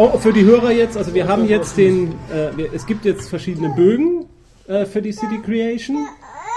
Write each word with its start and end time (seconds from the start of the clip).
Oh, 0.00 0.16
für 0.16 0.32
die 0.32 0.44
Hörer 0.44 0.70
jetzt, 0.70 0.96
also 0.96 1.12
wir 1.12 1.26
haben 1.26 1.48
jetzt 1.48 1.76
den, 1.76 2.12
äh, 2.32 2.56
wir, 2.56 2.72
es 2.72 2.86
gibt 2.86 3.04
jetzt 3.04 3.28
verschiedene 3.28 3.70
Bögen 3.70 4.26
äh, 4.68 4.86
für 4.86 5.02
die 5.02 5.10
City 5.10 5.38
Creation. 5.44 6.06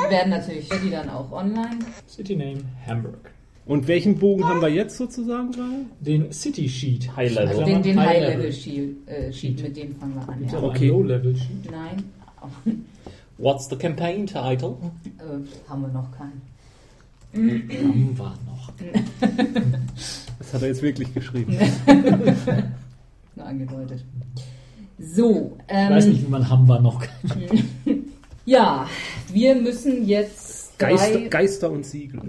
Die 0.05 0.11
werden 0.11 0.29
natürlich 0.29 0.69
die 0.69 0.91
dann 0.91 1.09
auch 1.09 1.31
online. 1.31 1.79
City 2.07 2.35
Name 2.35 2.59
Hamburg. 2.85 3.31
Und 3.65 3.87
welchen 3.87 4.19
Bogen 4.19 4.45
haben 4.47 4.61
wir 4.61 4.69
jetzt 4.69 4.95
sozusagen 4.95 5.51
gerade? 5.51 5.85
Den 6.01 6.31
City 6.31 6.69
Sheet. 6.69 7.15
High 7.15 7.33
Level. 7.33 7.63
Den, 7.65 7.81
den 7.81 7.99
High 7.99 8.07
High-Level 8.09 8.37
Level. 8.37 8.53
Sheet, 8.53 9.07
äh, 9.07 9.33
Sheet, 9.33 9.63
mit 9.63 9.75
dem 9.75 9.95
fangen 9.95 10.13
wir 10.15 10.29
an. 10.29 10.37
Gibt's 10.39 10.53
Ja. 10.53 10.61
Okay. 10.61 10.85
ein 10.85 10.89
Low-Level 10.89 11.35
Sheet? 11.35 11.71
Nein, 11.71 12.83
What's 13.39 13.67
the 13.69 13.75
campaign 13.75 14.27
title? 14.27 14.75
äh, 15.17 15.69
haben 15.69 15.81
wir 15.81 15.87
noch 15.87 16.09
keinen. 16.15 16.41
Hm, 17.33 18.19
war 18.19 18.37
noch. 18.45 18.71
Das 20.37 20.53
hat 20.53 20.61
er 20.63 20.67
jetzt 20.69 20.81
wirklich 20.81 21.11
geschrieben. 21.13 21.57
Nur 23.35 23.45
angedeutet. 23.45 24.03
So, 24.99 25.57
Ich 25.67 25.73
ähm, 25.75 25.93
weiß 25.93 26.05
nicht, 26.07 26.25
wie 26.25 26.29
man 26.29 26.47
Hammer 26.49 26.79
noch 26.79 26.99
kann. 26.99 27.41
ja, 28.45 28.87
wir 29.31 29.55
müssen 29.55 30.05
jetzt 30.05 30.77
Geister, 30.77 31.19
Geister 31.29 31.71
und 31.71 31.85
Siegel. 31.85 32.21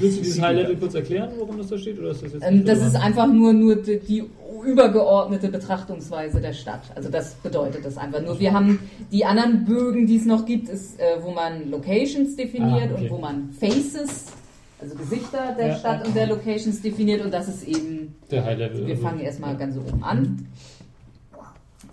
Willst 0.00 0.18
du 0.18 0.22
dieses 0.22 0.40
High-Level 0.40 0.76
kurz 0.76 0.94
erklären, 0.94 1.30
warum 1.38 1.58
das 1.58 1.68
da 1.68 1.78
steht? 1.78 1.98
Oder 1.98 2.10
ist 2.10 2.22
das 2.22 2.32
jetzt 2.34 2.44
ähm, 2.46 2.64
das 2.64 2.86
ist 2.86 2.94
einfach 2.96 3.26
nur, 3.26 3.52
nur 3.52 3.76
die, 3.76 3.98
die 3.98 4.24
übergeordnete 4.64 5.48
Betrachtungsweise 5.48 6.40
der 6.40 6.52
Stadt. 6.52 6.82
Also 6.94 7.08
das 7.08 7.34
bedeutet 7.34 7.84
das 7.84 7.96
einfach 7.96 8.22
nur. 8.22 8.38
Wir 8.40 8.52
haben 8.52 8.80
die 9.12 9.24
anderen 9.24 9.64
Bögen, 9.64 10.06
die 10.06 10.16
es 10.16 10.24
noch 10.24 10.46
gibt, 10.46 10.68
ist, 10.68 10.98
äh, 10.98 11.22
wo 11.22 11.30
man 11.30 11.70
Locations 11.70 12.34
definiert 12.36 12.90
Ah, 12.90 12.94
okay. 12.94 13.04
und 13.04 13.10
wo 13.10 13.18
man 13.18 13.50
Faces, 13.50 14.26
also 14.80 14.94
Gesichter 14.94 15.54
der 15.58 15.68
Ja, 15.68 15.76
Stadt 15.76 16.00
ja. 16.02 16.06
und 16.06 16.14
der 16.16 16.26
Locations 16.26 16.80
definiert 16.82 17.24
und 17.24 17.32
das 17.32 17.48
ist 17.48 17.64
eben 17.66 18.14
der 18.30 18.44
High-Level. 18.44 18.86
Wir 18.86 18.94
also- 18.94 19.02
fangen 19.02 19.20
erstmal 19.20 19.56
ganz 19.56 19.76
oben 19.76 20.02
an. 20.04 20.46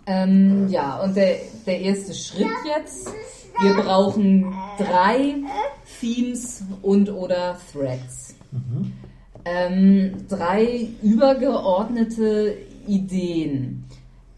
Ähm, 0.05 0.67
ja, 0.69 1.01
und 1.01 1.15
der, 1.15 1.37
der 1.65 1.79
erste 1.79 2.13
Schritt 2.13 2.47
jetzt. 2.67 3.09
Wir 3.61 3.73
brauchen 3.75 4.53
drei 4.77 5.35
Themes 6.01 6.63
und 6.81 7.09
oder 7.09 7.57
Threads. 7.71 8.35
Ähm, 9.45 10.25
drei 10.27 10.87
übergeordnete 11.01 12.57
Ideen. 12.87 13.85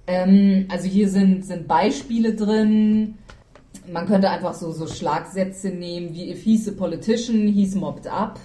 Ähm, 0.06 0.68
also 0.70 0.88
hier 0.88 1.10
sind, 1.10 1.46
sind 1.46 1.68
Beispiele 1.68 2.36
drin. 2.36 3.16
Man 3.92 4.08
könnte 4.08 4.30
einfach 4.30 4.54
so, 4.54 4.72
so 4.72 4.88
Schlagsätze 4.88 5.70
nehmen 5.70 6.14
wie 6.14 6.30
if 6.30 6.44
he's 6.44 6.68
a 6.68 6.72
politician, 6.72 7.48
he's 7.48 7.76
mobbed 7.76 8.08
up. 8.08 8.40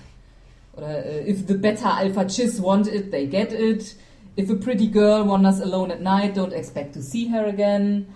Oder 0.77 1.05
äh, 1.05 1.31
if 1.31 1.47
the 1.47 1.55
beta 1.55 1.97
alpha 1.97 2.25
chis 2.25 2.63
want 2.63 2.87
it, 2.87 3.11
they 3.11 3.27
get 3.27 3.53
it. 3.53 3.97
If 4.37 4.51
a 4.51 4.55
pretty 4.55 4.89
girl 4.89 5.27
wanders 5.27 5.61
alone 5.61 5.91
at 5.91 6.01
night, 6.01 6.37
don't 6.37 6.53
expect 6.53 6.95
to 6.95 7.03
see 7.03 7.29
her 7.29 7.47
again. 7.47 8.07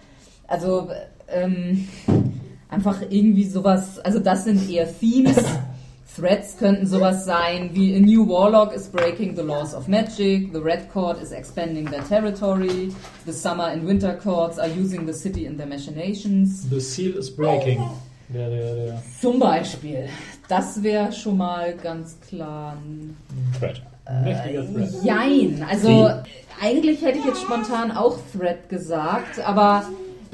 Also 0.46 0.88
ähm, 1.28 1.88
einfach 2.68 3.02
irgendwie 3.08 3.44
sowas, 3.44 3.98
also 3.98 4.18
das 4.18 4.44
sind 4.44 4.68
eher 4.70 4.86
Themes. 4.86 5.36
Threats 6.16 6.56
könnten 6.56 6.86
sowas 6.86 7.24
sein 7.24 7.70
wie 7.72 7.96
A 7.96 7.98
new 7.98 8.24
warlock 8.28 8.72
is 8.72 8.88
breaking 8.88 9.34
the 9.34 9.42
laws 9.42 9.74
of 9.74 9.88
magic, 9.88 10.52
the 10.52 10.60
red 10.60 10.88
court 10.92 11.20
is 11.20 11.32
expanding 11.32 11.90
their 11.90 12.04
territory, 12.04 12.92
the 13.26 13.32
summer 13.32 13.64
and 13.64 13.84
winter 13.84 14.16
courts 14.22 14.56
are 14.58 14.68
using 14.68 15.06
the 15.06 15.12
city 15.12 15.44
in 15.44 15.56
their 15.56 15.66
machinations. 15.66 16.68
The 16.70 16.80
Seal 16.80 17.18
is 17.18 17.30
Breaking. 17.30 17.82
Der, 18.32 18.48
der, 18.48 18.74
der. 18.74 19.02
Zum 19.20 19.40
Beispiel. 19.40 20.08
Das 20.48 20.80
wäre 20.82 21.12
schon 21.12 21.36
mal 21.36 21.74
ganz 21.74 22.16
klar 22.20 22.76
ein 22.76 23.16
Thread. 23.58 23.82
Mächtiger 24.22 24.72
Thread. 24.72 25.02
Jein. 25.02 25.66
Also 25.68 26.10
eigentlich 26.62 27.02
hätte 27.02 27.18
ich 27.18 27.24
jetzt 27.24 27.42
spontan 27.42 27.90
auch 27.90 28.18
Thread 28.32 28.68
gesagt, 28.68 29.40
aber 29.44 29.84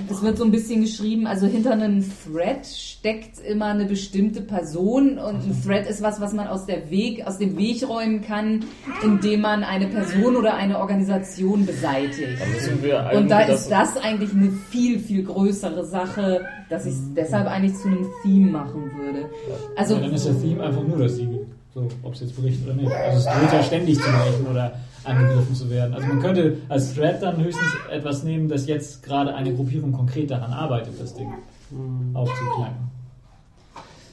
es 0.09 0.22
wird 0.22 0.38
so 0.38 0.44
ein 0.44 0.50
bisschen 0.50 0.83
geschrieben, 0.83 1.27
also 1.27 1.47
hinter 1.47 1.72
einem 1.72 2.05
Thread 2.25 2.66
steckt 2.66 3.41
immer 3.41 3.66
eine 3.66 3.84
bestimmte 3.84 4.41
Person 4.41 5.19
und 5.19 5.37
ein 5.37 5.62
Thread 5.65 5.87
ist 5.87 6.03
was, 6.03 6.21
was 6.21 6.33
man 6.33 6.47
aus, 6.47 6.66
der 6.66 6.91
Weg, 6.91 7.27
aus 7.27 7.38
dem 7.38 7.56
Weg 7.56 7.88
räumen 7.88 8.22
kann, 8.22 8.65
indem 9.03 9.41
man 9.41 9.65
eine 9.65 9.87
Person 9.89 10.37
oder 10.37 10.55
eine 10.55 10.78
Organisation 10.78 11.66
beseitigt. 11.66 12.41
Und 13.15 13.31
da 13.31 13.43
ist 13.43 13.69
das 13.69 13.97
eigentlich 13.97 14.33
eine 14.33 14.50
viel, 14.71 14.99
viel 14.99 15.25
größere 15.25 15.84
Sache, 15.84 16.43
dass 16.69 16.87
ich 16.87 16.94
es 16.94 17.15
deshalb 17.15 17.47
eigentlich 17.47 17.75
zu 17.77 17.89
einem 17.89 18.06
Theme 18.22 18.50
machen 18.50 18.91
würde. 18.97 19.28
Also 19.77 19.94
ja, 19.94 20.00
dann 20.00 20.15
ist 20.15 20.27
der 20.27 20.41
Theme 20.41 20.62
einfach 20.62 20.83
nur 20.83 20.99
das 20.99 21.16
Siegel. 21.16 21.47
So, 21.75 21.87
ob 22.03 22.15
es 22.15 22.21
jetzt 22.21 22.34
berichtet 22.34 22.66
oder 22.66 22.75
nicht. 22.75 22.93
Also 22.93 23.19
es 23.19 23.25
droht 23.25 23.53
ja 23.53 23.62
ständig 23.62 23.97
zu 23.97 24.03
brechen 24.03 24.47
oder 24.50 24.72
angegriffen 25.05 25.55
zu 25.55 25.71
werden. 25.71 25.94
Also 25.94 26.06
man 26.06 26.21
könnte 26.21 26.56
als 26.69 26.94
Thread 26.94 27.22
dann 27.22 27.43
höchstens 27.43 27.71
etwas 27.91 28.22
nehmen, 28.22 28.49
das 28.49 28.66
jetzt 28.66 29.03
gerade 29.03 29.34
eine 29.34 29.55
Gruppierung 29.55 29.93
konkret 29.93 30.31
daran 30.31 30.53
arbeitet, 30.53 31.00
das 31.00 31.15
Ding 31.15 31.33
aufzuknacken. 32.15 32.91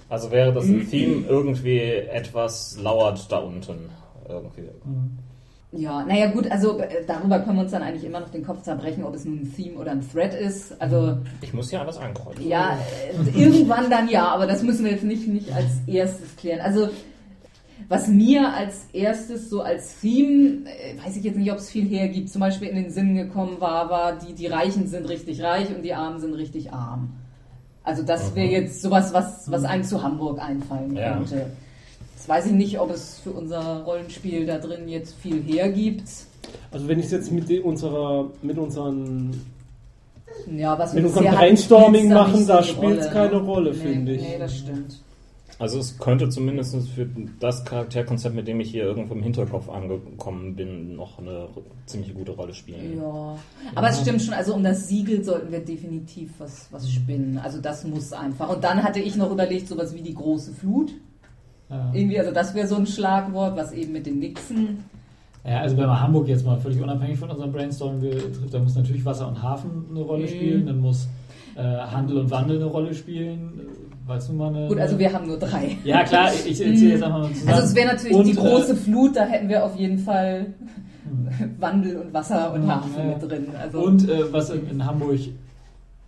Also 0.09 0.31
wäre 0.31 0.53
das 0.53 0.65
ein 0.65 0.89
Theme 0.89 1.25
irgendwie 1.27 1.79
etwas 1.81 2.77
lauert 2.81 3.29
da 3.31 3.39
unten. 3.39 3.89
Irgendwie. 4.29 4.63
Ja, 5.73 6.03
naja 6.05 6.27
gut, 6.31 6.49
also 6.49 6.79
äh, 6.79 7.03
darüber 7.05 7.39
können 7.39 7.57
wir 7.57 7.63
uns 7.63 7.71
dann 7.71 7.83
eigentlich 7.83 8.05
immer 8.05 8.21
noch 8.21 8.29
den 8.29 8.45
Kopf 8.45 8.61
zerbrechen, 8.61 9.03
ob 9.03 9.13
es 9.15 9.25
nun 9.25 9.39
ein 9.41 9.53
Theme 9.53 9.77
oder 9.77 9.91
ein 9.91 10.01
Thread 10.09 10.33
ist. 10.33 10.81
Also 10.81 11.17
Ich 11.41 11.53
muss 11.53 11.71
ja 11.71 11.81
alles 11.81 11.97
ankreuzen. 11.97 12.47
ja, 12.47 12.77
äh, 13.35 13.39
irgendwann 13.39 13.89
dann 13.89 14.07
ja, 14.09 14.27
aber 14.29 14.47
das 14.47 14.63
müssen 14.63 14.85
wir 14.85 14.93
jetzt 14.93 15.03
nicht, 15.03 15.27
nicht 15.27 15.51
als 15.53 15.65
erstes 15.85 16.35
klären. 16.37 16.61
Also 16.61 16.87
was 17.89 18.07
mir 18.07 18.53
als 18.53 18.85
erstes 18.93 19.49
so 19.49 19.61
als 19.61 19.99
Theme, 20.01 20.65
äh, 20.65 20.97
weiß 21.05 21.15
ich 21.17 21.23
jetzt 21.23 21.37
nicht, 21.37 21.51
ob 21.51 21.57
es 21.57 21.69
viel 21.69 21.87
hergibt, 21.87 22.29
zum 22.29 22.41
Beispiel 22.41 22.67
in 22.67 22.75
den 22.75 22.89
Sinn 22.91 23.15
gekommen 23.15 23.57
war, 23.59 23.89
war, 23.89 24.13
die, 24.17 24.33
die 24.33 24.47
Reichen 24.47 24.87
sind 24.87 25.07
richtig 25.07 25.41
reich 25.41 25.73
und 25.73 25.83
die 25.83 25.93
Armen 25.93 26.19
sind 26.19 26.33
richtig 26.33 26.73
arm. 26.73 27.09
Also 27.83 28.03
das 28.03 28.35
wäre 28.35 28.47
jetzt 28.49 28.81
sowas, 28.81 29.13
was, 29.13 29.49
was 29.49 29.63
einem 29.63 29.83
zu 29.83 30.03
Hamburg 30.03 30.39
einfallen 30.41 30.95
Ja. 30.95 31.13
könnte. 31.15 31.51
Jetzt 32.15 32.27
weiß 32.27 32.47
ich 32.47 32.51
nicht, 32.51 32.77
ob 32.79 32.91
es 32.91 33.19
für 33.19 33.31
unser 33.31 33.83
Rollenspiel 33.83 34.45
da 34.45 34.57
drin 34.57 34.89
jetzt 34.89 35.15
viel 35.15 35.41
hergibt. 35.43 36.09
Also 36.71 36.87
wenn 36.89 36.99
ich 36.99 37.05
es 37.05 37.11
jetzt 37.11 37.31
mit 37.31 37.49
unserer, 37.63 38.29
mit 38.41 38.57
unseren, 38.57 39.41
Ja, 40.53 40.77
was 40.77 40.93
wir 40.93 41.01
mit 41.01 41.09
unserem 41.09 41.27
hatten, 41.27 41.37
Brainstorming 41.37 42.09
machen, 42.09 42.45
da 42.45 42.61
spielt 42.63 42.99
es 42.99 43.05
Rolle, 43.05 43.13
keine 43.13 43.41
ne? 43.41 43.47
Rolle, 43.47 43.71
Nee, 43.71 43.77
finde 43.77 44.11
ich. 44.15 44.21
Nee, 44.21 44.37
das 44.39 44.57
stimmt. 44.57 44.99
Also 45.59 45.79
es 45.79 45.97
könnte 45.97 46.29
zumindest 46.29 46.75
für 46.89 47.07
das 47.39 47.65
Charakterkonzept, 47.65 48.35
mit 48.35 48.47
dem 48.47 48.59
ich 48.59 48.69
hier 48.69 48.83
irgendwo 48.83 49.15
im 49.15 49.23
Hinterkopf 49.23 49.69
angekommen 49.69 50.55
bin, 50.55 50.95
noch 50.95 51.17
eine 51.17 51.47
ziemlich 51.87 52.13
gute 52.13 52.33
Rolle 52.33 52.53
spielen. 52.53 52.97
Ja, 53.01 53.35
aber 53.73 53.89
es 53.89 53.99
stimmt 54.01 54.21
schon, 54.21 54.35
also 54.35 54.53
um 54.53 54.63
das 54.63 54.87
Siegel 54.87 55.23
sollten 55.23 55.51
wir 55.51 55.59
definitiv 55.61 56.31
was, 56.37 56.67
was 56.71 56.91
spinnen. 56.91 57.39
Also 57.39 57.59
das 57.59 57.83
muss 57.85 58.13
einfach. 58.13 58.49
Und 58.55 58.63
dann 58.63 58.83
hatte 58.83 58.99
ich 58.99 59.15
noch 59.15 59.31
überlegt, 59.31 59.67
sowas 59.67 59.95
wie 59.95 60.01
die 60.01 60.13
große 60.13 60.51
Flut. 60.53 60.91
Ja. 61.69 61.91
Irgendwie, 61.93 62.19
also 62.19 62.31
das 62.31 62.53
wäre 62.53 62.67
so 62.67 62.75
ein 62.75 62.85
Schlagwort, 62.85 63.57
was 63.57 63.71
eben 63.73 63.93
mit 63.93 64.05
den 64.05 64.19
Nixen. 64.19 64.83
Ja, 65.43 65.61
also 65.61 65.75
wenn 65.77 65.87
man 65.87 65.99
Hamburg 65.99 66.27
jetzt 66.27 66.45
mal 66.45 66.57
völlig 66.59 66.79
unabhängig 66.81 67.17
von 67.17 67.31
unserem 67.31 67.51
Brainstorming 67.51 68.01
betrifft, 68.01 68.53
dann 68.53 68.63
muss 68.63 68.75
natürlich 68.75 69.03
Wasser 69.05 69.27
und 69.27 69.41
Hafen 69.41 69.85
eine 69.89 70.01
Rolle 70.01 70.23
Mhm. 70.23 70.27
spielen, 70.27 70.65
dann 70.67 70.79
muss 70.79 71.07
äh, 71.55 71.61
Handel 71.61 72.19
und 72.19 72.29
Wandel 72.29 72.57
eine 72.57 72.65
Rolle 72.65 72.93
spielen, 72.93 73.61
es 74.15 74.29
nun 74.29 74.37
mal 74.37 74.55
eine... 74.55 74.67
Gut, 74.67 74.79
also 74.79 74.97
wir 74.97 75.11
haben 75.11 75.27
nur 75.27 75.37
drei. 75.37 75.77
Ja 75.83 76.03
klar, 76.03 76.31
ich, 76.33 76.47
erzähle 76.47 76.93
jetzt 76.93 77.03
einfach 77.03 77.19
mal 77.19 77.31
zusammen. 77.31 77.49
Also 77.49 77.63
es 77.63 77.75
wäre 77.75 77.87
natürlich 77.87 78.15
Und, 78.15 78.25
die 78.25 78.31
äh, 78.31 78.35
große 78.35 78.75
Flut, 78.75 79.15
da 79.15 79.25
hätten 79.25 79.49
wir 79.49 79.65
auf 79.65 79.75
jeden 79.75 79.99
Fall 79.99 80.53
Wandel 81.59 81.97
und 81.97 82.13
Wasser 82.13 82.53
und 82.53 82.67
Ja, 82.67 82.75
Hafen 82.75 82.91
ja. 82.97 83.05
mit 83.05 83.31
drin. 83.31 83.47
Also 83.61 83.79
Und 83.79 84.09
äh, 84.09 84.31
was 84.31 84.49
in, 84.49 84.69
in 84.69 84.85
Hamburg 84.85 85.19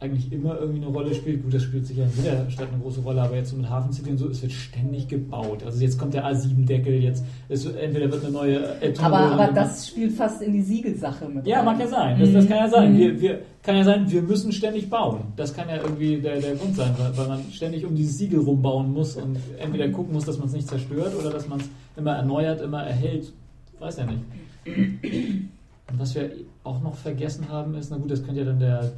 eigentlich 0.01 0.31
immer 0.31 0.57
irgendwie 0.57 0.81
eine 0.81 0.93
Rolle 0.93 1.13
spielt, 1.13 1.43
gut, 1.43 1.53
das 1.53 1.63
spielt 1.63 1.85
sicher 1.85 2.03
in 2.03 2.23
jeder 2.23 2.49
Stadt 2.49 2.69
eine 2.71 2.81
große 2.81 3.01
Rolle, 3.01 3.21
aber 3.21 3.35
jetzt 3.35 3.49
so 3.49 3.57
mit 3.57 3.69
Hafen 3.69 3.91
City 3.91 4.11
und 4.11 4.17
so, 4.17 4.29
es 4.29 4.41
wird 4.41 4.53
ständig 4.53 5.09
gebaut. 5.09 5.61
Also 5.65 5.81
jetzt 5.81 5.99
kommt 5.99 6.13
der 6.13 6.25
A7-Deckel, 6.25 6.93
jetzt 7.03 7.25
ist, 7.49 7.65
entweder 7.65 8.09
wird 8.09 8.23
eine 8.23 8.31
neue 8.31 8.79
Elbtunnel 8.79 9.13
aber, 9.13 9.31
aber 9.33 9.53
das 9.53 9.89
spielt 9.89 10.13
fast 10.13 10.41
in 10.41 10.53
die 10.53 10.61
Siegelsache 10.61 11.27
mit. 11.27 11.45
Ja, 11.45 11.57
rein. 11.57 11.65
mag 11.65 11.79
ja 11.81 11.87
sein. 11.87 12.17
Das, 12.17 12.31
das 12.31 12.47
kann 12.47 12.57
ja 12.57 12.69
sein. 12.69 12.93
Mhm. 12.93 12.97
Wir, 12.97 13.21
wir, 13.21 13.39
kann 13.61 13.75
ja 13.75 13.83
sein, 13.83 14.09
wir 14.09 14.21
müssen 14.21 14.53
ständig 14.53 14.89
bauen. 14.89 15.19
Das 15.35 15.53
kann 15.53 15.67
ja 15.67 15.75
irgendwie 15.75 16.21
der, 16.21 16.39
der 16.39 16.55
Grund 16.55 16.77
sein, 16.77 16.95
weil, 16.97 17.17
weil 17.17 17.27
man 17.27 17.51
ständig 17.51 17.85
um 17.85 17.93
dieses 17.93 18.17
Siegel 18.17 18.39
rumbauen 18.39 18.93
muss 18.93 19.17
und 19.17 19.37
entweder 19.57 19.89
gucken 19.89 20.13
muss, 20.13 20.23
dass 20.23 20.37
man 20.37 20.47
es 20.47 20.53
nicht 20.53 20.69
zerstört 20.69 21.13
oder 21.19 21.29
dass 21.29 21.49
man 21.49 21.59
es 21.59 21.69
immer 21.97 22.15
erneuert, 22.15 22.61
immer 22.61 22.83
erhält. 22.83 23.33
Weiß 23.79 23.97
ja 23.97 24.05
nicht. 24.05 24.21
Und 25.91 25.99
was 25.99 26.15
wir 26.15 26.31
auch 26.63 26.81
noch 26.81 26.95
vergessen 26.95 27.49
haben, 27.49 27.75
ist, 27.75 27.91
na 27.91 27.97
gut, 27.97 28.11
das 28.11 28.23
könnte 28.23 28.39
ja 28.39 28.45
dann 28.45 28.59
der, 28.59 28.91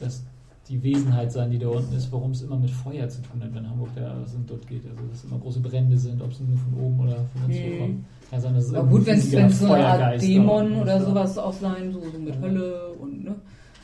das, 0.00 0.24
die 0.72 0.82
Wesenheit 0.82 1.30
sein, 1.30 1.50
die 1.50 1.58
da 1.58 1.68
unten 1.68 1.94
ist, 1.94 2.10
warum 2.10 2.30
es 2.32 2.42
immer 2.42 2.56
mit 2.56 2.70
Feuer 2.70 3.08
zu 3.08 3.20
tun 3.22 3.42
hat, 3.42 3.54
wenn 3.54 3.68
Hamburg 3.68 3.90
da 3.94 4.16
sind, 4.26 4.48
dort 4.50 4.66
geht. 4.66 4.82
Also, 4.86 5.02
dass 5.10 5.24
immer 5.24 5.38
große 5.38 5.60
Brände 5.60 5.96
sind, 5.98 6.20
ob 6.22 6.30
es 6.32 6.40
nur 6.40 6.56
von 6.56 6.74
oben 6.82 7.00
oder 7.00 7.16
von 7.32 7.44
uns 7.44 7.54
Mhm. 7.56 7.78
kommt. 7.78 8.04
Kann 8.30 8.40
sein, 8.40 8.54
dass 8.54 8.64
es 8.64 8.74
Aber 8.74 8.88
gut, 8.88 9.04
wenn 9.06 9.18
es 9.18 9.30
so 9.60 9.66
eine 9.72 9.86
Art 9.86 10.22
Dämon 10.22 10.76
oder 10.80 10.96
ist. 10.96 11.04
sowas 11.06 11.36
auch 11.38 11.52
sein, 11.52 11.92
so, 11.92 12.00
so 12.00 12.18
mit 12.18 12.40
Hölle 12.40 12.92
und 13.00 13.24
ne. 13.24 13.34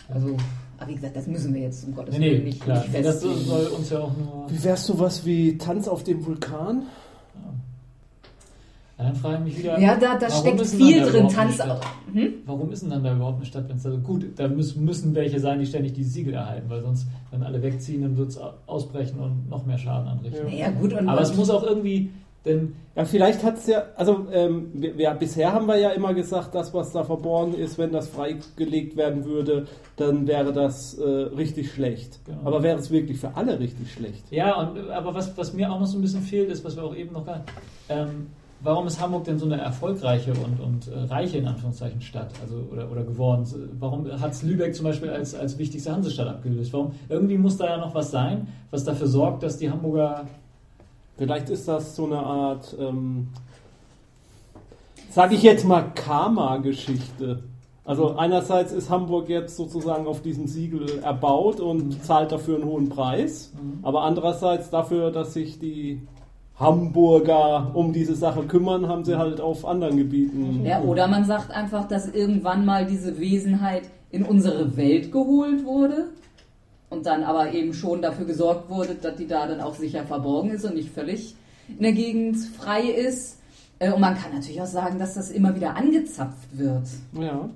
Also, 0.08 0.34
aber 0.78 0.90
wie 0.90 0.94
gesagt, 0.94 1.16
das 1.16 1.26
müssen 1.26 1.52
wir 1.52 1.60
jetzt 1.60 1.84
um 1.86 1.94
Gottes 1.94 2.16
Nee, 2.18 2.30
Willen 2.30 2.38
nee, 2.38 2.44
nicht, 2.46 2.60
klar. 2.62 2.78
nicht 2.80 2.92
Nee, 2.94 3.02
das 3.02 3.20
festlegen. 3.20 3.44
soll 3.46 3.66
uns 3.66 3.90
ja 3.90 3.98
auch 4.00 4.16
nur. 4.16 4.46
Wie 4.48 4.64
wär's 4.64 4.86
sowas 4.86 5.26
wie 5.26 5.58
Tanz 5.58 5.86
auf 5.88 6.02
dem 6.04 6.24
Vulkan? 6.24 6.84
Dann 9.04 9.14
frage 9.14 9.36
ich 9.36 9.54
mich 9.54 9.58
wieder. 9.58 9.78
Ja, 9.78 9.96
da, 9.96 10.18
da 10.18 10.28
steckt 10.28 10.66
viel 10.66 11.00
da 11.00 11.06
drin. 11.06 11.28
Tanz. 11.28 11.54
Stadt? 11.54 11.80
Hm? 12.12 12.34
Warum 12.46 12.72
ist 12.72 12.82
denn 12.82 12.90
dann 12.90 13.04
da 13.04 13.14
überhaupt 13.14 13.36
eine 13.36 13.46
Stadt, 13.46 13.68
wenn 13.68 13.76
es 13.76 13.84
da 13.84 13.92
so 13.92 13.98
gut 13.98 14.26
Da 14.36 14.48
müssen, 14.48 14.84
müssen 14.84 15.14
welche 15.14 15.38
sein, 15.38 15.60
die 15.60 15.66
ständig 15.66 15.92
die 15.92 16.02
Siegel 16.02 16.34
erhalten, 16.34 16.68
weil 16.68 16.82
sonst, 16.82 17.06
wenn 17.30 17.44
alle 17.44 17.62
wegziehen, 17.62 18.02
dann 18.02 18.16
wird 18.16 18.30
es 18.30 18.40
ausbrechen 18.66 19.20
und 19.20 19.48
noch 19.48 19.64
mehr 19.66 19.78
Schaden 19.78 20.08
anrichten. 20.08 20.46
Naja, 20.46 20.70
gut. 20.70 20.92
Und 20.92 21.08
Aber 21.08 21.20
es 21.20 21.36
muss 21.36 21.48
auch 21.48 21.62
irgendwie, 21.62 22.10
denn 22.44 22.74
Ja, 22.96 23.04
vielleicht 23.04 23.44
hat 23.44 23.58
es 23.58 23.68
ja, 23.68 23.84
also 23.94 24.26
ähm, 24.32 24.70
wir, 24.72 24.98
wir, 24.98 25.10
bisher 25.14 25.52
haben 25.52 25.66
wir 25.66 25.76
ja 25.76 25.90
immer 25.90 26.14
gesagt, 26.14 26.54
das, 26.54 26.74
was 26.74 26.90
da 26.90 27.04
verborgen 27.04 27.54
ist, 27.54 27.78
wenn 27.78 27.92
das 27.92 28.08
freigelegt 28.08 28.96
werden 28.96 29.24
würde, 29.24 29.68
dann 29.94 30.26
wäre 30.26 30.52
das 30.52 30.94
äh, 30.94 31.04
richtig 31.04 31.70
schlecht. 31.70 32.18
Genau. 32.24 32.38
Aber 32.44 32.64
wäre 32.64 32.78
es 32.78 32.90
wirklich 32.90 33.18
für 33.18 33.36
alle 33.36 33.60
richtig 33.60 33.92
schlecht? 33.92 34.24
Ja, 34.32 34.60
und, 34.60 34.90
aber 34.90 35.14
was, 35.14 35.36
was 35.38 35.52
mir 35.52 35.70
auch 35.70 35.78
noch 35.78 35.86
so 35.86 35.98
ein 35.98 36.02
bisschen 36.02 36.22
fehlt, 36.22 36.50
ist, 36.50 36.64
was 36.64 36.74
wir 36.74 36.82
auch 36.82 36.96
eben 36.96 37.12
noch 37.12 37.24
gar 37.24 37.44
ähm, 37.88 38.26
warum 38.60 38.86
ist 38.86 39.00
Hamburg 39.00 39.24
denn 39.24 39.38
so 39.38 39.46
eine 39.46 39.60
erfolgreiche 39.60 40.32
und, 40.32 40.60
und 40.60 40.88
äh, 40.88 40.98
reiche, 41.12 41.38
in 41.38 41.46
Anführungszeichen, 41.46 42.00
Stadt 42.00 42.30
also, 42.42 42.56
oder, 42.72 42.90
oder 42.90 43.04
geworden? 43.04 43.46
Warum 43.78 44.10
hat 44.20 44.32
es 44.32 44.42
Lübeck 44.42 44.74
zum 44.74 44.84
Beispiel 44.84 45.10
als, 45.10 45.34
als 45.34 45.58
wichtigste 45.58 45.92
Hansestadt 45.92 46.28
abgelöst? 46.28 46.72
Warum, 46.72 46.92
irgendwie 47.08 47.38
muss 47.38 47.56
da 47.56 47.66
ja 47.66 47.76
noch 47.78 47.94
was 47.94 48.10
sein, 48.10 48.48
was 48.70 48.84
dafür 48.84 49.06
sorgt, 49.06 49.42
dass 49.42 49.58
die 49.58 49.70
Hamburger... 49.70 50.26
Vielleicht 51.16 51.50
ist 51.50 51.66
das 51.66 51.96
so 51.96 52.06
eine 52.06 52.18
Art, 52.18 52.76
ähm, 52.78 53.28
sage 55.10 55.34
ich 55.34 55.42
jetzt 55.42 55.64
mal, 55.64 55.82
Karma-Geschichte. 55.92 57.42
Also 57.84 58.16
einerseits 58.16 58.70
ist 58.70 58.88
Hamburg 58.88 59.28
jetzt 59.28 59.56
sozusagen 59.56 60.06
auf 60.06 60.22
diesem 60.22 60.46
Siegel 60.46 60.98
erbaut 60.98 61.58
und 61.58 62.04
zahlt 62.04 62.30
dafür 62.30 62.56
einen 62.56 62.66
hohen 62.66 62.88
Preis, 62.88 63.52
aber 63.82 64.02
andererseits 64.02 64.70
dafür, 64.70 65.10
dass 65.10 65.32
sich 65.32 65.58
die 65.58 66.06
Hamburger 66.58 67.70
um 67.74 67.92
diese 67.92 68.14
Sache 68.14 68.42
kümmern, 68.42 68.88
haben 68.88 69.04
sie 69.04 69.16
halt 69.16 69.40
auf 69.40 69.64
anderen 69.64 69.96
Gebieten. 69.96 70.64
Ja, 70.64 70.82
oder 70.82 71.06
man 71.06 71.24
sagt 71.24 71.52
einfach, 71.52 71.86
dass 71.86 72.08
irgendwann 72.08 72.64
mal 72.64 72.84
diese 72.84 73.20
Wesenheit 73.20 73.82
in 74.10 74.24
unsere 74.24 74.76
Welt 74.76 75.12
geholt 75.12 75.64
wurde 75.64 76.08
und 76.90 77.06
dann 77.06 77.22
aber 77.22 77.52
eben 77.52 77.74
schon 77.74 78.02
dafür 78.02 78.26
gesorgt 78.26 78.70
wurde, 78.70 78.96
dass 78.96 79.16
die 79.16 79.26
da 79.26 79.46
dann 79.46 79.60
auch 79.60 79.74
sicher 79.74 80.04
verborgen 80.04 80.50
ist 80.50 80.64
und 80.64 80.74
nicht 80.74 80.90
völlig 80.90 81.36
in 81.68 81.82
der 81.82 81.92
Gegend 81.92 82.36
frei 82.36 82.82
ist. 82.82 83.37
Äh, 83.80 83.92
Und 83.92 84.00
man 84.00 84.16
kann 84.16 84.32
natürlich 84.34 84.60
auch 84.60 84.66
sagen, 84.66 84.98
dass 84.98 85.14
das 85.14 85.30
immer 85.30 85.54
wieder 85.54 85.76
angezapft 85.76 86.48
wird. 86.52 86.82
Ja. 87.12 87.48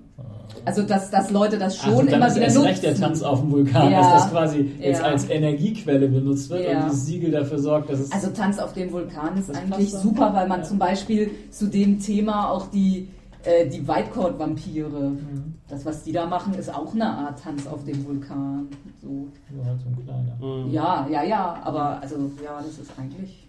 Also, 0.64 0.82
dass, 0.82 1.10
dass 1.10 1.30
Leute 1.30 1.58
das 1.58 1.76
schon 1.76 1.90
Also 1.94 2.02
dann 2.04 2.14
immer 2.14 2.26
ist 2.28 2.34
wieder 2.36 2.44
erst 2.44 2.56
nutzen. 2.56 2.69
recht 2.69 2.82
der 2.84 2.94
Tanz 2.94 3.22
auf 3.22 3.40
dem 3.40 3.50
Vulkan, 3.50 3.90
Ja. 3.90 4.00
dass 4.00 4.22
das 4.22 4.30
quasi 4.30 4.70
jetzt 4.78 5.00
Ja. 5.00 5.06
als 5.06 5.28
Energiequelle 5.28 6.08
benutzt 6.08 6.50
wird 6.50 6.64
Ja. 6.70 6.78
und 6.84 6.90
dieses 6.92 7.06
Siegel 7.06 7.30
dafür 7.32 7.58
sorgt, 7.58 7.90
dass 7.90 7.98
es... 7.98 8.12
Also 8.12 8.28
Tanz 8.30 8.58
auf 8.58 8.72
dem 8.72 8.92
Vulkan 8.92 9.36
ist 9.36 9.48
Das 9.48 9.56
eigentlich 9.56 9.90
super, 9.90 10.32
weil 10.34 10.46
man 10.46 10.60
Ja. 10.60 10.66
zum 10.66 10.78
Beispiel 10.78 11.30
zu 11.50 11.66
dem 11.66 11.98
Thema 11.98 12.50
auch 12.50 12.66
die, 12.69 13.08
äh, 13.44 13.66
die 13.69 13.86
Whitecoat-Vampire, 13.88 14.88
Mhm. 14.88 15.54
das 15.69 15.84
was 15.84 16.04
die 16.04 16.12
da 16.12 16.26
machen, 16.26 16.54
ist 16.54 16.72
auch 16.72 16.94
eine 16.94 17.08
Art 17.10 17.42
Tanz 17.42 17.66
auf 17.66 17.84
dem 17.84 18.06
Vulkan. 18.06 18.69
So. 19.02 19.08
Nur 19.08 19.64
halt 19.64 19.80
so 19.80 19.88
ein 19.88 20.04
kleiner. 20.04 20.64
Mhm. 20.66 20.70
Ja, 20.70 21.06
ja, 21.10 21.24
ja, 21.24 21.60
aber 21.64 22.00
also 22.00 22.16
ja, 22.44 22.58
das 22.64 22.78
ist 22.78 22.92
eigentlich. 22.96 23.48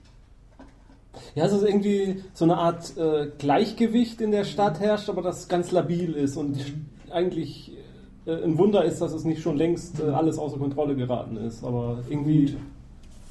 Ja, 1.36 1.46
es 1.46 1.54
ist 1.54 1.64
irgendwie 1.64 2.24
so 2.34 2.46
eine 2.46 2.58
Art 2.58 2.98
äh, 2.98 3.28
Gleichgewicht 3.38 4.22
in 4.22 4.32
der 4.32 4.44
Stadt 4.44 4.80
herrscht, 4.80 5.10
aber 5.10 5.22
das 5.22 5.48
ganz 5.48 5.72
labil 5.72 6.14
ist 6.14 6.38
und 6.38 6.58
eigentlich 7.12 7.72
äh, 8.26 8.44
ein 8.44 8.58
Wunder 8.58 8.84
ist, 8.84 9.00
dass 9.02 9.14
es 9.14 9.24
nicht 9.24 9.42
schon 9.42 9.58
längst 9.58 10.00
äh, 10.00 10.10
alles 10.10 10.38
außer 10.38 10.58
Kontrolle 10.58 10.96
geraten 10.96 11.38
ist. 11.38 11.64
Aber 11.64 12.00
irgendwie, 12.10 12.56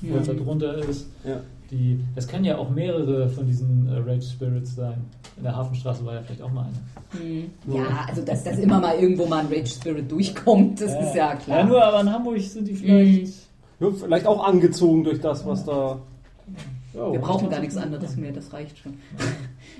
Was 0.02 0.26
da 0.26 0.32
drunter 0.34 0.76
ist. 0.88 1.08
ja. 1.25 1.40
Die, 1.70 1.99
das 2.14 2.29
können 2.29 2.44
ja 2.44 2.58
auch 2.58 2.69
mehrere 2.69 3.31
von 3.31 3.46
diesen 3.46 3.88
äh, 3.88 3.96
Rage 3.96 4.26
Spirits 4.26 4.75
sein. 4.75 5.02
In 5.38 5.44
der 5.44 5.56
Hafenstraße 5.56 6.05
war 6.05 6.14
ja 6.14 6.20
vielleicht 6.20 6.43
auch 6.43 6.52
mal 6.52 6.67
eine. 6.67 7.23
Hm. 7.25 7.50
Ja, 7.67 8.05
also 8.06 8.20
dass 8.23 8.44
das 8.44 8.58
immer 8.58 8.79
mal 8.79 8.94
irgendwo 8.96 9.25
mal 9.25 9.38
ein 9.38 9.46
Rage 9.46 9.69
Spirit 9.69 10.12
durchkommt, 10.12 10.82
das 10.82 10.93
ist 10.93 11.14
ja 11.14 11.34
klar. 11.34 11.61
Ja, 11.61 11.64
nur 11.64 11.82
aber 11.82 12.02
in 12.02 12.12
Hamburg 12.12 12.40
sind 12.40 12.69
die 12.69 12.75
vielleicht. 12.75 13.32
ja, 13.81 13.90
vielleicht 13.90 14.26
auch 14.26 14.46
angezogen 14.46 15.02
durch 15.05 15.20
das, 15.23 15.46
was 15.46 15.64
da. 15.64 15.99
Ja, 16.94 17.12
Wir 17.12 17.21
brauchen 17.21 17.49
gar 17.49 17.61
nichts 17.61 17.77
anderes 17.77 18.17
mehr, 18.17 18.33
das 18.33 18.53
reicht 18.53 18.79
schon. 18.79 18.94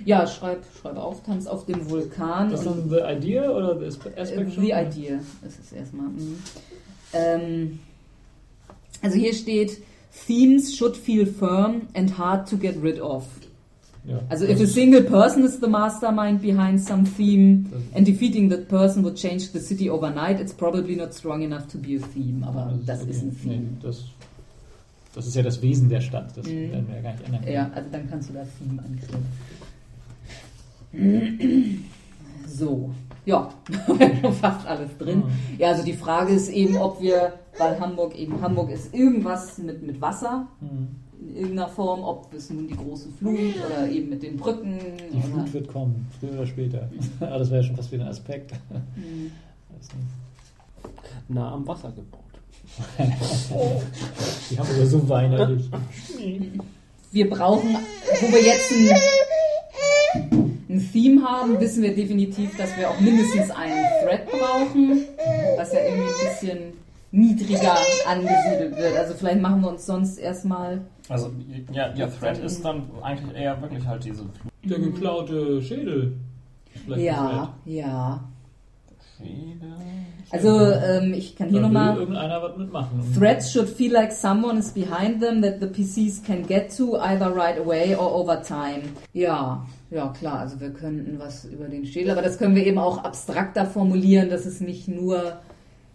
Ja, 0.05 0.27
schreib, 0.27 0.65
schreib 0.81 0.97
auf, 0.97 1.23
Tanz 1.23 1.47
auf 1.47 1.67
dem 1.67 1.89
Vulkan. 1.91 2.51
Das 2.51 2.61
ist 2.61 2.67
dann 2.67 2.89
The 2.89 3.01
Idea 3.01 3.51
oder 3.51 3.79
The 3.79 3.87
Aspe- 3.87 4.17
Aspect? 4.17 4.53
The 4.53 4.73
Idea 4.73 5.17
ist 5.47 5.61
es 5.63 5.73
erstmal. 5.73 6.07
Mhm. 6.07 6.39
Ähm, 7.13 7.79
also 9.03 9.19
hier 9.19 9.35
steht, 9.35 9.83
Themes 10.27 10.75
should 10.75 10.97
feel 10.97 11.27
firm 11.27 11.83
and 11.95 12.17
hard 12.19 12.49
to 12.49 12.57
get 12.57 12.83
rid 12.83 13.01
of. 13.01 13.25
Ja. 14.05 14.21
Also 14.29 14.47
if 14.47 14.61
a 14.61 14.67
single 14.67 15.03
person 15.03 15.45
is 15.45 15.61
the 15.61 15.69
mastermind 15.69 16.43
behind 16.43 16.81
some 16.81 17.05
theme 17.05 17.67
and 17.95 18.05
defeating 18.07 18.51
that 18.51 18.69
person 18.69 19.05
would 19.05 19.17
change 19.17 19.53
the 19.53 19.61
city 19.61 19.89
overnight, 19.89 20.41
it's 20.41 20.53
probably 20.53 20.97
not 20.97 21.15
strong 21.15 21.43
enough 21.43 21.69
to 21.69 21.79
be 21.79 21.97
a 21.97 22.01
theme. 22.13 22.45
Aber 22.45 22.73
das 22.85 23.03
okay. 23.03 23.11
ist 23.11 23.23
ein 23.23 23.37
Theme. 23.41 23.55
Nee, 23.81 23.89
das, 25.15 25.27
ist 25.27 25.35
ja 25.37 25.43
das 25.43 25.61
Wesen 25.63 25.89
der 25.89 26.01
Stadt. 26.01 26.37
Das 26.37 26.47
Mhm. 26.47 26.73
werden 26.73 26.89
wir 26.89 26.97
ja 26.97 27.03
gar 27.03 27.13
nicht 27.13 27.25
ändern. 27.25 27.41
können. 27.43 27.55
Ja, 27.55 27.71
also 27.75 27.89
dann 27.91 28.09
kannst 28.11 28.29
du 28.31 28.33
das 28.35 28.49
Theme 28.59 28.83
anklicken. 28.83 29.25
So, 32.47 32.91
ja, 33.25 33.51
schon 34.21 34.33
fast 34.35 34.67
alles 34.67 34.97
drin. 34.99 35.19
Mhm. 35.21 35.59
Ja, 35.59 35.69
also 35.69 35.85
die 35.85 35.93
Frage 35.95 36.33
ist 36.35 36.49
eben, 36.51 36.77
ob 36.77 37.01
wir, 37.01 37.35
weil 37.59 37.79
Hamburg 37.81 38.15
eben 38.19 38.41
Hamburg 38.41 38.71
ist, 38.71 38.93
irgendwas 38.95 39.59
mit, 39.59 39.83
mit 39.87 40.01
Wasser 40.01 40.49
Mhm. 40.61 40.89
in 41.29 41.37
irgendeiner 41.37 41.69
Form, 41.69 42.03
ob 42.03 42.33
es 42.35 42.51
nun 42.51 42.67
die 42.69 42.77
große 42.77 43.09
Flut 43.19 43.55
oder 43.67 43.89
eben 43.89 44.11
mit 44.11 44.23
den 44.23 44.37
Brücken. 44.37 44.79
Die 45.13 45.17
oder, 45.17 45.27
Flut 45.29 45.53
wird 45.55 45.69
kommen, 45.69 46.07
früher 46.21 46.33
oder 46.33 46.47
später. 46.47 46.89
Aber 47.21 47.39
das 47.39 47.51
wäre 47.51 47.61
ja 47.63 47.67
schon 47.67 47.77
fast 47.77 47.93
wieder 47.93 48.05
ein 48.05 48.11
Aspekt. 48.11 48.53
Mhm. 48.97 49.31
Nah 51.29 51.53
am 51.53 51.67
Wasser 51.67 51.91
gebaut. 51.93 52.22
Die 54.51 54.59
haben 54.59 54.69
aber 54.69 54.87
so 54.87 55.09
weinerlich. 55.09 55.69
Wir 57.11 57.29
brauchen, 57.29 57.77
wo 58.21 58.33
wir 58.33 58.43
jetzt 58.43 58.73
ein, 58.73 58.91
ein 60.69 60.91
Theme 60.93 61.23
haben, 61.23 61.61
wissen 61.61 61.83
wir 61.83 61.95
definitiv, 61.95 62.57
dass 62.57 62.77
wir 62.77 62.89
auch 62.89 62.99
mindestens 63.01 63.51
einen 63.51 63.85
Thread 64.03 64.27
brauchen, 64.31 65.05
was 65.57 65.73
ja 65.73 65.81
irgendwie 65.81 66.09
ein 66.09 66.31
bisschen 66.31 66.59
niedriger 67.11 67.77
angesiedelt 68.07 68.77
wird. 68.77 68.97
Also 68.97 69.15
vielleicht 69.15 69.41
machen 69.41 69.61
wir 69.61 69.69
uns 69.69 69.85
sonst 69.85 70.17
erstmal 70.19 70.81
Also, 71.09 71.31
ja, 71.73 71.91
der 71.91 72.19
Thread 72.19 72.39
ist 72.39 72.65
dann 72.65 72.89
eigentlich 73.03 73.37
eher 73.37 73.61
wirklich 73.61 73.87
halt 73.87 74.05
diese 74.05 74.25
Der 74.65 74.79
geklaute 74.79 75.63
Schädel. 75.63 76.17
Vielleicht 76.85 77.03
Ja, 77.03 77.55
ja. 77.67 78.32
Also 80.33 80.73
ähm, 80.73 81.13
ich 81.13 81.37
kann 81.37 81.51
hier 81.51 81.61
nochmal. 81.61 81.99
irgendeiner 81.99 82.43
was 82.43 82.57
mitmachen. 82.57 83.01
Und 83.01 83.19
Threats 83.19 83.53
should 83.53 83.69
feel 83.69 83.93
like 83.93 84.11
someone 84.13 84.59
is 84.59 84.71
behind 84.71 85.21
them 85.21 85.43
that 85.43 85.61
the 85.61 85.67
PCs 85.67 86.25
can 86.25 86.47
get 86.47 86.75
to 86.75 86.99
either 86.99 87.27
right 87.27 87.59
away 87.59 87.95
or 87.95 88.15
over 88.15 88.43
time. 88.43 88.83
Ja, 89.13 89.67
ja 89.91 90.09
klar, 90.09 90.39
also 90.39 90.59
wir 90.59 90.71
könnten 90.71 91.19
was 91.19 91.45
über 91.45 91.67
den 91.67 91.85
Schädel, 91.85 92.13
aber 92.13 92.23
das 92.23 92.39
können 92.39 92.55
wir 92.55 92.67
eben 92.67 92.79
auch 92.79 93.05
abstrakter 93.05 93.67
formulieren, 93.67 94.31
dass 94.31 94.47
es 94.47 94.61
nicht 94.61 94.89
nur 94.89 95.41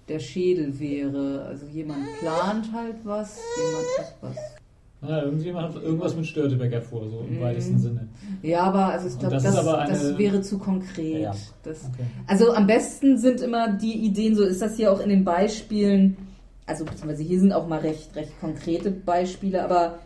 der 0.07 0.19
Schädel 0.19 0.79
wäre. 0.79 1.45
Also 1.47 1.65
jemand 1.65 2.05
plant 2.19 2.71
halt 2.73 2.97
was, 3.03 3.39
jemand 3.57 3.85
hat 3.97 4.15
was. 4.21 4.56
Ja, 5.01 5.21
irgendjemand 5.21 5.75
hat 5.75 5.83
irgendwas 5.83 6.15
mit 6.15 6.25
Störtebecker 6.25 6.81
vor, 6.81 7.07
so 7.07 7.19
im 7.27 7.35
Mhm. 7.37 7.41
weitesten 7.41 7.77
Sinne. 7.77 8.07
Ja, 8.41 8.61
aber 8.63 8.85
also 8.87 9.07
ich 9.07 9.19
glaube, 9.19 9.35
das 9.35 9.43
das, 9.43 9.63
das, 9.63 10.17
wäre 10.17 10.41
zu 10.41 10.57
konkret. 10.57 11.21
Ja. 11.21 11.35
Das, 11.63 11.81
Okay. 11.85 12.05
Also 12.25 12.51
am 12.53 12.65
besten 12.65 13.17
sind 13.17 13.41
immer 13.41 13.69
die 13.73 13.93
Ideen, 13.93 14.35
so 14.35 14.43
ist 14.43 14.61
das 14.61 14.75
hier 14.75 14.91
auch 14.91 14.99
in 14.99 15.09
den 15.09 15.23
Beispielen, 15.23 16.17
also 16.65 16.83
beziehungsweise 16.83 17.21
hier 17.23 17.39
sind 17.39 17.53
auch 17.53 17.67
mal 17.67 17.79
recht, 17.79 18.15
recht 18.15 18.39
konkrete 18.41 18.89
Beispiele, 18.89 19.63
aber 19.63 19.99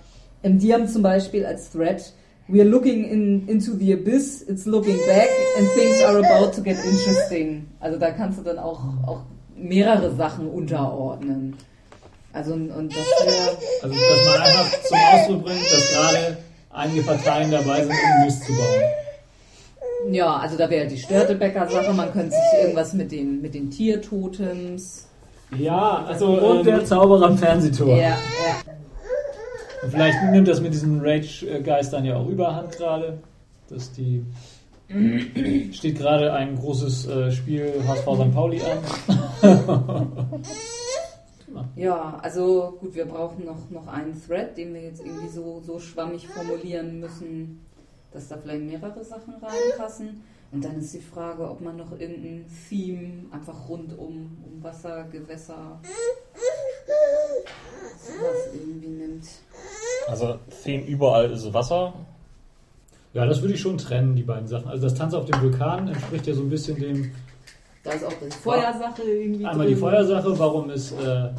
ähm, 0.44 0.60
die 0.60 0.74
haben 0.74 0.88
zum 0.88 1.04
Beispiel 1.04 1.46
als 1.46 1.72
Thread, 1.72 2.12
we 2.50 2.60
are 2.60 2.68
looking 2.70 3.06
in, 3.06 3.48
into 3.48 3.72
the 3.78 3.94
abyss, 3.94 4.42
it's 4.42 4.66
looking 4.66 4.98
back 5.08 5.30
and 5.58 5.68
things 5.74 6.02
are 6.04 6.18
about 6.18 6.52
to 6.54 6.62
get 6.62 6.76
interesting. 6.84 7.66
Also 7.80 7.98
da 7.98 8.12
kannst 8.12 8.40
du 8.40 8.44
dann 8.44 8.60
auch, 8.60 8.82
auch 9.08 9.22
mehrere 9.56 10.14
Sachen 10.16 10.48
unterordnen. 10.50 11.56
Also 12.34 12.54
und 12.54 12.70
und 12.72 12.92
das 12.92 12.98
wäre, 13.26 13.58
Also, 13.82 13.96
dass 13.96 14.26
man 14.26 14.42
einfach 14.42 14.72
zum 14.84 14.98
Ausdruck 15.14 15.44
bringt, 15.46 15.72
dass 15.72 15.92
gerade 15.92 16.38
einige 16.72 17.02
Parteien 17.04 17.52
dabei 17.52 17.82
sind, 17.84 17.92
um 17.92 18.26
Mist 18.26 18.44
zu 18.46 18.54
bauen. 18.54 20.14
ja, 20.14 20.38
also 20.38 20.58
da 20.58 20.70
wäre 20.70 20.88
die 20.88 20.98
Störtebecker-Sache, 20.98 21.94
man 21.94 22.12
könnte 22.14 22.32
sich 22.32 22.60
irgendwas 22.62 22.94
mit 22.94 23.12
den, 23.12 23.42
mit 23.42 23.54
den 23.54 23.70
Tiertotems, 23.70 25.08
Ja, 25.58 26.06
also. 26.08 26.28
Und 26.28 26.60
ähm, 26.60 26.66
der 26.66 26.86
Zauberer 26.86 27.26
am 27.28 27.38
Fernsehtor. 27.38 27.96
ja, 27.98 28.10
ja. 28.10 28.18
Und 29.84 29.90
vielleicht 29.92 30.24
nimmt 30.32 30.48
das 30.48 30.62
mit 30.62 30.74
diesen 30.74 31.02
Rage-Geistern 31.02 32.06
ja 32.06 32.16
auch 32.16 32.28
überhand 32.28 32.72
gerade. 32.78 33.20
Dass 33.70 33.92
die. 33.92 34.24
Steht 35.72 35.98
gerade 35.98 36.34
ein 36.34 36.56
großes 36.58 37.08
äh, 37.08 37.32
Spiel 37.32 37.82
HSV 37.88 38.04
St. 38.04 38.34
Pauli 38.34 38.62
an. 38.62 38.78
Ja, 41.76 42.20
also 42.22 42.78
gut, 42.80 42.96
wir 42.96 43.06
brauchen 43.06 43.46
noch, 43.46 43.70
noch 43.70 43.88
einen 43.88 44.20
Thread, 44.26 44.58
den 44.58 44.74
wir 44.74 44.82
jetzt 44.82 45.04
irgendwie 45.06 45.30
so, 45.30 45.62
so 45.66 45.80
schwammig 45.80 46.28
formulieren 46.28 47.00
müssen. 47.00 47.62
dass 48.12 48.28
da 48.28 48.38
vielleicht 48.38 48.64
mehrere 48.64 49.04
Sachen 49.04 49.36
reinpassen. 49.36 50.22
Und 50.52 50.66
dann 50.66 50.80
ist 50.80 50.94
die 50.94 51.00
Frage, 51.00 51.50
ob 51.50 51.62
man 51.62 51.78
noch 51.78 51.92
irgendein 51.98 52.46
Theme 52.68 53.26
einfach 53.32 53.70
rund 53.70 53.98
um, 53.98 54.38
um 54.46 54.62
Wasser, 54.62 55.06
Gewässer, 55.10 55.80
sowas 57.98 58.54
irgendwie 58.54 58.90
nimmt. 58.90 59.26
Also 60.10 60.40
Theme 60.64 60.84
überall 60.86 61.32
ist 61.32 61.54
Wasser. 61.54 61.94
Ja, 63.14 63.26
das 63.26 63.42
würde 63.42 63.54
ich 63.54 63.62
schon 63.62 63.78
trennen, 63.78 64.16
die 64.16 64.24
beiden 64.24 64.48
Sachen. 64.48 64.68
Also 64.68 64.84
das 64.84 64.96
Tanz 64.96 65.14
auf 65.14 65.26
dem 65.26 65.42
Vulkan 65.42 65.88
entspricht 65.88 66.28
ja 66.28 66.34
so 66.34 66.42
ein 66.42 66.50
bisschen 66.50 66.78
dem, 66.78 67.12
Da 67.84 67.92
ist 67.92 68.04
auch 68.06 68.14
die 68.14 68.30
Feuersache 68.32 69.02
irgendwie 69.04 69.46
einmal 69.46 69.66
drin. 69.66 69.76
die 69.76 69.80
Feuersache, 69.82 70.38
warum 70.40 70.70
ist, 70.70 70.92
äh, 70.92 71.30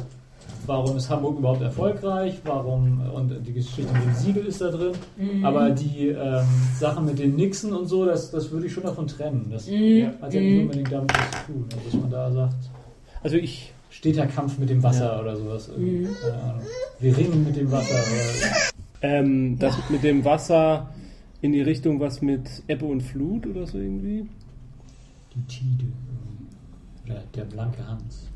warum 0.65 0.97
ist 0.97 1.09
Hamburg 1.09 1.39
überhaupt 1.39 1.61
erfolgreich, 1.61 2.39
warum, 2.43 3.01
und 3.13 3.33
die 3.47 3.53
Geschichte 3.53 3.91
mit 3.93 4.03
dem 4.03 4.13
Siegel 4.13 4.45
ist 4.45 4.59
da 4.59 4.69
drin. 4.69 4.91
Mhm. 5.17 5.45
Aber 5.45 5.69
die 5.69 6.09
ähm, 6.09 6.45
Sachen 6.77 7.05
mit 7.05 7.17
den 7.19 7.35
Nixen 7.37 7.71
und 7.73 7.85
so, 7.87 8.05
das, 8.05 8.29
das 8.31 8.51
würde 8.51 8.67
ich 8.67 8.73
schon 8.73 8.83
davon 8.83 9.07
trennen. 9.07 9.47
Das 9.51 9.67
Mhm. 9.69 10.09
hat 10.21 10.33
ja 10.33 10.41
nicht 10.41 10.53
Mhm. 10.55 10.61
unbedingt 10.63 10.91
damit 10.91 11.11
was 11.17 11.31
zu 11.45 11.51
tun, 11.53 11.65
also 11.71 11.85
dass 11.85 11.93
man 12.01 12.09
da 12.11 12.31
sagt, 12.31 12.55
Also 13.23 13.37
ich, 13.37 13.73
steter 13.89 14.27
Kampf 14.27 14.57
mit 14.57 14.69
dem 14.69 14.83
Wasser 14.83 15.21
oder 15.21 15.37
sowas. 15.37 15.69
irgendwie. 15.69 16.07
Mhm. 16.07 16.09
Wir 16.99 17.17
ringen 17.17 17.45
mit 17.45 17.55
dem 17.55 17.71
Wasser. 17.71 17.95
Ähm, 19.01 19.57
das 19.59 19.75
mit 19.89 20.03
dem 20.03 20.23
Wasser 20.25 20.89
in 21.41 21.51
die 21.53 21.61
Richtung 21.61 21.99
was 22.01 22.21
mit 22.21 22.49
Ebbe 22.67 22.85
und 22.85 23.01
Flut 23.01 23.45
oder 23.47 23.65
so 23.65 23.77
irgendwie. 23.77 24.25
die 25.35 25.41
Tide. 25.47 25.85
Oder 27.05 27.23
der 27.35 27.43
blanke 27.45 27.87
Hans. 27.87 28.29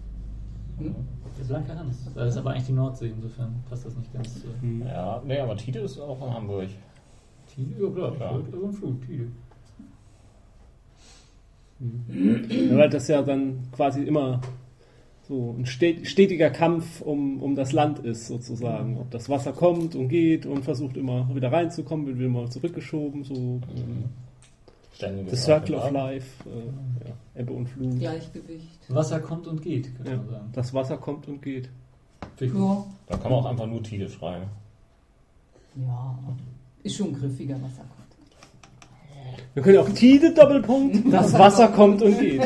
Hm? 0.77 0.95
Der 1.39 1.43
blanke 1.45 1.77
Hans. 1.77 2.11
Das 2.13 2.29
ist 2.33 2.37
aber 2.37 2.51
eigentlich 2.51 2.65
die 2.65 2.73
Nordsee, 2.73 3.09
insofern 3.15 3.55
passt 3.69 3.85
das 3.85 3.95
nicht 3.95 4.13
ganz 4.13 4.41
zu. 4.41 4.47
Hm. 4.61 4.85
Ja, 4.85 5.21
nee, 5.25 5.39
aber 5.39 5.55
Tide 5.57 5.79
ist 5.79 5.99
auch 5.99 6.25
in 6.25 6.33
Hamburg. 6.33 6.69
Tide? 7.47 7.75
Ja, 7.79 8.11
klar. 8.11 8.39
Ja. 8.39 8.71
Flut, 8.71 9.01
Tide. 9.05 9.27
Ja, 11.79 12.77
weil 12.77 12.89
das 12.89 13.07
ja 13.07 13.21
dann 13.21 13.67
quasi 13.71 14.03
immer 14.03 14.41
so 15.27 15.55
ein 15.57 15.65
stet- 15.65 16.07
stetiger 16.07 16.49
Kampf 16.49 17.01
um, 17.01 17.41
um 17.41 17.55
das 17.55 17.71
Land 17.71 17.99
ist, 17.99 18.27
sozusagen. 18.27 18.97
Ob 18.97 19.11
das 19.11 19.29
Wasser 19.29 19.51
kommt 19.53 19.93
und 19.95 20.07
geht 20.07 20.45
und 20.45 20.63
versucht 20.63 20.97
immer 20.97 21.33
wieder 21.35 21.51
reinzukommen, 21.51 22.07
wird 22.07 22.17
wieder 22.17 22.29
mal 22.29 22.49
zurückgeschoben, 22.49 23.23
so 23.23 23.59
Ständiges 23.63 24.26
The 24.99 25.35
Circle 25.35 25.75
of. 25.75 25.91
Life, 25.91 26.27
äh, 26.49 27.07
ja, 27.07 27.13
Ebbe 27.41 27.53
und 27.53 27.67
Flut. 27.67 27.99
Gleichgewicht. 27.99 28.79
Wasser 28.89 29.19
kommt 29.19 29.47
und 29.47 29.61
geht, 29.61 29.95
könnte 29.95 30.11
Ja, 30.11 30.17
man 30.17 30.29
sagen. 30.29 30.49
das 30.53 30.73
Wasser 30.73 30.97
kommt 30.97 31.27
und 31.27 31.41
geht. 31.41 31.69
Ja. 32.39 32.85
Da 33.07 33.17
kann 33.17 33.31
man 33.31 33.39
auch 33.41 33.45
einfach 33.45 33.67
nur 33.67 33.81
Tide 33.83 34.09
schreiben. 34.09 34.45
ja, 35.75 36.17
ist 36.83 36.95
schon 36.97 37.13
griffiger 37.13 37.55
Wasserkopf. 37.55 37.93
Wir 39.53 39.63
können 39.63 39.77
auch 39.79 39.89
Tide 39.89 40.33
Doppelpunkt, 40.33 40.97
das 41.11 41.33
Wasser 41.33 41.67
kommt 41.69 42.01
und 42.01 42.19
geht. 42.19 42.41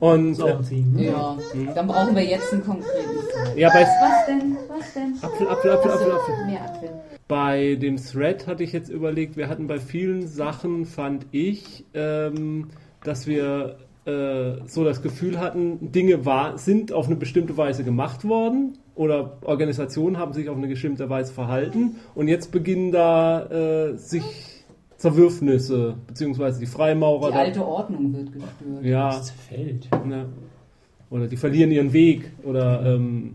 Und 0.00 0.40
ein 0.40 0.68
äh, 0.70 0.80
ne? 0.80 1.04
Ja, 1.06 1.36
dann 1.74 1.86
brauchen 1.88 2.14
wir 2.14 2.22
jetzt 2.24 2.52
einen 2.52 2.64
konkreten. 2.64 3.56
ja, 3.56 3.68
bei, 3.70 3.82
Was 3.82 4.26
denn? 4.26 4.56
Was 4.68 4.94
denn? 4.94 5.14
Apfel, 5.22 5.48
Apfel, 5.48 5.70
Apfel, 5.72 5.90
Apfel, 5.90 6.12
Apfel. 6.12 6.46
Mehr 6.46 6.64
Apfel. 6.64 6.90
Bei 7.28 7.74
dem 7.76 7.96
Thread 7.98 8.46
hatte 8.46 8.64
ich 8.64 8.72
jetzt 8.72 8.88
überlegt, 8.88 9.36
wir 9.36 9.48
hatten 9.48 9.66
bei 9.66 9.78
vielen 9.78 10.26
Sachen, 10.26 10.86
fand 10.86 11.26
ich, 11.30 11.84
ähm, 11.94 12.68
dass 13.04 13.26
wir 13.26 13.76
äh, 14.06 14.66
so 14.66 14.84
das 14.84 15.02
Gefühl 15.02 15.38
hatten, 15.38 15.92
Dinge 15.92 16.24
war, 16.24 16.56
sind 16.58 16.92
auf 16.92 17.06
eine 17.06 17.16
bestimmte 17.16 17.56
Weise 17.58 17.84
gemacht 17.84 18.26
worden 18.26 18.78
oder 18.94 19.36
Organisationen 19.42 20.16
haben 20.18 20.32
sich 20.32 20.48
auf 20.48 20.56
eine 20.56 20.66
bestimmte 20.68 21.08
Weise 21.10 21.32
verhalten 21.32 21.96
und 22.14 22.28
jetzt 22.28 22.50
beginnen 22.50 22.90
da 22.92 23.44
äh, 23.90 23.96
sich 23.98 24.64
Zerwürfnisse, 24.96 25.94
beziehungsweise 26.08 26.58
die 26.58 26.66
Freimaurer. 26.66 27.28
Die 27.28 27.34
da- 27.34 27.40
alte 27.40 27.64
Ordnung 27.66 28.12
wird 28.12 28.32
gestört. 28.32 28.82
ja, 28.84 29.10
Das 29.10 29.26
zerfällt. 29.26 29.88
Ne? 30.04 30.26
Oder 31.10 31.26
die 31.26 31.36
verlieren 31.36 31.70
ihren 31.70 31.92
Weg. 31.92 32.30
Oder 32.44 32.84
ähm, 32.84 33.32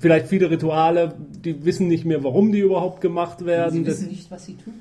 vielleicht 0.00 0.26
viele 0.26 0.50
Rituale, 0.50 1.14
die 1.44 1.64
wissen 1.64 1.86
nicht 1.86 2.04
mehr, 2.04 2.24
warum 2.24 2.50
die 2.50 2.60
überhaupt 2.60 3.00
gemacht 3.00 3.44
werden. 3.44 3.72
Sie 3.72 3.86
wissen 3.86 4.08
nicht, 4.08 4.30
was 4.30 4.46
sie 4.46 4.54
tun. 4.54 4.74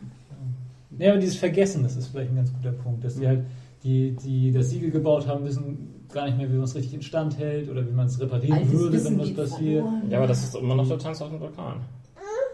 Ja, 0.97 1.11
aber 1.11 1.19
dieses 1.19 1.37
Vergessen, 1.37 1.83
das 1.83 1.95
ist 1.95 2.07
vielleicht 2.07 2.31
ein 2.31 2.35
ganz 2.35 2.51
guter 2.53 2.71
Punkt, 2.71 3.03
dass 3.03 3.15
die 3.19 3.27
halt, 3.27 3.41
die, 3.83 4.15
die 4.23 4.51
das 4.51 4.69
Siegel 4.69 4.91
gebaut 4.91 5.27
haben, 5.27 5.45
wissen 5.45 5.89
gar 6.11 6.25
nicht 6.25 6.37
mehr, 6.37 6.47
wie 6.49 6.55
man 6.55 6.65
es 6.65 6.75
richtig 6.75 6.93
instand 6.93 7.37
hält 7.39 7.69
oder 7.69 7.87
wie 7.87 7.91
man 7.91 8.05
es 8.05 8.19
reparieren 8.19 8.59
Altes 8.59 8.71
würde, 8.71 8.93
Wissen 8.93 9.19
wenn 9.19 9.19
was 9.19 9.33
passiert. 9.33 9.83
verloren. 9.83 10.03
Ja, 10.09 10.17
aber 10.19 10.27
das 10.27 10.43
ist 10.43 10.55
immer 10.55 10.75
noch 10.75 10.87
der 10.87 10.99
Tanz 10.99 11.21
auf 11.21 11.29
dem 11.29 11.39
Vulkan. 11.39 11.77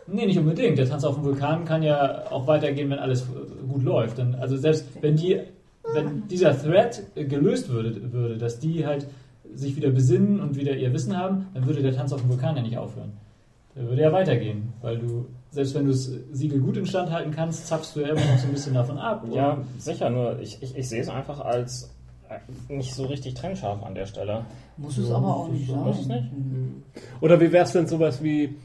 Nee, 0.08 0.26
nicht 0.26 0.40
unbedingt. 0.40 0.78
Der 0.78 0.88
Tanz 0.90 1.04
auf 1.04 1.16
dem 1.16 1.24
Vulkan 1.24 1.66
kann 1.66 1.84
ja 1.84 2.32
auch 2.32 2.48
weitergehen, 2.48 2.90
wenn 2.90 3.00
alles 3.00 3.28
gut 3.72 3.84
läuft. 3.84 4.18
Denn, 4.18 4.36
also 4.36 4.58
selbst 4.58 4.86
wenn 5.02 5.16
die, 5.16 5.40
wenn 5.94 6.28
dieser 6.30 6.58
Thread 6.60 7.04
gelöst 7.16 7.70
würde, 7.70 8.12
würde, 8.12 8.38
dass 8.38 8.60
die 8.60 8.86
halt 8.86 9.08
sich 9.56 9.76
wieder 9.76 9.90
besinnen 9.90 10.40
und 10.40 10.56
wieder 10.56 10.76
ihr 10.76 10.94
Wissen 10.94 11.18
haben, 11.18 11.48
dann 11.54 11.66
würde 11.66 11.82
der 11.82 11.96
Tanz 11.96 12.14
auf 12.14 12.22
dem 12.22 12.30
Vulkan 12.30 12.56
ja 12.56 12.62
nicht 12.62 12.78
aufhören. 12.78 13.14
Der 13.76 13.88
würde 13.88 14.02
ja 14.02 14.12
weitergehen, 14.12 14.74
weil 14.82 14.98
du, 14.98 15.26
selbst 15.52 15.76
wenn 15.76 15.86
du 15.86 15.92
das 15.92 16.12
Siegel 16.32 16.60
gut 16.60 16.78
instand 16.78 17.12
halten 17.12 17.32
kannst, 17.32 17.68
zapfst 17.68 17.96
du 17.96 18.02
ja 18.02 18.10
immer 18.10 18.20
noch 18.20 18.38
so 18.38 18.48
ein 18.48 18.52
bisschen 18.52 18.74
davon 18.74 18.98
ab. 18.98 19.26
Ja, 19.32 19.60
sicher, 19.78 20.10
nur 20.10 20.40
ich, 20.40 20.62
ich, 20.62 20.76
ich 20.76 20.90
sehe 20.90 21.02
es 21.02 21.10
einfach 21.10 21.40
als 21.40 21.94
äh, 22.30 22.74
nicht 22.74 22.94
so 22.94 23.06
richtig 23.06 23.36
trennscharf 23.36 23.84
an 23.84 23.96
der 23.96 24.06
Stelle. 24.06 24.46
Muss 24.78 24.98
es 24.98 25.12
aber 25.12 25.36
auch 25.36 25.48
nicht 25.50 25.70
sein. 25.70 25.80
Muss 25.80 26.00
es 26.00 26.08
nicht? 26.08 26.32
Mhm. 26.34 26.84
oder 27.22 27.40
wie 27.40 27.52
wäre 27.52 27.64
es 27.64 27.72
denn 27.72 27.88
sowas 27.88 28.24
wie 28.24 28.56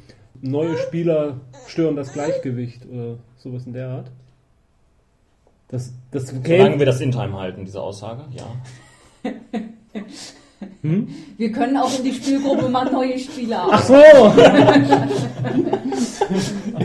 neue 0.40 0.76
Spieler 0.78 1.40
stören 1.66 1.96
das 1.96 2.12
Gleichgewicht 2.12 2.86
oder 2.86 3.16
sowas 3.36 3.66
in 3.66 3.72
der 3.72 3.88
Art? 3.88 4.10
Das, 5.68 5.92
das 6.10 6.28
Solange 6.28 6.78
wir 6.78 6.86
das 6.86 7.00
in 7.00 7.10
Time 7.10 7.38
halten, 7.38 7.64
diese 7.64 7.80
Aussage, 7.80 8.22
ja. 8.32 9.30
hm? 10.82 11.08
Wir 11.36 11.52
können 11.52 11.76
auch 11.76 11.96
in 11.98 12.04
die 12.04 12.12
Spielgruppe 12.12 12.68
mal 12.68 12.90
neue 12.90 13.18
Spieler 13.18 13.66
Ach 13.70 13.84
so! 13.84 13.94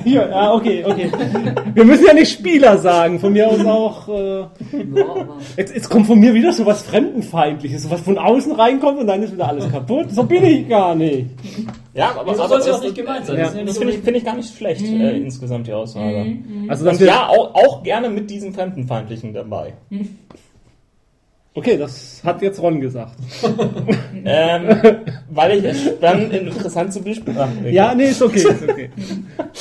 ja, 0.06 0.30
ah, 0.32 0.54
okay, 0.54 0.84
okay. 0.86 1.12
Wir 1.74 1.86
müssen 1.86 2.06
ja 2.06 2.14
nicht 2.14 2.32
Spieler 2.32 2.78
sagen, 2.78 3.20
von 3.20 3.34
mir 3.34 3.48
aus 3.48 3.66
auch. 3.66 4.08
Äh, 4.10 4.46
Jetzt, 5.58 5.74
jetzt 5.74 5.90
kommt 5.90 6.08
von 6.08 6.20
mir 6.20 6.34
wieder 6.34 6.54
so 6.54 6.66
was 6.66 6.84
Fremdenfeindliches, 6.84 7.84
so 7.84 7.92
was 7.92 8.02
von 8.02 8.18
außen 8.18 8.52
reinkommt 8.54 9.00
und 9.00 9.08
dann 9.08 9.24
ist 9.24 9.34
wieder 9.34 9.48
alles 9.48 9.70
kaputt. 9.72 10.12
So 10.12 10.24
bin 10.24 10.44
ich 10.44 10.68
gar 10.68 10.96
nicht. 10.96 11.28
Ja, 11.94 12.12
aber, 12.12 12.22
aber 12.22 12.36
soll 12.48 12.60
es 12.60 12.66
ja 12.66 12.72
das, 12.72 12.82
auch 12.82 12.84
nicht 12.84 12.96
gemeint 12.96 13.26
sein. 13.26 13.38
Ja. 13.38 13.44
Das 13.46 13.66
das 13.66 13.78
finde 13.78 13.94
ich, 13.94 14.00
find 14.00 14.18
ich 14.18 14.26
gar 14.26 14.36
nicht 14.36 14.56
schlecht, 14.56 14.86
äh, 14.86 15.18
insgesamt 15.18 15.68
die 15.68 15.74
Aussage. 15.74 16.38
Also, 16.68 16.86
dass 16.86 16.94
Und 16.94 17.00
wir, 17.02 17.08
ja, 17.08 17.28
auch, 17.28 17.54
auch 17.56 17.84
gerne 17.84 18.10
mit 18.10 18.30
diesem 18.30 18.54
Fremdenfeindlichen 18.54 19.34
dabei. 19.34 19.74
Okay, 21.54 21.78
das 21.78 22.22
hat 22.24 22.42
jetzt 22.42 22.62
Ron 22.62 22.80
gesagt. 22.80 23.16
ähm, 24.24 24.82
weil 25.30 25.58
ich 25.58 25.66
es 25.66 25.84
spannend 25.84 26.32
und 26.34 26.48
interessant 26.48 26.94
zu 26.94 27.02
besprechen 27.02 27.66
Ja, 27.72 27.94
nee, 27.96 28.10
ist 28.10 28.22
okay. 28.22 28.38
Ist 28.40 28.64
okay. 28.70 28.90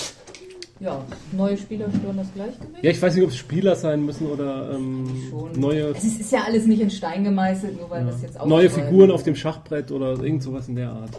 ja, 0.81 1.03
neue 1.33 1.57
Spieler 1.57 1.87
stören 1.91 2.19
das 2.19 2.33
Gleichgewicht. 2.35 2.83
Ja, 2.85 2.91
ich 2.91 3.01
weiß 3.01 3.15
nicht, 3.15 3.25
ob 3.25 3.31
es 3.31 3.37
Spieler 3.39 3.75
sein 3.75 4.05
müssen 4.05 4.27
oder 4.27 4.71
ähm, 4.75 5.09
Schon. 5.31 5.53
neue, 5.59 5.89
Es 5.91 6.05
ist, 6.05 6.21
ist 6.21 6.31
ja 6.33 6.43
alles 6.47 6.67
nicht 6.67 6.81
in 6.83 6.91
Stein 6.91 7.25
gemeißelt, 7.25 7.79
nur 7.79 7.89
weil 7.91 8.05
das 8.05 8.21
jetzt 8.23 8.35
neue 8.45 8.67
aufschreiben. 8.67 8.89
Figuren 8.91 9.11
auf 9.11 9.23
dem 9.23 9.35
Schachbrett 9.35 9.91
oder 9.91 10.11
irgend 10.23 10.43
sowas 10.43 10.69
in 10.69 10.77
der 10.77 10.91
Art. 10.91 11.11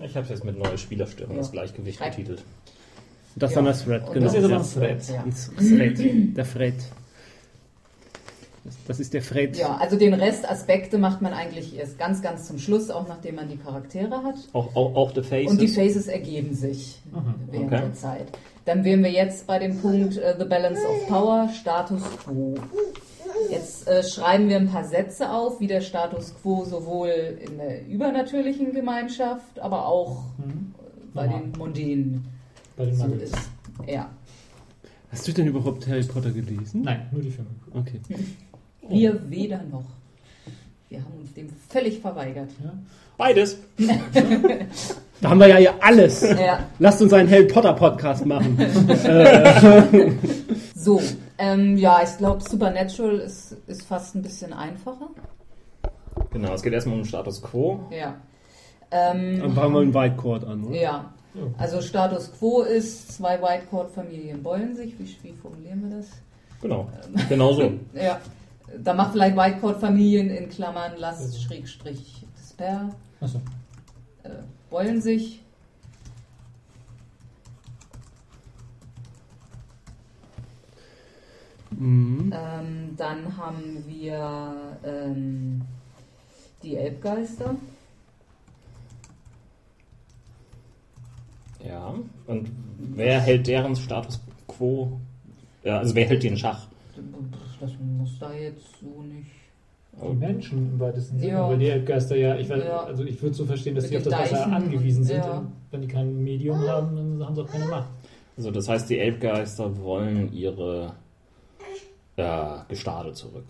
Ja. 0.00 0.06
Ich 0.06 0.16
habe 0.16 0.24
es 0.24 0.30
jetzt 0.30 0.44
mit 0.44 0.58
neue 0.58 0.76
Spieler 0.78 1.06
stören, 1.06 1.36
das 1.36 1.46
Ja. 1.48 1.52
Gleichgewicht 1.52 1.98
Schreib. 1.98 2.16
betitelt. 2.16 2.42
Das 3.36 3.50
Ja. 3.52 3.56
dann 3.56 3.66
das 3.66 3.84
Thread, 3.84 4.02
genau. 4.12 4.24
Das 4.26 4.34
ist 4.34 4.44
aber 4.44 4.54
ja. 4.54 4.58
ein 4.60 4.66
Thread. 4.72 5.08
Ja. 5.08 5.24
Das 5.26 5.50
Thread, 5.56 6.36
der 6.36 6.44
Thread. 6.52 6.74
Das, 8.64 8.74
das 8.88 9.00
ist 9.00 9.12
der 9.12 9.22
Thread. 9.22 9.56
Ja, 9.58 9.76
also 9.76 9.96
den 9.96 10.14
Rest 10.14 10.48
Aspekte 10.48 10.96
macht 10.96 11.20
man 11.20 11.34
eigentlich 11.34 11.76
erst 11.76 11.98
ganz, 11.98 12.22
ganz 12.22 12.46
zum 12.46 12.58
Schluss, 12.58 12.88
auch 12.90 13.06
nachdem 13.06 13.34
man 13.34 13.48
die 13.48 13.58
Charaktere 13.58 14.22
hat. 14.22 14.36
Auch, 14.54 14.74
auch, 14.74 14.94
auch 14.94 15.14
The 15.14 15.22
Faces. 15.22 15.50
Und 15.50 15.60
die 15.60 15.68
Faces 15.68 16.06
ergeben 16.06 16.54
sich 16.54 17.00
während 17.50 17.66
okay. 17.72 17.80
der 17.82 17.92
Zeit. 17.92 18.26
Dann 18.64 18.82
wären 18.84 19.02
wir 19.02 19.10
jetzt 19.10 19.46
bei 19.46 19.58
dem 19.58 19.78
Punkt 19.78 20.16
äh, 20.16 20.34
The 20.38 20.46
Balance 20.46 20.80
of 20.88 21.06
Power, 21.08 21.50
Status 21.50 22.02
Quo. 22.24 22.54
Jetzt 23.50 23.86
äh, 23.86 24.02
schreiben 24.02 24.48
wir 24.48 24.56
ein 24.56 24.68
paar 24.70 24.84
Sätze 24.84 25.30
auf, 25.30 25.60
wie 25.60 25.66
der 25.66 25.82
Status 25.82 26.34
Quo 26.40 26.64
sowohl 26.64 27.10
in 27.46 27.58
der 27.58 27.86
übernatürlichen 27.86 28.72
Gemeinschaft, 28.72 29.58
aber 29.60 29.86
auch 29.86 30.22
Mhm. 30.38 30.72
bei 31.12 31.26
den 31.28 31.52
Mondänen 31.58 32.26
Bei 32.76 32.86
den 32.86 32.94
so 32.96 33.04
Muggles. 33.06 33.30
ist. 33.32 33.38
Ja. 33.86 34.08
Hast 35.10 35.28
du 35.28 35.32
denn 35.32 35.46
überhaupt 35.48 35.86
Harry 35.86 36.02
Potter 36.02 36.30
gelesen? 36.30 36.82
Nein, 36.82 37.06
nur 37.12 37.20
die 37.20 37.30
Filme. 37.30 37.50
Okay. 37.74 38.00
Wir 38.88 39.30
weder 39.30 39.60
noch. 39.70 39.84
Wir 40.88 40.98
haben 40.98 41.14
uns 41.20 41.32
dem 41.34 41.48
völlig 41.68 42.00
verweigert. 42.00 42.50
Beides. 43.16 43.58
Da 45.20 45.30
haben 45.30 45.40
wir 45.40 45.46
ja 45.46 45.56
hier 45.56 45.74
alles. 45.80 46.20
Ja. 46.22 46.58
Lasst 46.80 47.00
uns 47.00 47.12
einen 47.14 47.30
Harry 47.30 47.46
Potter 47.46 47.72
Podcast 47.72 48.26
machen. 48.26 48.58
So, 50.74 51.00
ähm, 51.38 51.78
ja, 51.78 52.02
ich 52.02 52.18
glaube, 52.18 52.42
Supernatural 52.42 53.16
ist, 53.20 53.56
ist 53.66 53.86
fast 53.86 54.14
ein 54.16 54.20
bisschen 54.20 54.52
einfacher. 54.52 55.08
Genau, 56.30 56.52
es 56.52 56.62
geht 56.62 56.74
erstmal 56.74 56.98
um 56.98 57.06
Status 57.06 57.40
Quo. 57.40 57.80
Ja. 57.90 58.16
Ähm, 58.90 59.40
Dann 59.40 59.54
fangen 59.54 59.72
wir 59.72 59.80
einen 59.80 59.94
Whitecourt 59.94 60.44
an, 60.44 60.64
oder? 60.64 60.76
ja. 60.76 61.14
Ja. 61.34 61.42
Also 61.56 61.80
Status 61.80 62.30
Quo 62.38 62.60
ist, 62.62 63.12
zwei 63.12 63.40
Whitecourt-Familien 63.40 64.42
beulen 64.42 64.76
sich. 64.76 64.94
Wie, 64.98 65.06
wie 65.22 65.32
formulieren 65.32 65.88
wir 65.88 65.96
das? 65.96 66.08
Genau. 66.60 66.88
Genau 67.30 67.52
so. 67.54 67.72
Ja, 67.94 68.20
da 68.82 68.94
macht 68.94 69.12
vielleicht 69.12 69.36
Whitecourt-Familien 69.36 70.30
in 70.30 70.48
Klammern 70.48 70.96
Last, 70.96 71.42
Schrägstrich, 71.42 72.24
Despair, 72.36 72.90
Achso. 73.20 73.40
äh, 74.22 74.30
beulen 74.70 75.00
sich. 75.00 75.40
Mhm. 81.70 82.32
Ähm, 82.32 82.96
dann 82.96 83.36
haben 83.36 83.84
wir 83.86 84.78
ähm, 84.84 85.62
die 86.62 86.76
Elbgeister. 86.76 87.56
Ja. 91.64 91.94
Und 92.26 92.50
wer 92.78 93.20
hält 93.20 93.46
deren 93.46 93.74
Status 93.74 94.20
quo? 94.46 95.00
Ja, 95.62 95.78
also 95.78 95.94
wer 95.94 96.06
hält 96.06 96.22
die 96.22 96.28
in 96.28 96.36
Schach? 96.36 96.66
Das 97.60 97.70
muss 97.98 98.18
da 98.18 98.32
jetzt 98.32 98.64
so 98.80 99.02
nicht. 99.02 99.30
Die 100.02 100.12
Menschen 100.16 100.72
im 100.72 100.80
weitesten 100.80 101.18
Sinne, 101.20 101.32
Ja. 101.32 101.48
weil 101.48 101.58
die 101.58 101.68
Elbgeister 101.68 102.16
ja, 102.16 102.34
ich, 102.36 102.48
weiß, 102.48 102.64
Ja. 102.64 102.80
also 102.82 103.04
ich 103.04 103.22
würde 103.22 103.34
so 103.36 103.44
verstehen, 103.46 103.76
dass 103.76 103.84
Mit 103.84 103.92
die 103.92 103.96
auf 103.98 104.02
das 104.04 104.12
Wasser 104.12 104.34
Deichen, 104.36 104.52
angewiesen 104.52 105.04
sind. 105.04 105.18
ja. 105.18 105.44
Wenn 105.70 105.82
die 105.82 105.88
kein 105.88 106.22
Medium 106.24 106.58
haben, 106.66 106.96
dann 106.96 107.24
haben 107.26 107.34
sie 107.36 107.42
auch 107.42 107.46
keine 107.48 107.66
Macht. 107.66 107.88
Also 108.36 108.50
das 108.50 108.68
heißt, 108.68 108.90
die 108.90 108.98
Elbgeister 108.98 109.80
wollen 109.80 110.32
ihre 110.32 110.94
ja, 112.16 112.64
Gestade 112.68 113.12
zurück. 113.12 113.44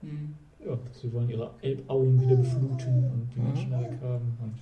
Hm. 0.00 0.34
Ja, 0.66 0.76
sie 1.00 1.12
wollen 1.12 1.28
ihre 1.30 1.50
Elbauen 1.62 2.20
wieder 2.20 2.36
befluten 2.36 3.04
und 3.04 3.28
die 3.34 3.40
Mhm. 3.40 3.46
Menschen 3.46 3.70
weghaben. 3.72 4.36
Und 4.42 4.54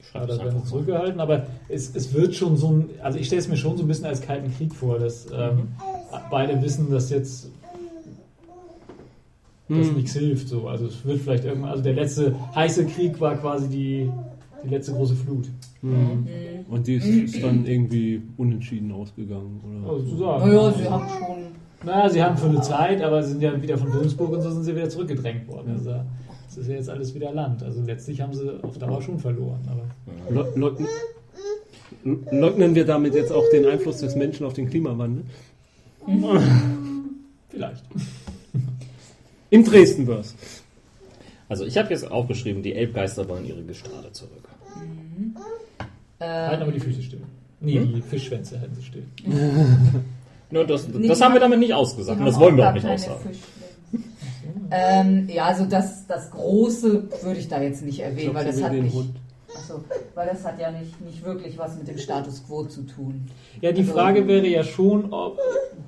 Ich 0.00 0.14
ja, 0.14 0.26
werden 0.26 0.60
sie 0.62 0.68
zurückgehalten, 0.68 1.20
aber 1.20 1.46
es, 1.68 1.94
es 1.94 2.12
wird 2.14 2.34
schon 2.34 2.56
so 2.56 2.68
ein, 2.68 2.90
also 3.02 3.18
ich 3.18 3.26
stelle 3.26 3.40
es 3.40 3.48
mir 3.48 3.56
schon 3.56 3.76
so 3.76 3.84
ein 3.84 3.88
bisschen 3.88 4.06
als 4.06 4.20
kalten 4.20 4.52
Krieg 4.56 4.74
vor, 4.74 4.98
dass 4.98 5.26
ähm, 5.32 5.68
beide 6.30 6.60
wissen, 6.62 6.90
dass 6.90 7.10
jetzt 7.10 7.50
das 9.68 9.88
Hm. 9.88 9.96
nichts 9.96 10.12
hilft. 10.14 10.48
So. 10.48 10.68
Also 10.68 10.86
es 10.86 11.04
wird 11.04 11.20
vielleicht 11.20 11.44
irgendwann, 11.44 11.70
also 11.70 11.82
der 11.82 11.94
letzte 11.94 12.34
heiße 12.54 12.86
Krieg 12.86 13.20
war 13.20 13.36
quasi 13.36 13.68
die, 13.68 14.10
die 14.64 14.68
letzte 14.68 14.92
große 14.92 15.14
Flut. 15.14 15.48
Mhm. 15.82 15.92
Hm. 15.92 16.26
Und 16.70 16.86
die 16.86 16.94
ist, 16.94 17.06
ist 17.06 17.42
dann 17.42 17.66
irgendwie 17.66 18.22
unentschieden 18.36 18.92
ausgegangen, 18.92 19.60
oder? 19.64 19.92
Also 19.92 20.04
sozusagen. 20.04 20.48
Naja, 20.48 20.72
sie 20.72 20.88
haben 20.88 21.08
schon. 21.08 21.38
Naja, 21.84 22.08
sie 22.08 22.22
haben 22.22 22.36
für 22.36 22.48
eine 22.48 22.60
Zeit, 22.60 23.02
aber 23.02 23.22
sie 23.22 23.30
sind 23.30 23.40
ja 23.42 23.62
wieder 23.62 23.78
von 23.78 23.92
Würzburg 23.92 24.32
und 24.32 24.42
so 24.42 24.50
sind 24.50 24.64
sie 24.64 24.74
wieder 24.74 24.88
zurückgedrängt 24.88 25.46
worden. 25.46 25.74
Also 25.74 25.90
das 26.48 26.56
ist 26.56 26.68
ja 26.68 26.74
jetzt 26.74 26.90
alles 26.90 27.14
wieder 27.14 27.32
Land. 27.32 27.62
Also 27.62 27.82
letztlich 27.82 28.20
haben 28.20 28.34
sie 28.34 28.62
auf 28.64 28.76
Dauer 28.78 29.00
schon 29.00 29.18
verloren. 29.20 29.60
Aber 29.70 30.34
Le 30.34 30.52
leugnen, 30.56 30.88
leugnen 32.04 32.74
wir 32.74 32.84
damit 32.84 33.14
jetzt 33.14 33.30
auch 33.32 33.44
den 33.52 33.64
Einfluss 33.66 33.98
des 33.98 34.16
Menschen 34.16 34.44
auf 34.44 34.54
den 34.54 34.68
Klimawandel? 34.68 35.22
vielleicht. 37.48 37.84
Im 39.50 39.64
Dresdenverse. 39.64 40.34
Also 41.48 41.64
ich 41.64 41.78
habe 41.78 41.90
jetzt 41.90 42.10
aufgeschrieben, 42.10 42.62
die 42.62 42.74
Elbgeister 42.74 43.28
wollen 43.28 43.46
ihre 43.46 43.62
Gestade 43.62 44.12
zurück. 44.12 44.48
Halten 46.20 46.62
aber 46.62 46.72
die 46.72 46.78
Ähm, 46.78 46.82
Füße 46.84 47.02
still. 47.02 47.20
Nee, 47.60 47.78
die 47.80 48.02
Fischschwänze 48.02 48.60
halten 48.60 48.74
sie 48.76 48.82
still. 48.82 49.04
Nur 50.50 50.66
das, 50.66 50.88
Nee, 50.88 51.08
das 51.08 51.18
die 51.18 51.24
haben 51.24 51.32
wir 51.34 51.40
damit 51.40 51.58
nicht 51.58 51.74
ausgesagt. 51.74 52.20
Das 52.20 52.38
wollen 52.38 52.56
wir 52.56 52.68
auch 52.68 52.74
nicht 52.74 52.86
aussagen. 52.86 53.30
Ähm, 54.70 55.28
ja, 55.28 55.46
also 55.46 55.64
das, 55.64 56.06
das 56.06 56.30
Große 56.30 57.08
würde 57.22 57.40
ich 57.40 57.48
da 57.48 57.60
jetzt 57.62 57.82
nicht 57.82 58.00
erwähnen, 58.00 58.34
weil 58.34 58.44
das 58.44 58.62
hat 58.62 58.72
nicht, 58.72 58.94
Hund. 58.94 59.10
achso, 59.56 59.82
weil 60.14 60.28
das 60.28 60.44
hat 60.44 60.60
ja 60.60 60.70
nicht, 60.70 61.00
nicht 61.00 61.24
wirklich 61.24 61.56
was 61.56 61.76
mit 61.78 61.88
dem 61.88 61.96
Status 61.98 62.44
Quo 62.46 62.64
zu 62.64 62.82
tun. 62.82 63.26
Ja, 63.62 63.72
die 63.72 63.80
Also- 63.80 63.92
Frage 63.94 64.28
wäre 64.28 64.46
ja 64.46 64.62
schon, 64.64 65.10
ob 65.12 65.38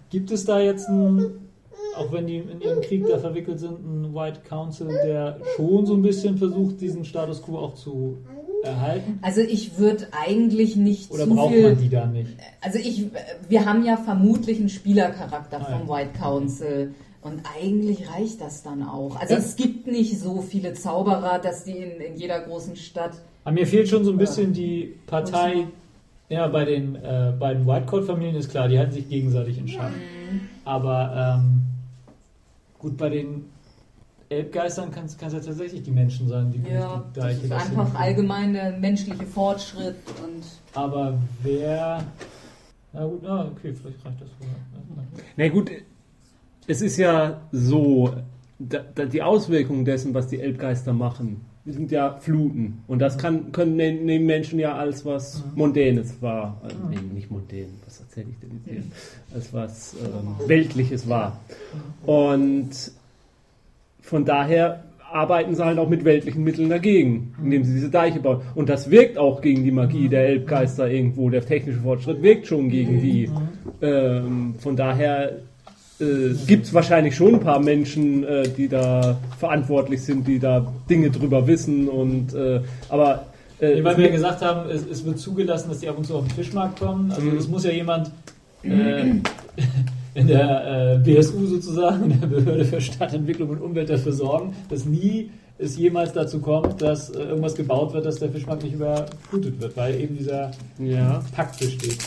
gibt 0.09 0.31
es 0.31 0.45
da 0.47 0.61
jetzt 0.61 0.89
einen, 0.89 1.50
auch 1.97 2.13
wenn 2.13 2.27
die 2.27 2.37
in 2.39 2.61
ihrem 2.61 2.81
Krieg 2.81 3.07
da 3.09 3.19
verwickelt 3.19 3.59
sind, 3.61 3.79
einen 3.79 4.15
White 4.15 4.41
Council, 4.49 4.89
der 4.89 5.39
schon 5.57 5.87
so 5.87 5.95
ein 5.95 6.03
bisschen 6.03 6.37
versucht, 6.39 6.81
diesen 6.81 7.05
Status 7.05 7.43
Quo 7.43 7.59
auch 7.59 7.75
zu 7.75 8.19
erhalten? 8.63 9.19
Also 9.23 9.41
ich 9.41 9.79
würde 9.79 10.07
eigentlich 10.13 10.77
nicht 10.77 11.11
Oder 11.11 11.27
braucht 11.27 11.53
viel. 11.55 11.63
man 11.63 11.79
die 11.79 11.89
da 11.89 12.07
nicht? 12.07 12.31
Also 12.61 12.79
ich, 12.79 13.07
wir 13.49 13.65
haben 13.67 13.85
ja 13.85 13.97
vermutlich 13.97 14.59
einen 14.61 14.69
Spielercharakter 14.69 15.61
Ah, 15.61 15.65
vom 15.79 15.89
ja. 15.89 15.95
White 15.95 16.19
Council. 16.19 16.95
Und 17.23 17.43
eigentlich 17.59 18.11
reicht 18.11 18.41
das 18.41 18.63
dann 18.63 18.83
auch. 18.83 19.17
Also 19.17 19.35
Ja. 19.35 19.41
es 19.41 19.57
gibt 19.57 19.87
nicht 19.87 20.19
so 20.19 20.41
viele 20.41 20.73
Zauberer, 20.73 21.39
dass 21.39 21.65
die 21.65 21.73
in, 21.77 22.01
in 22.01 22.17
jeder 22.17 22.41
großen 22.41 22.77
Stadt. 22.77 23.13
Aber 23.45 23.53
mir 23.55 23.67
fehlt 23.67 23.89
schon 23.89 24.05
so 24.05 24.11
ein 24.11 24.17
bisschen 24.19 24.53
die 24.55 24.95
Partei. 25.07 25.67
Ja, 26.31 26.47
bei 26.47 26.65
den 26.65 26.95
äh, 26.95 27.33
beiden 27.39 27.67
Whitecoat-Familien 27.67 28.37
ist 28.37 28.51
klar, 28.51 28.69
die 28.69 28.79
halten 28.79 28.93
sich 28.93 29.09
gegenseitig 29.09 29.59
in 29.59 29.67
Schach. 29.69 29.91
Aber 30.65 31.41
ähm, 31.43 31.63
gut, 32.81 32.97
bei 32.97 33.09
den 33.11 33.45
Elbgeistern 34.29 34.91
kann 34.91 35.05
es 35.07 35.17
ja 35.21 35.29
tatsächlich 35.29 35.83
die 35.83 35.91
Menschen 35.91 36.29
sein, 36.29 36.51
die 36.53 36.59
Ja, 36.71 37.05
die 37.13 37.15
das 37.15 37.25
Deiche 37.25 37.41
ist 37.43 37.51
das 37.51 37.63
einfach 37.63 37.77
hinkriegen. 37.85 37.97
allgemein 37.97 38.53
der 38.55 38.79
menschliche 38.79 39.27
Fortschritt 39.27 39.97
und 40.25 40.45
Aber 40.75 41.19
wer. 41.43 42.05
Na 42.93 43.05
gut, 43.05 43.21
na, 43.23 43.47
okay, 43.47 43.73
vielleicht 43.73 44.05
reicht 44.05 44.21
das 44.21 44.29
sogar. 44.39 44.55
Na 45.37 45.49
gut, 45.49 45.71
es 46.67 46.83
ist 46.83 46.97
ja 46.97 47.41
so, 47.53 48.15
da, 48.59 48.81
da, 48.95 49.05
die 49.05 49.23
Auswirkungen 49.23 49.85
dessen, 49.85 50.15
was 50.15 50.29
die 50.29 50.41
Elbgeister 50.41 50.93
machen, 50.93 51.41
sind 51.67 51.91
ja 51.91 52.17
Fluten. 52.21 52.83
Und 52.87 53.01
das 53.01 53.19
kann, 53.19 53.53
können 53.53 53.77
ne- 53.77 53.93
nehmen 53.93 54.27
Menschen 54.27 54.59
ja 54.59 54.77
als 54.77 55.05
was 55.05 55.45
Mondänes 55.55 56.21
wahr. 56.21 56.61
Also, 56.63 56.77
nee, 56.89 56.97
nicht 57.15 57.31
mondän, 57.31 57.69
was 57.85 58.01
erzähle 58.01 58.29
ich 58.31 58.39
denn 58.39 58.51
jetzt 58.57 58.69
hier? 58.69 58.83
Als 59.35 59.53
was 59.53 59.95
ähm, 59.95 60.49
Weltliches 60.49 61.09
wahr. 61.09 61.41
Und 62.07 62.71
von 64.01 64.25
daher 64.25 64.85
arbeiten 65.13 65.55
sie 65.55 65.65
halt 65.65 65.79
auch 65.79 65.89
mit 65.89 66.05
weltlichen 66.05 66.45
Mitteln 66.45 66.71
dagegen, 66.71 67.35
indem 67.43 67.65
sie 67.65 67.75
diese 67.75 67.91
Deiche 67.91 68.21
bauen. 68.21 68.43
Und 68.55 68.69
das 68.69 68.91
wirkt 68.91 69.19
auch 69.19 69.41
gegen 69.41 69.65
die 69.65 69.73
Magie 69.73 70.09
der 70.09 70.29
Elbgeister 70.29 70.89
irgendwo. 70.89 71.31
Der 71.31 71.45
technische 71.45 71.81
Fortschritt 71.81 72.23
wirkt 72.23 72.47
schon 72.47 72.71
gegen 72.71 73.01
die. 73.01 73.29
Ähm, 73.83 74.55
von 74.59 74.77
daher 74.77 75.41
äh, 76.01 76.35
gibt 76.47 76.67
es 76.67 76.75
wahrscheinlich 76.75 77.15
schon 77.17 77.35
ein 77.35 77.41
paar 77.41 77.61
Menschen, 77.61 78.25
äh, 78.25 78.49
die 78.49 78.69
da 78.69 79.19
verantwortlich 79.39 80.03
sind, 80.03 80.27
die 80.27 80.39
da 80.39 80.73
Dinge 80.89 81.11
drüber 81.11 81.47
wissen. 81.47 81.89
Und 81.89 82.35
äh, 82.35 82.61
aber 82.89 83.27
äh, 83.61 83.83
weil 83.85 83.97
wir 83.97 84.07
ja 84.07 84.13
gesagt 84.13 84.43
haben, 84.43 84.71
es, 84.71 84.87
es 84.91 85.05
wird 85.05 85.19
zugelassen, 85.19 85.69
dass 85.69 85.81
die 85.81 85.89
ab 85.89 85.99
und 85.99 86.05
zu 86.07 86.17
auf 86.17 86.27
den 86.27 86.35
Fischmarkt 86.35 86.81
kommen. 86.81 87.11
Also 87.11 87.23
Mhm. 87.23 87.37
es 87.37 87.49
muss 87.49 87.65
ja 87.65 87.71
jemand 87.71 88.11
äh, 88.63 89.03
in 90.15 90.27
der 90.27 90.95
äh, 90.95 90.99
BSU 90.99 91.47
sozusagen, 91.47 92.11
in 92.11 92.21
der 92.21 92.27
Behörde 92.27 92.65
für 92.65 92.81
Stadtentwicklung 92.81 93.51
und 93.51 93.61
Umwelt 93.61 93.91
dafür 93.91 94.13
sorgen, 94.13 94.55
dass 94.69 94.85
nie 94.85 95.31
es 95.61 95.77
jemals 95.77 96.13
dazu 96.13 96.41
kommt, 96.41 96.81
dass 96.81 97.11
äh, 97.11 97.19
irgendwas 97.23 97.55
gebaut 97.55 97.93
wird, 97.93 98.07
dass 98.07 98.17
der 98.19 98.31
Fischmarkt 98.31 98.63
nicht 98.63 98.75
überflutet 98.75 99.61
wird, 99.61 99.77
weil 99.77 100.01
eben 100.01 100.17
dieser 100.17 100.51
ja. 100.79 101.23
Pakt 101.35 101.59
besteht. 101.59 101.99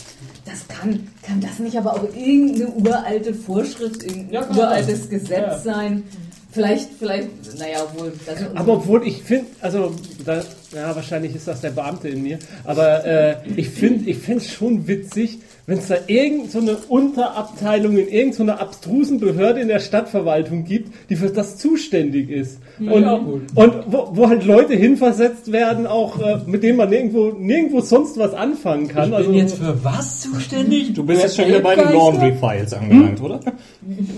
das 0.44 0.66
kann, 0.68 1.06
kann 1.22 1.40
das 1.40 1.58
nicht 1.58 1.76
aber 1.78 1.94
auch 1.94 2.04
irgendeine 2.14 2.68
uralte 2.70 3.34
Vorschrift, 3.34 4.02
irgendein 4.02 4.32
Ja, 4.32 4.50
uraltes 4.50 5.00
sein. 5.02 5.10
Gesetz 5.10 5.30
Ja. 5.38 5.58
sein. 5.58 6.02
Vielleicht, 6.50 6.90
vielleicht, 6.98 7.28
naja, 7.58 7.78
obwohl. 7.82 8.12
Das 8.26 8.38
Aber 8.54 8.74
obwohl 8.74 9.04
ich 9.06 9.22
finde, 9.24 9.46
also 9.60 9.92
da, 10.24 10.42
ja, 10.74 10.94
wahrscheinlich 10.94 11.34
ist 11.34 11.48
das 11.48 11.60
der 11.60 11.70
Beamte 11.70 12.08
in 12.08 12.22
mir, 12.22 12.38
aber 12.64 13.04
äh, 13.04 13.36
ich 13.56 13.68
finde 13.68 14.10
ich 14.10 14.18
finde 14.18 14.40
es 14.40 14.52
schon 14.52 14.86
witzig, 14.88 15.38
wenn 15.66 15.78
es 15.78 15.88
da 15.88 15.96
irgendeine 16.06 16.50
so 16.50 16.58
eine 16.58 16.76
Unterabteilung 16.88 17.96
in 17.96 18.08
irgendeiner 18.08 18.56
so 18.56 18.60
abstrusen 18.60 19.18
Behörde 19.18 19.60
in 19.60 19.68
der 19.68 19.80
Stadtverwaltung 19.80 20.64
gibt, 20.64 20.92
die 21.08 21.16
für 21.16 21.30
das 21.30 21.56
zuständig 21.56 22.28
ist. 22.28 22.58
Und, 22.78 23.04
auch 23.04 23.24
gut. 23.24 23.42
und 23.54 23.74
wo, 23.86 24.08
wo 24.12 24.28
halt 24.28 24.44
Leute 24.44 24.74
hinversetzt 24.74 25.52
werden, 25.52 25.86
auch 25.86 26.20
äh, 26.20 26.38
mit 26.46 26.62
denen 26.62 26.76
man 26.76 26.90
nirgendwo, 26.90 27.30
nirgendwo 27.30 27.80
sonst 27.80 28.18
was 28.18 28.34
anfangen 28.34 28.88
kann. 28.88 29.14
also, 29.14 29.32
für 29.32 29.82
was 29.82 30.20
zuständig? 30.20 30.92
Du 30.92 31.04
bist 31.04 31.22
jetzt 31.22 31.36
schon 31.36 31.46
wieder 31.46 31.60
bei 31.60 31.76
den 31.76 31.86
Elbgeister? 31.86 32.12
Laundry 32.12 32.32
Files 32.32 32.74
angelangt, 32.74 33.22
oder? 33.22 33.40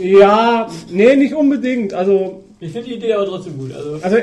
ja, 0.00 0.68
nee, 0.90 1.16
nicht 1.16 1.34
unbedingt. 1.34 1.94
Also 1.94 2.42
Ich 2.58 2.72
finde 2.72 2.88
die 2.88 2.94
Idee 2.94 3.12
aber 3.12 3.26
trotzdem 3.26 3.58
gut. 3.58 3.72
Also, 3.72 3.98
Also, 4.02 4.16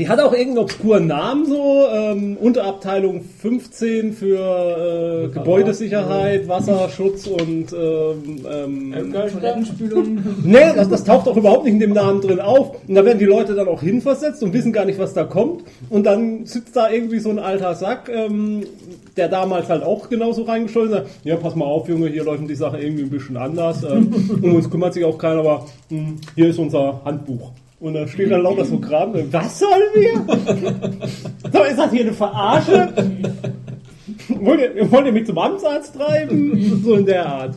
die 0.00 0.08
hat 0.08 0.18
auch 0.18 0.32
irgendeinen 0.32 0.64
obskuren 0.64 1.06
Namen 1.06 1.44
so, 1.44 1.84
ähm, 1.92 2.38
Unterabteilung 2.38 3.20
15 3.20 4.14
für 4.14 5.26
äh, 5.26 5.28
Gebäudesicherheit, 5.28 6.48
Wasserschutz 6.48 7.26
und 7.26 7.66
ähm, 7.74 8.40
ähm? 8.50 9.12
Toilettenspülung. 9.12 10.24
Nee, 10.42 10.72
das, 10.74 10.88
das 10.88 11.04
taucht 11.04 11.28
auch 11.28 11.36
überhaupt 11.36 11.64
nicht 11.64 11.74
in 11.74 11.80
dem 11.80 11.92
Namen 11.92 12.22
drin 12.22 12.40
auf. 12.40 12.76
Und 12.88 12.94
da 12.94 13.04
werden 13.04 13.18
die 13.18 13.26
Leute 13.26 13.54
dann 13.54 13.68
auch 13.68 13.82
hinversetzt 13.82 14.42
und 14.42 14.54
wissen 14.54 14.72
gar 14.72 14.86
nicht, 14.86 14.98
was 14.98 15.12
da 15.12 15.24
kommt. 15.24 15.64
Und 15.90 16.06
dann 16.06 16.46
sitzt 16.46 16.76
da 16.76 16.88
irgendwie 16.88 17.18
so 17.18 17.28
ein 17.28 17.38
alter 17.38 17.74
Sack, 17.74 18.10
ähm, 18.10 18.62
der 19.18 19.28
damals 19.28 19.68
halt 19.68 19.82
auch 19.82 20.08
genauso 20.08 20.44
reingescholten 20.44 20.96
hat. 20.96 21.06
Ja, 21.24 21.36
pass 21.36 21.54
mal 21.54 21.66
auf, 21.66 21.90
Junge, 21.90 22.08
hier 22.08 22.24
läuft 22.24 22.48
die 22.48 22.54
Sache 22.54 22.78
irgendwie 22.80 23.02
ein 23.02 23.10
bisschen 23.10 23.36
anders. 23.36 23.84
Ähm, 23.84 24.30
um 24.40 24.54
uns 24.54 24.70
kümmert 24.70 24.94
sich 24.94 25.04
auch 25.04 25.18
keiner, 25.18 25.40
aber 25.40 25.66
mh, 25.90 26.12
hier 26.36 26.48
ist 26.48 26.58
unser 26.58 27.02
Handbuch. 27.04 27.52
Und 27.80 27.94
da 27.94 28.06
steht 28.06 28.30
dann 28.30 28.42
lauter 28.42 28.66
so 28.66 28.78
Kram. 28.78 29.14
Was 29.32 29.58
sollen 29.58 29.72
wir? 29.94 31.50
so, 31.52 31.62
ist 31.64 31.78
das 31.78 31.90
hier 31.90 32.02
eine 32.02 32.12
Verarsche? 32.12 32.92
wollt, 34.28 34.60
ihr, 34.60 34.92
wollt 34.92 35.06
ihr 35.06 35.12
mich 35.12 35.26
zum 35.26 35.38
Amtsarzt 35.38 35.94
treiben? 35.94 36.82
so 36.84 36.96
in 36.96 37.06
der 37.06 37.26
Art. 37.26 37.54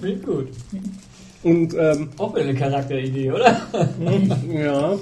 Klingt 0.00 0.24
gut. 0.24 0.48
Und 1.42 1.74
ähm, 1.76 2.08
Auch 2.18 2.34
eine 2.34 2.54
Charakteridee, 2.54 3.32
oder? 3.32 3.56
ja. 4.52 4.96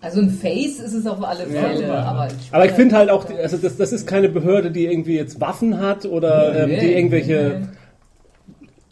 Also 0.00 0.20
ein 0.20 0.30
Face 0.30 0.80
ist 0.80 0.94
es 0.94 1.06
auf 1.06 1.22
alle 1.22 1.46
Fälle, 1.46 1.86
Ja, 1.86 2.02
aber, 2.02 2.28
Aber 2.50 2.64
ich 2.66 2.72
finde 2.72 2.96
halt 2.96 3.10
auch, 3.10 3.24
also 3.40 3.56
das, 3.56 3.76
das 3.76 3.92
ist 3.92 4.06
keine 4.08 4.28
Behörde, 4.28 4.72
die 4.72 4.86
irgendwie 4.86 5.14
jetzt 5.14 5.40
Waffen 5.40 5.78
hat 5.78 6.04
oder 6.04 6.64
ähm, 6.64 6.70
die 6.70 6.92
irgendwelche. 6.92 7.60
Wir 7.60 7.68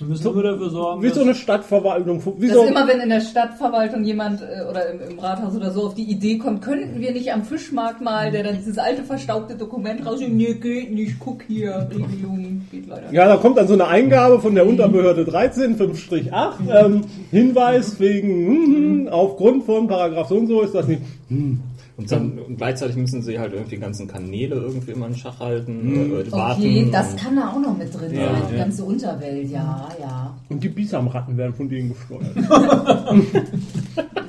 müssen 0.00 0.32
nur 0.32 0.42
dafür 0.42 0.70
sorgen, 0.70 1.02
Wie 1.02 1.08
so 1.10 1.20
eine 1.20 1.34
Stadtverwaltung. 1.34 2.22
Wie 2.38 2.48
so, 2.48 2.64
immer, 2.64 2.86
wenn 2.86 3.00
in 3.00 3.08
der 3.08 3.20
Stadtverwaltung 3.20 4.04
jemand 4.04 4.42
äh, 4.42 4.68
oder 4.68 4.90
im, 4.90 5.00
im 5.10 5.18
Rathaus 5.18 5.54
oder 5.54 5.70
so 5.70 5.86
auf 5.86 5.94
die 5.94 6.04
Idee 6.04 6.38
kommt, 6.38 6.62
könnten 6.62 7.00
wir 7.00 7.12
nicht 7.12 7.32
am 7.32 7.44
Fischmarkt 7.44 8.00
mal, 8.00 8.30
der 8.30 8.42
dann 8.42 8.56
dieses 8.56 8.78
alte 8.78 9.02
verstaubte 9.02 9.56
Dokument 9.56 10.06
rausnimmt, 10.06 10.36
nee, 10.36 10.54
geht 10.54 10.92
nicht, 10.92 11.16
guck 11.18 11.42
hier, 11.46 11.88
Regelung, 11.90 12.62
geht 12.70 12.88
leider. 12.88 13.12
ja, 13.12 13.26
da 13.26 13.36
kommt 13.36 13.58
dann 13.58 13.68
so 13.68 13.74
eine 13.74 13.86
Eingabe 13.86 14.40
von 14.40 14.54
der 14.54 14.66
Unterbehörde 14.66 15.24
13, 15.24 15.76
5-8, 15.76 16.52
ähm, 16.68 17.02
Hinweis 17.30 17.98
wegen, 18.00 18.28
hm, 18.28 18.74
hm, 18.74 19.08
aufgrund 19.08 19.64
von 19.64 19.86
Paragraph 19.86 20.28
so 20.28 20.36
und 20.36 20.46
so 20.46 20.62
ist 20.62 20.74
das 20.74 20.86
nicht. 20.86 21.02
Hm. 21.28 21.60
Und, 22.00 22.10
dann, 22.10 22.38
und 22.38 22.56
gleichzeitig 22.56 22.96
müssen 22.96 23.20
sie 23.22 23.38
halt 23.38 23.52
irgendwie 23.52 23.74
die 23.76 23.80
ganzen 23.80 24.08
Kanäle 24.08 24.56
irgendwie 24.56 24.92
immer 24.92 25.06
in 25.06 25.14
Schach 25.16 25.38
halten, 25.40 25.92
Mhm. 26.08 26.12
äh, 26.20 26.32
warten. 26.32 26.60
Okay, 26.62 26.88
das 26.90 27.14
kann 27.16 27.36
da 27.36 27.50
auch 27.50 27.60
noch 27.60 27.76
mit 27.76 27.92
drin 27.94 28.14
Ja, 28.14 28.32
sein, 28.32 28.42
die 28.50 28.56
ja. 28.56 28.62
ganze 28.64 28.84
Unterwelt, 28.84 29.50
ja, 29.50 29.88
ja. 30.00 30.34
Und 30.48 30.64
die 30.64 30.68
Bisamratten 30.70 31.36
werden 31.36 31.54
von 31.54 31.68
denen 31.68 31.90
gesteuert. 31.90 32.34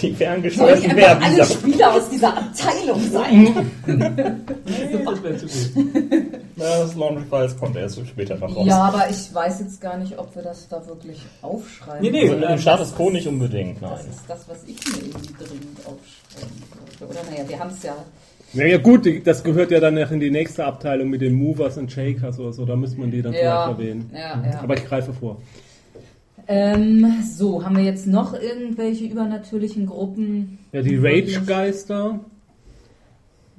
die 0.00 0.08
Soll 0.08 0.16
ferngesteuerten 0.16 0.94
nicht 0.94 1.06
einfach 1.06 1.26
alle. 1.26 1.44
Spieler 1.46 1.92
aus 1.94 2.08
dieser 2.10 2.36
Abteilung 2.36 3.00
sein? 3.10 3.70
Nee, 3.86 4.98
das 5.04 5.22
wäre 5.22 5.36
zu 5.36 5.46
gut. 5.46 5.92
Ja, 6.56 6.78
das 6.80 6.94
Laundry 6.94 7.24
Files 7.28 7.56
kommt 7.58 7.76
erst 7.76 8.06
später 8.06 8.36
noch 8.36 8.54
raus. 8.56 8.66
Ja, 8.66 8.82
aber 8.84 9.08
ich 9.10 9.32
weiß 9.34 9.60
jetzt 9.60 9.80
gar 9.80 9.96
nicht, 9.98 10.18
ob 10.18 10.34
wir 10.34 10.42
das 10.42 10.68
da 10.68 10.86
wirklich 10.86 11.18
aufschreiben. 11.42 12.00
Nee, 12.02 12.10
nee, 12.10 12.30
Also 12.30 12.44
Im 12.46 12.58
Status 12.58 12.94
Quo 12.94 13.10
nicht 13.10 13.26
unbedingt, 13.26 13.82
Das 13.82 13.90
nein. 14.02 14.10
ist 14.10 14.20
das, 14.28 14.48
was 14.48 14.58
ich 14.66 14.76
mir 14.86 15.06
irgendwie 15.08 15.34
dringend 15.34 15.78
aufschreiben 15.84 16.62
wollte. 17.00 17.12
Oder 17.20 17.30
naja, 17.30 17.48
wir 17.48 17.58
haben 17.58 17.70
es 17.70 17.82
ja. 17.82 17.94
Naja 18.52 18.78
gut, 18.78 19.06
das 19.26 19.42
gehört 19.44 19.70
ja 19.70 19.80
dann 19.80 19.96
in 19.96 20.20
die 20.20 20.30
nächste 20.30 20.64
Abteilung 20.64 21.10
mit 21.10 21.20
den 21.20 21.34
Movers 21.34 21.76
und 21.78 21.90
Shakers 21.92 22.38
oder 22.38 22.52
so, 22.52 22.64
da 22.64 22.76
müsste 22.76 22.98
man 23.00 23.10
die 23.10 23.20
dann 23.20 23.32
Ja, 23.34 23.66
vielleicht 23.66 23.80
erwähnen. 23.80 24.10
ja, 24.14 24.42
ja. 24.50 24.60
Aber 24.62 24.74
ich 24.76 24.84
greife 24.86 25.12
vor. 25.12 25.36
Ähm, 26.48 27.22
so, 27.24 27.64
haben 27.64 27.76
wir 27.76 27.84
jetzt 27.84 28.06
noch 28.06 28.34
irgendwelche 28.34 29.04
übernatürlichen 29.04 29.86
Gruppen? 29.86 30.58
Ja, 30.72 30.82
die 30.82 30.96
Rage-Geister. 30.96 32.20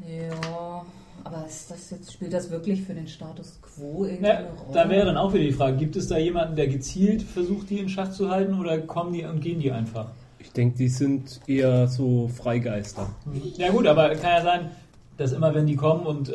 Ja, 0.08 0.86
aber 1.24 1.46
ist 1.46 1.70
das 1.70 1.90
jetzt, 1.92 2.14
spielt 2.14 2.32
das 2.34 2.50
wirklich 2.50 2.84
für 2.84 2.94
den 2.94 3.08
Status 3.08 3.60
quo 3.62 4.06
Ja, 4.06 4.12
irgendeine 4.12 4.48
Rolle? 4.48 4.74
da 4.74 4.90
wäre 4.90 5.06
dann 5.08 5.18
auch 5.18 5.34
wieder 5.34 5.44
die 5.44 5.52
Frage, 5.52 5.76
gibt 5.78 5.96
es 5.98 6.08
da 6.08 6.18
jemanden, 6.18 6.56
der 6.56 6.68
gezielt 6.68 7.22
versucht, 7.24 7.70
die 7.70 7.80
in 7.80 7.90
Schach 7.90 8.12
zu 8.12 8.30
halten 8.30 8.58
oder 8.58 8.78
kommen 8.80 9.12
die 9.12 9.26
und 9.26 9.42
gehen 9.42 9.60
die 9.60 9.72
einfach? 9.72 10.08
Ich 10.40 10.52
denke, 10.54 10.78
die 10.78 10.88
sind 10.88 11.42
eher 11.48 11.88
so 11.88 12.30
Freigeister. 12.30 13.10
Ja 13.58 13.70
gut, 13.70 13.86
aber 13.88 14.10
kann 14.16 14.32
ja 14.38 14.42
sein, 14.44 14.72
dass 15.18 15.34
immer 15.34 15.54
wenn 15.54 15.66
die 15.66 15.76
kommen 15.76 16.06
und 16.06 16.30
äh, 16.30 16.34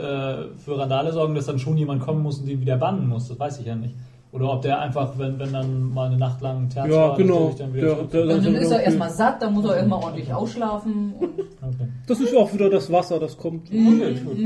für 0.59 0.77
Randale 0.79 1.13
sorgen, 1.13 1.35
dass 1.35 1.47
dann 1.47 1.59
schon 1.59 1.79
jemand 1.79 2.03
kommen 2.03 2.23
muss 2.23 2.41
und 2.41 2.47
den 2.47 2.61
wieder 2.61 2.77
bannen 2.77 3.09
muss, 3.09 3.29
das 3.29 3.39
weiß 3.39 3.61
ich 3.61 3.67
ja 3.67 3.77
nicht. 3.77 3.95
Oder 4.33 4.51
ob 4.55 4.63
der 4.63 4.81
einfach, 4.81 5.19
wenn, 5.19 5.39
wenn 5.39 5.53
dann 5.53 5.93
mal 5.93 6.07
eine 6.07 6.17
Nacht 6.17 6.41
lang 6.41 6.63
ein 6.65 6.71
Terz 6.71 6.89
Ja, 6.91 7.11
war, 7.11 7.17
genau. 7.19 7.55
dann 7.59 7.75
wieder 7.75 7.87
Der- 7.89 7.97
zurück- 7.97 8.11
der- 8.13 8.23
Und 8.23 8.45
dann 8.47 8.55
ist 8.55 8.71
er 8.71 8.77
Okay. 8.77 8.85
erstmal 8.87 9.11
satt, 9.11 9.43
dann 9.43 9.53
muss 9.53 9.65
er 9.67 9.77
erstmal 9.77 10.03
ordentlich 10.03 10.33
ausschlafen 10.33 11.13
und 11.21 11.39
okay. 11.63 11.89
Das 12.07 12.19
ist 12.21 12.35
auch 12.35 12.51
wieder 12.55 12.71
das 12.71 12.91
Wasser, 12.91 13.21
das 13.21 13.37
kommt. 13.37 13.69
Okay, 13.69 14.15
gut. 14.25 14.37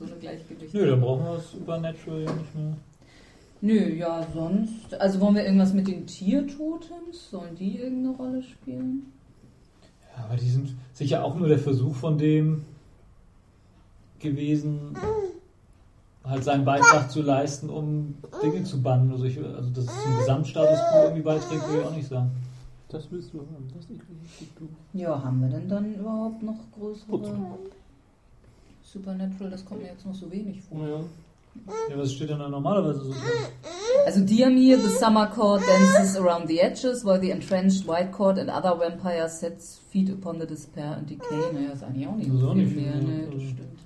so 0.00 0.04
eine 0.06 0.14
Gleichgewicht. 0.20 0.74
Nö, 0.74 0.90
dann 0.90 1.00
brauchen 1.00 1.24
wir 1.24 1.34
das 1.34 1.52
Supernatural 1.52 2.22
ja 2.22 2.32
nicht 2.32 2.54
mehr. 2.56 2.76
Nö, 3.62 3.94
ja, 3.94 4.26
sonst. 4.34 4.94
Also 5.00 5.20
wollen 5.20 5.36
wir 5.36 5.44
irgendwas 5.44 5.74
mit 5.74 5.86
den 5.86 6.06
Tiertotems? 6.06 7.30
Sollen 7.30 7.54
die 7.54 7.78
irgendeine 7.78 8.16
Rolle 8.16 8.42
spielen? 8.42 9.12
Ja, 10.16 10.24
aber 10.24 10.36
die 10.36 10.48
sind 10.50 10.74
sicher 10.92 11.22
auch 11.24 11.36
nur 11.36 11.46
der 11.46 11.58
Versuch 11.58 11.94
von 11.94 12.18
dem 12.18 12.62
gewesen, 14.18 14.96
halt 16.24 16.44
seinen 16.44 16.64
Beitrag 16.64 17.10
zu 17.10 17.22
leisten, 17.22 17.70
um 17.70 18.16
Dinge 18.42 18.64
zu 18.64 18.82
bannen. 18.82 19.10
Also, 19.12 19.24
ich, 19.24 19.38
also 19.38 19.70
dass 19.70 19.84
es 19.84 20.02
zum 20.02 20.16
Gesamtstatus 20.18 20.78
quo 20.90 21.02
irgendwie 21.04 21.22
beiträgt, 21.22 21.68
würde 21.68 21.80
ich 21.80 21.86
auch 21.86 21.96
nicht 21.96 22.08
sagen. 22.08 22.30
Das 22.88 23.10
willst 23.10 23.32
du 23.32 23.38
haben, 23.38 23.68
das 23.74 23.84
ich 23.84 23.90
richtig 23.90 24.54
du. 24.56 24.68
Ja, 24.92 25.22
haben 25.22 25.40
wir 25.40 25.48
denn 25.48 25.68
dann 25.68 25.94
überhaupt 25.94 26.42
noch 26.42 26.58
größere 26.76 27.06
Putz. 27.08 27.28
Supernatural? 28.82 29.50
Das 29.50 29.64
kommt 29.64 29.82
mir 29.82 29.88
jetzt 29.88 30.04
noch 30.04 30.14
so 30.14 30.30
wenig 30.30 30.60
vor. 30.62 30.86
Ja. 30.86 31.00
Ja, 31.88 31.98
was 31.98 32.12
steht 32.12 32.30
denn 32.30 32.38
da 32.38 32.48
normalerweise 32.48 33.00
so 33.00 33.10
drin? 33.10 33.20
Also 34.06 34.20
haben 34.20 34.56
hier, 34.56 34.78
the 34.78 34.88
summer 34.88 35.26
court 35.26 35.62
dances 35.62 36.16
around 36.16 36.48
the 36.48 36.60
edges, 36.60 37.04
while 37.04 37.20
the 37.20 37.30
entrenched 37.30 37.86
white 37.86 38.12
court 38.12 38.38
and 38.38 38.48
other 38.48 38.78
vampires 38.78 39.40
sets 39.40 39.80
feet 39.90 40.10
upon 40.10 40.40
the 40.40 40.46
despair 40.46 40.96
and 40.96 41.10
decay. 41.10 41.52
Naja, 41.52 41.72
ist 41.72 41.82
eigentlich 41.82 42.06
auch 42.06 42.16
nicht 42.16 42.28
Das 42.28 42.34
ist 42.34 42.40
so 42.40 42.48
auch 42.48 42.54
viel 42.54 42.64
nicht 42.64 42.72
viel, 42.72 42.82
mehr, 42.82 42.96
ne, 42.96 43.28
das 43.32 43.42
stimmt. 43.42 43.78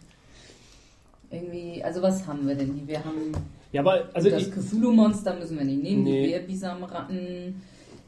Irgendwie, 1.35 1.83
also 1.83 2.01
was 2.03 2.27
haben 2.27 2.47
wir 2.47 2.55
denn 2.55 2.73
hier? 2.75 2.87
Wir 2.87 3.05
haben 3.05 3.33
ja, 3.73 3.81
aber 3.81 4.05
also 4.15 4.31
das 4.31 4.51
Cthulhu-Monster 4.53 5.37
müssen 5.37 5.59
wir 5.59 5.65
nicht 5.65 5.83
nehmen, 5.83 6.05
Nee. 6.05 6.27
die 6.27 6.33
Wehrbisamratten, 6.33 7.61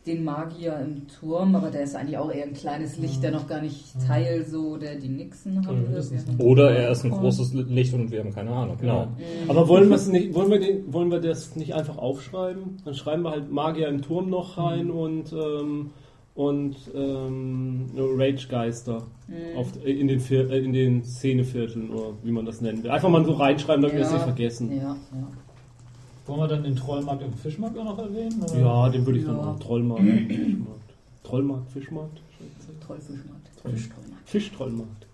den 0.07 0.23
Magier 0.23 0.79
im 0.79 1.09
Turm, 1.09 1.57
aber 1.57 1.71
der 1.71 1.83
ist 1.83 1.97
eigentlich 1.97 2.17
auch 2.17 2.31
eher 2.31 2.45
ein 2.45 2.53
kleines 2.55 2.97
Licht, 2.99 3.21
der 3.25 3.33
noch 3.33 3.49
gar 3.49 3.61
nicht 3.61 3.85
Teil 4.07 4.45
so 4.45 4.77
der 4.77 4.95
die 4.95 5.09
Nixen 5.09 5.67
haben 5.67 5.85
Oder 6.39 6.71
er 6.71 6.93
ist 6.93 7.05
ein 7.05 7.11
großes 7.11 7.53
Licht 7.55 7.93
und 7.93 8.12
wir 8.12 8.21
haben 8.21 8.33
keine 8.33 8.51
Ahnung. 8.51 8.77
Genau. 8.81 9.09
aber 9.49 9.67
wollen, 9.67 9.89
nicht, 9.89 10.33
wollen, 10.33 10.51
wir 10.53 10.61
den, 10.61 10.93
wollen 10.93 11.11
wir 11.11 11.19
das 11.21 11.57
nicht 11.57 11.75
einfach 11.75 11.99
aufschreiben? 11.99 12.77
Dann 12.85 12.95
schreiben 12.95 13.23
wir 13.23 13.33
halt 13.33 13.51
Magier 13.51 13.89
im 13.89 14.03
Turm 14.03 14.31
noch 14.31 14.57
rein 14.59 14.93
und, 14.93 15.33
ähm, 15.33 15.91
und 16.37 16.77
ähm, 16.94 17.87
Rage-Geister 17.96 19.03
Mhm. 19.29 19.57
auf, 19.59 19.72
in, 19.85 20.07
den 20.07 20.20
Vier- 20.20 20.49
äh, 20.51 20.59
in 20.64 20.72
den 20.72 21.03
Szenevierteln 21.05 21.90
oder 21.90 22.12
wie 22.22 22.31
man 22.31 22.46
das 22.46 22.61
nennen 22.61 22.83
will. 22.85 22.90
Einfach 22.92 23.09
mal 23.09 23.25
so 23.25 23.33
reinschreiben, 23.33 23.83
damit 23.83 23.96
wir 23.96 24.03
es 24.05 24.11
Ja. 24.11 24.14
nicht 24.18 24.25
vergessen. 24.25 24.70
Ja, 24.77 24.83
ja. 25.12 25.29
Wollen 26.27 26.40
wir 26.40 26.49
dann 26.49 26.62
den 26.62 26.77
Trollmarkt 26.77 27.22
und 27.25 27.35
Fischmarkt 27.37 27.77
auch 27.79 27.85
noch 27.85 27.99
erwähnen? 27.99 28.40
Oder? 28.42 28.59
Ja, 28.61 28.88
den 28.88 29.05
würde 29.07 29.18
ich 29.18 29.25
dann 29.25 29.37
Ja. 29.37 29.42
auch 29.51 29.59
Trollmarkt, 29.59 30.03
Fischmarkt. 30.05 30.94
Trollmarkt, 31.25 31.70
Fischmarkt? 31.72 32.20
Trollfischmarkt. 32.87 33.51
Troll- 33.62 33.72
Fischtrollmarkt. 33.72 34.29
Fischtrollmarkt. 34.29 35.07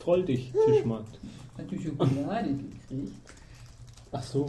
Troll 0.00 0.22
dich, 0.24 0.52
Fischmarkt. 0.66 1.18
Natürlich 1.56 1.84
Schokolade 1.86 2.48
gekriegt. 2.50 3.12
Ach 4.10 4.22
so. 4.22 4.46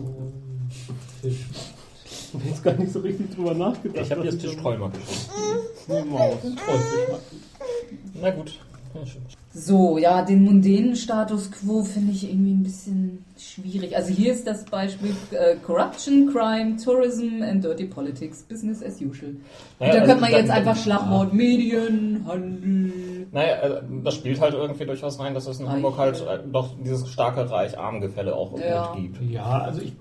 Fisch. 1.22 1.46
Ich 2.34 2.40
habe 2.40 2.50
jetzt 2.50 2.64
gar 2.64 2.74
nicht 2.74 2.92
so 2.92 3.00
richtig 3.00 3.36
drüber 3.36 3.54
nachgedacht. 3.54 4.06
Ich 4.06 4.12
habe 4.12 4.24
jetzt 4.26 4.42
Tischtrollmarkt 4.42 4.98
geschrieben. 5.88 6.10
Maus. 6.12 6.38
Na 8.22 8.30
gut. 8.32 8.60
Ja. 8.96 9.02
So, 9.56 9.98
ja, 10.00 10.24
den 10.24 10.44
mundänen 10.44 10.96
Status 10.96 11.52
quo 11.52 11.84
finde 11.84 12.12
ich 12.12 12.28
irgendwie 12.28 12.54
ein 12.54 12.64
bisschen 12.64 13.24
schwierig. 13.38 13.96
Also 13.96 14.10
hier 14.12 14.32
ist 14.34 14.48
das 14.48 14.66
Beispiel 14.66 15.12
äh, 15.32 15.56
Corruption, 15.58 16.32
Crime, 16.32 16.76
Tourism 16.78 17.42
and 17.44 17.64
Dirty 17.64 17.86
Politics, 17.86 18.42
Business 18.44 18.82
as 18.84 19.00
usual. 19.02 19.36
Naja, 19.80 19.94
da 19.94 20.00
also 20.00 20.06
könnte 20.08 20.22
man 20.22 20.32
dann- 20.32 20.40
jetzt 20.42 20.50
einfach 20.52 20.76
ja. 20.76 20.82
Schlagwort 20.84 21.34
Medien, 21.34 22.24
Handel. 22.28 23.28
Naja, 23.32 23.56
äh, 23.62 23.82
das 24.04 24.16
spielt 24.16 24.42
halt 24.42 24.54
irgendwie 24.56 24.86
durchaus 24.86 25.20
rein, 25.20 25.34
dass 25.36 25.46
es 25.48 25.60
in 25.60 25.66
Reich. 25.66 25.76
Hamburg 25.76 25.98
halt 25.98 26.22
äh, 26.22 26.40
doch 26.52 26.70
dieses 26.84 27.08
starke 27.10 27.50
Reich-Arm-Gefälle 27.50 28.36
auch 28.36 28.60
Ja. 28.60 28.94
gibt. 28.96 29.22
Ja, 29.30 29.44
also 29.60 29.82
ich. 29.82 29.94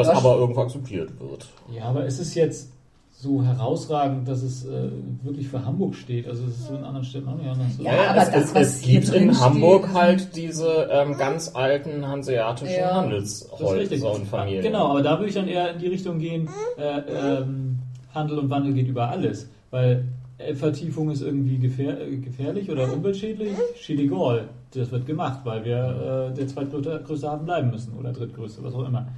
Das 0.00 0.08
Das- 0.08 0.24
aber 0.24 0.36
irgendwo 0.38 0.60
akzeptiert 0.60 1.10
wird. 1.20 1.46
Ja, 1.74 1.84
aber 1.84 2.04
ist 2.04 2.18
es 2.20 2.34
jetzt 2.34 2.70
so 3.12 3.42
herausragend, 3.42 4.26
dass 4.26 4.42
es 4.42 4.64
äh, 4.64 4.88
wirklich 5.22 5.46
für 5.48 5.62
Hamburg 5.64 5.94
steht? 5.94 6.26
Also 6.26 6.44
es 6.44 6.56
ist 6.56 6.68
so 6.68 6.74
in 6.74 6.84
anderen 6.84 7.04
Städten 7.04 7.28
auch 7.28 7.36
nicht 7.36 7.48
anders. 7.48 7.66
Ja, 7.78 7.92
oder? 7.92 8.10
aber 8.10 8.22
es, 8.22 8.30
das, 8.30 8.44
es, 8.44 8.54
was 8.54 8.62
es 8.76 8.82
gibt 8.82 9.08
in 9.10 9.38
Hamburg 9.40 9.84
steht, 9.84 9.94
halt 9.94 10.36
diese 10.36 10.88
ähm, 10.90 11.18
ganz 11.18 11.54
alten 11.54 12.06
hanseatischen 12.08 12.74
Ja. 12.74 13.06
Das 13.06 13.42
ist 13.42 13.52
richtig. 13.52 13.60
Handelshäuser 13.60 14.12
und 14.14 14.26
Familien. 14.26 14.62
Genau, 14.62 14.88
aber 14.88 15.02
da 15.02 15.18
würde 15.18 15.28
ich 15.28 15.34
dann 15.34 15.48
eher 15.48 15.74
in 15.74 15.78
die 15.78 15.88
Richtung 15.88 16.18
gehen, 16.18 16.48
äh, 16.78 17.00
ähm, 17.40 17.78
Handel 18.14 18.38
und 18.38 18.48
Wandel 18.48 18.72
geht 18.72 18.88
über 18.88 19.08
alles. 19.10 19.48
Weil 19.70 20.06
Vertiefung 20.54 21.10
ist 21.10 21.20
irgendwie 21.20 21.58
gefähr 21.58 22.00
äh, 22.00 22.16
gefährlich 22.16 22.70
oder 22.70 22.90
umweltschädlich. 22.92 23.52
Shit 23.78 24.00
egal. 24.00 24.48
Das 24.72 24.90
wird 24.90 25.04
gemacht, 25.04 25.40
weil 25.44 25.64
wir 25.64 26.30
äh, 26.32 26.34
der 26.34 26.46
zweitgrößte 26.46 27.02
größte 27.04 27.28
Hafen 27.30 27.44
bleiben 27.44 27.70
müssen 27.70 27.92
oder 27.98 28.12
drittgrößte, 28.12 28.62
was 28.62 28.72
auch 28.74 28.86
immer. 28.86 29.08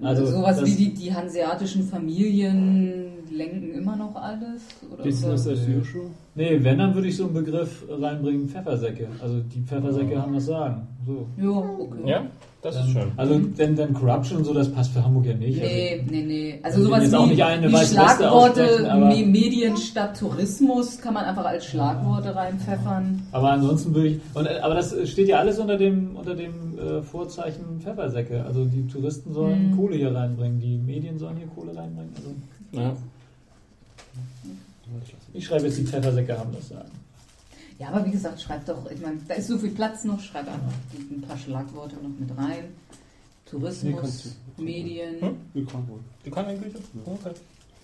Also 0.00 0.22
Also 0.22 0.38
sowas 0.38 0.64
wie 0.64 0.74
die, 0.74 0.94
die 0.94 1.14
hanseatischen 1.14 1.84
Familien 1.86 3.28
lenken 3.30 3.72
immer 3.74 3.96
noch 3.96 4.14
alles? 4.16 4.62
Oder 4.90 5.02
Business 5.04 5.46
as 5.46 5.60
usual. 5.60 6.10
Nee, 6.34 6.58
wenn, 6.64 6.78
dann 6.78 6.94
würde 6.94 7.08
ich 7.08 7.16
so 7.16 7.24
einen 7.24 7.34
Begriff 7.34 7.84
reinbringen, 7.90 8.48
Pfeffersäcke. 8.48 9.06
Also 9.20 9.40
die 9.40 9.60
Pfeffersäcke 9.60 10.20
haben 10.20 10.32
das 10.32 10.46
Sagen. 10.46 10.86
So. 11.06 11.26
Ja, 11.36 11.50
okay. 11.50 11.98
Ja, 12.06 12.22
das 12.62 12.76
ist 12.76 12.90
schön. 12.92 13.12
Also 13.18 13.38
denn, 13.38 13.76
denn 13.76 13.92
Corruption 13.92 14.38
und 14.38 14.44
so, 14.44 14.54
das 14.54 14.72
passt 14.72 14.92
für 14.92 15.04
Hamburg 15.04 15.26
ja 15.26 15.34
nicht. 15.34 15.60
Nee, 15.60 16.02
nee, 16.08 16.22
nee. 16.22 16.60
Also 16.62 16.84
sowas 16.84 17.10
wie, 17.10 17.16
auch 17.16 17.26
nicht 17.26 17.44
eine 17.44 17.70
wie 17.70 17.76
Schlagworte 17.76 19.26
Medien 19.26 19.76
statt 19.76 20.18
Tourismus 20.18 20.98
kann 20.98 21.12
man 21.12 21.24
einfach 21.26 21.44
als 21.44 21.66
Schlagworte 21.66 22.34
reinpfeffern. 22.34 23.20
Aber 23.32 23.50
ansonsten 23.50 23.94
würde 23.94 24.08
ich. 24.08 24.20
Und, 24.32 24.48
aber 24.48 24.74
das 24.74 24.96
steht 25.10 25.28
ja 25.28 25.38
alles 25.38 25.58
unter 25.58 25.76
dem, 25.76 26.16
unter 26.16 26.34
dem 26.34 26.78
äh, 26.78 27.02
Vorzeichen 27.02 27.80
Pfeffersäcke. 27.80 28.42
Also 28.46 28.64
die 28.64 28.86
Touristen 28.86 29.34
sollen 29.34 29.72
Mhm. 29.72 29.76
Kohle 29.76 29.96
hier 29.96 30.14
reinbringen, 30.14 30.60
die 30.60 30.78
Medien 30.78 31.18
sollen 31.18 31.36
hier 31.36 31.48
Kohle 31.48 31.76
reinbringen. 31.76 32.12
Also 32.16 32.30
Ja. 32.80 32.96
Ich 35.32 35.44
schreibe 35.44 35.66
jetzt, 35.66 35.78
die 35.78 35.84
Pfeffersäcke 35.86 36.38
haben 36.38 36.52
das 36.52 36.68
sagen. 36.68 36.90
Ja, 37.78 37.88
aber 37.88 38.04
wie 38.06 38.10
gesagt, 38.10 38.40
schreib 38.40 38.64
doch, 38.66 38.88
ich 38.90 39.00
meine, 39.00 39.18
da 39.26 39.34
ist 39.34 39.48
so 39.48 39.58
viel 39.58 39.70
Platz 39.70 40.04
noch, 40.04 40.20
schreib 40.20 40.46
einfach 40.46 40.72
ein 41.10 41.20
paar 41.22 41.36
Schlagworte 41.38 41.96
noch 41.96 42.10
mit 42.18 42.36
rein. 42.36 42.64
Tourismus. 43.46 44.36
Medien, 44.56 45.20
Hm? 45.20 45.36
Willkommen 45.52 45.88
wohl. 45.88 46.00
Die 46.24 46.30
kann 46.30 46.46
Küche? 46.46 46.78
Okay. 47.04 47.32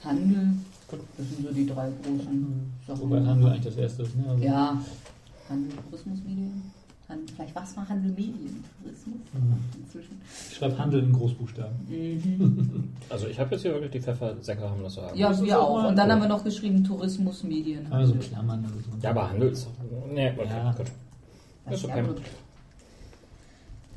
Handel. 0.04 0.48
Gut. 0.88 1.00
Das 1.16 1.26
sind 1.28 1.46
so 1.46 1.52
die 1.52 1.66
drei 1.66 1.90
großen 2.02 2.72
Wobei 2.87 3.16
Sachen. 3.16 3.26
Handel 3.28 3.50
eigentlich 3.50 3.64
das 3.64 3.76
erste 3.76 4.02
ist. 4.04 4.16
Ne? 4.16 4.24
Also, 4.28 4.44
Ja, 4.44 4.80
Handel, 5.48 5.76
Tourismus, 5.90 6.18
Medien. 6.24 6.62
Handel, 7.09 7.27
vielleicht 7.35 7.55
was 7.55 7.77
war 7.77 7.88
Handel, 7.88 8.11
Medien, 8.12 8.62
Tourismus 8.83 9.16
Mhm. 9.33 9.57
inzwischen. 9.83 10.21
Ich 10.51 10.57
schreibe 10.57 10.79
Handel 10.79 11.03
in 11.03 11.12
Großbuchstaben. 11.12 11.77
Mhm. 11.88 12.85
Also 13.11 13.27
ich 13.27 13.38
habe 13.40 13.53
jetzt 13.55 13.62
hier 13.62 13.73
wirklich 13.73 13.90
die 13.92 14.01
Pfeffersäcke 14.01 14.68
haben 14.68 14.83
das 14.83 14.94
sagen. 14.94 15.16
Ja, 15.16 15.29
Das 15.31 15.38
ist 15.40 15.47
wir 15.47 15.59
auch 15.61 15.88
Und 15.88 15.97
dann 15.97 16.07
cool. 16.07 16.12
haben 16.12 16.21
wir 16.23 16.29
noch 16.29 16.44
geschrieben 16.44 16.85
Tourismus, 16.85 17.42
Medien. 17.42 17.90
Also 17.90 18.12
Handel. 18.12 18.29
Klammern 18.29 18.61
oder 18.64 18.75
so. 18.75 18.90
Ja, 19.03 19.11
aber 19.11 19.31
Handels. 19.31 19.66
Nee, 20.12 20.31
okay, 20.37 20.47
Ja. 20.49 20.73
gut. 20.73 20.87
Das 21.64 21.75
ist 21.75 21.85
ist 21.85 21.90
okay. 21.90 22.05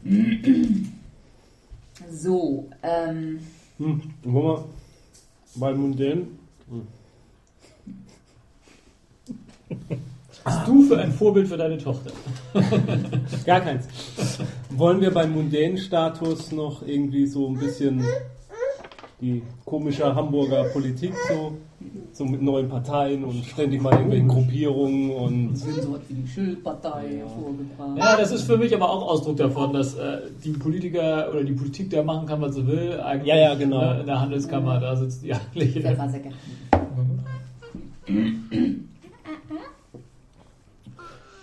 So, 2.09 2.67
ähm, 2.81 3.39
Hm. 3.77 4.01
Wollen 4.23 4.45
wir 4.45 4.65
bei 5.55 5.73
Mundän? 5.73 6.27
Was 10.43 10.65
du 10.65 10.81
für 10.83 10.97
ein 10.97 11.11
Vorbild 11.11 11.47
für 11.47 11.57
deine 11.57 11.77
Tochter? 11.77 12.11
Gar 13.45 13.61
keins. 13.61 13.87
Wollen 14.71 14.99
wir 15.01 15.11
beim 15.11 15.33
mundänen 15.33 15.77
Status 15.77 16.51
noch 16.51 16.85
irgendwie 16.85 17.27
so 17.27 17.47
ein 17.47 17.59
bisschen 17.59 18.03
die 19.21 19.43
komische 19.65 20.15
Hamburger 20.15 20.63
Politik 20.73 21.13
so, 21.29 21.51
so 22.11 22.25
mit 22.25 22.41
neuen 22.41 22.67
Parteien 22.69 23.23
und 23.23 23.45
ständig 23.45 23.79
mal 23.79 23.91
irgendwelchen 23.93 24.27
Gruppierungen 24.29 25.11
und 25.11 25.55
sind 25.55 25.75
so 25.83 25.93
was 25.93 25.99
wie 26.09 26.15
die 26.15 26.27
Schildpartei 26.27 27.19
Ja. 27.19 27.27
vorgebracht. 27.27 27.97
Ja, 27.99 28.17
das 28.17 28.31
ist 28.31 28.43
für 28.43 28.57
mich 28.57 28.73
aber 28.73 28.89
auch 28.89 29.07
Ausdruck 29.11 29.37
davon, 29.37 29.73
dass 29.73 29.93
äh, 29.93 30.21
die 30.43 30.53
Politiker 30.53 31.29
oder 31.29 31.43
die 31.43 31.53
Politik 31.53 31.91
da 31.91 32.01
machen 32.01 32.27
kann, 32.27 32.41
was 32.41 32.55
sie 32.55 32.65
will. 32.65 32.99
Eigentlich, 32.99 33.27
Ja, 33.27 33.35
ja, 33.37 33.53
genau. 33.53 33.99
In 33.99 34.07
der 34.07 34.19
Handelskammer, 34.19 34.79
da 34.79 34.95
sitzt 34.95 35.23
die 35.23 35.33
eigentlich. 35.35 35.73
Pfeffersäcke. 35.73 36.29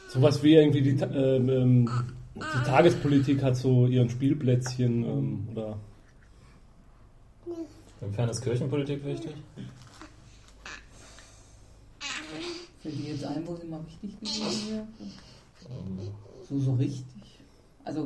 Sowas 0.09 0.43
wie 0.43 0.55
irgendwie 0.55 0.83
die, 0.83 1.03
ähm, 1.03 1.49
ähm, 1.49 1.91
die 2.35 2.65
Tagespolitik 2.65 3.43
hat 3.43 3.57
so 3.57 3.87
ihren 3.87 4.09
Spielplätzchen 4.09 5.05
ähm, 5.05 5.49
oder 5.53 5.79
Inwiefern 8.01 8.29
ist 8.29 8.43
Kirchenpolitik 8.43 9.05
wichtig? 9.05 9.33
Fällt 12.81 12.97
dir 12.99 13.11
jetzt 13.13 13.25
ein, 13.25 13.47
wo 13.47 13.57
sie 13.57 13.67
mal 13.67 13.81
richtig 13.81 14.21
gewesen 14.21 14.69
wäre? 14.71 14.87
Ähm, 15.69 15.99
So, 16.49 16.61
so 16.61 16.75
richtig. 16.75 17.05
Also, 17.85 18.05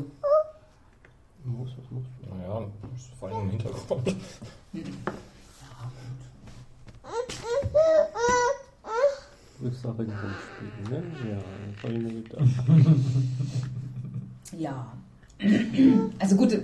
muss, 1.45 1.71
was 1.77 1.91
muss. 1.91 2.05
naja, 2.31 2.67
ist 2.97 3.13
vor 3.19 3.29
allem 3.29 3.43
im 3.43 3.51
Hintergrund. 3.51 4.17
Ursache 9.63 10.05
spielen, 10.05 10.91
ne? 10.91 11.03
Ja, 11.31 11.39
das 11.83 11.91
ich 11.91 11.99
mir 12.03 12.23
gedacht. 12.23 12.43
ja. 14.59 14.93
Also 16.19 16.37
gut, 16.37 16.59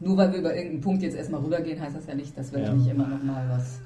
nur 0.00 0.16
weil 0.16 0.32
wir 0.32 0.38
über 0.40 0.54
irgendeinen 0.54 0.80
Punkt 0.80 1.02
jetzt 1.02 1.16
erstmal 1.16 1.40
rübergehen, 1.42 1.80
heißt 1.80 1.96
das 1.96 2.06
ja 2.06 2.14
nicht, 2.14 2.36
dass 2.36 2.52
wir 2.52 2.60
Ja. 2.60 2.72
nicht 2.72 2.88
immer 2.88 3.06
noch 3.06 3.22
mal 3.22 3.48
was. 3.50 3.80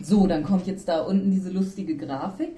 So, 0.00 0.26
dann 0.26 0.42
kommt 0.42 0.66
jetzt 0.66 0.88
da 0.88 1.00
unten 1.00 1.30
diese 1.30 1.50
lustige 1.50 1.96
Grafik. 1.96 2.56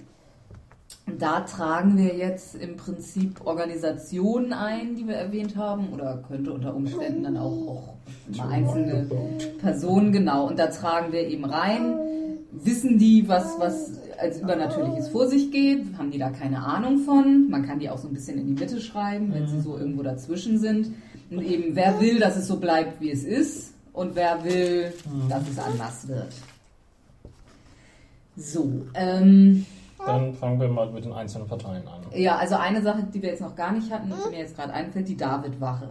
Da 1.19 1.41
tragen 1.41 1.97
wir 1.97 2.17
jetzt 2.17 2.55
im 2.55 2.77
Prinzip 2.77 3.41
Organisationen 3.47 4.53
ein, 4.53 4.95
die 4.97 5.07
wir 5.07 5.15
erwähnt 5.17 5.57
haben, 5.57 5.89
oder 5.93 6.23
könnte 6.29 6.53
unter 6.53 6.75
Umständen 6.75 7.23
dann 7.25 7.37
auch, 7.37 7.67
auch 7.69 7.95
mal 8.37 8.49
einzelne 8.49 9.07
Personen, 9.59 10.13
genau. 10.13 10.49
Und 10.49 10.59
da 10.59 10.67
tragen 10.67 11.13
wir 11.13 11.27
eben 11.29 11.45
rein, 11.45 11.95
wissen 12.53 12.99
die, 12.99 13.29
was, 13.29 13.59
was 13.59 13.93
als 14.19 14.41
Übernatürliches 14.41 15.09
vor 15.09 15.27
sich 15.29 15.51
geht, 15.51 15.85
haben 15.97 16.11
die 16.11 16.19
da 16.19 16.31
keine 16.31 16.65
Ahnung 16.65 16.99
von. 16.99 17.49
Man 17.51 17.67
kann 17.67 17.79
die 17.79 17.89
auch 17.91 17.99
so 17.99 18.09
ein 18.09 18.15
bisschen 18.15 18.39
in 18.39 18.47
die 18.47 18.61
Mitte 18.61 18.81
schreiben, 18.81 19.33
wenn 19.33 19.47
sie 19.49 19.61
so 19.61 19.77
irgendwo 19.79 20.03
dazwischen 20.03 20.59
sind. 20.59 20.95
Und 21.31 21.43
eben, 21.43 21.75
wer 21.77 22.01
will, 22.01 22.19
dass 22.19 22.37
es 22.37 22.47
so 22.47 22.57
bleibt, 22.59 23.01
wie 23.01 23.11
es 23.11 23.25
ist, 23.25 23.73
und 23.93 24.15
wer 24.15 24.43
will, 24.45 24.93
dass 25.29 25.43
es 25.49 25.59
anders 25.59 26.09
wird. 26.09 26.33
So, 28.37 28.87
ähm, 28.95 29.67
Dann 30.07 30.33
fangen 30.35 30.61
wir 30.61 30.69
mal 30.69 30.91
mit 30.93 31.05
den 31.05 31.13
einzelnen 31.13 31.49
Parteien 31.49 31.83
an. 31.89 32.03
ja, 32.15 32.37
also 32.37 32.55
eine 32.55 32.81
Sache, 32.83 33.03
die 33.13 33.21
wir 33.21 33.31
jetzt 33.31 33.41
noch 33.43 33.57
gar 33.57 33.73
nicht 33.73 33.91
hatten, 33.91 34.09
die 34.11 34.31
mir 34.31 34.39
jetzt 34.39 34.57
gerade 34.57 34.73
einfällt, 34.73 35.09
die 35.09 35.17
David-Wache. 35.17 35.91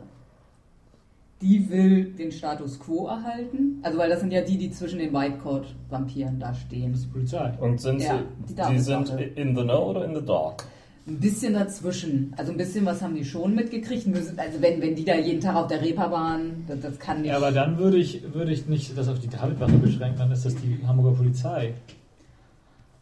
Die 1.42 1.70
will 1.70 2.06
den 2.06 2.32
Status 2.32 2.80
quo 2.80 3.08
erhalten. 3.08 3.80
Also, 3.84 3.98
weil 4.00 4.10
das 4.10 4.22
sind 4.22 4.32
ja 4.32 4.42
die, 4.42 4.58
die 4.58 4.72
zwischen 4.72 4.98
den 4.98 5.14
Whitecoat-Vampiren 5.14 6.40
da 6.40 6.54
stehen. 6.54 6.92
Das 6.92 7.02
ist 7.02 7.08
die 7.08 7.12
Polizei. 7.14 7.54
Und 7.60 7.80
sind 7.80 8.02
Ja, 8.02 8.24
sie, 8.48 8.56
die 8.56 8.74
die 8.74 8.80
sind 8.80 9.10
in 9.36 9.56
the 9.56 9.62
know 9.62 9.92
oder 9.92 10.06
in 10.06 10.16
the 10.16 10.26
dark? 10.26 10.64
Ein 11.08 11.20
bisschen 11.20 11.54
dazwischen. 11.54 12.34
Also 12.36 12.52
ein 12.52 12.58
bisschen 12.58 12.86
was 12.86 13.02
haben 13.02 13.16
die 13.16 13.24
schon 13.24 13.56
mitgekriegt. 13.56 14.08
Also 14.36 14.62
wenn, 14.62 14.82
wenn 14.82 14.96
die 14.96 15.06
da 15.06 15.16
jeden 15.16 15.40
Tag 15.40 15.56
auf 15.56 15.68
der 15.68 15.82
Reeperbahn, 15.82 16.66
das, 16.68 16.82
das 16.82 17.00
kann 17.00 17.22
nicht. 17.22 17.30
Ja, 17.30 17.38
aber 17.38 17.52
dann 17.52 17.78
würde 17.78 17.98
ich, 17.98 18.34
würde 18.34 18.52
ich 18.52 18.66
nicht 18.68 18.98
das 18.98 19.08
auf 19.08 19.20
die 19.20 19.30
Davidwache 19.30 19.78
beschränken, 19.78 20.18
dann 20.18 20.32
ist 20.32 20.44
das 20.44 20.56
die 20.56 20.80
Hamburger 20.86 21.16
Polizei. 21.16 21.76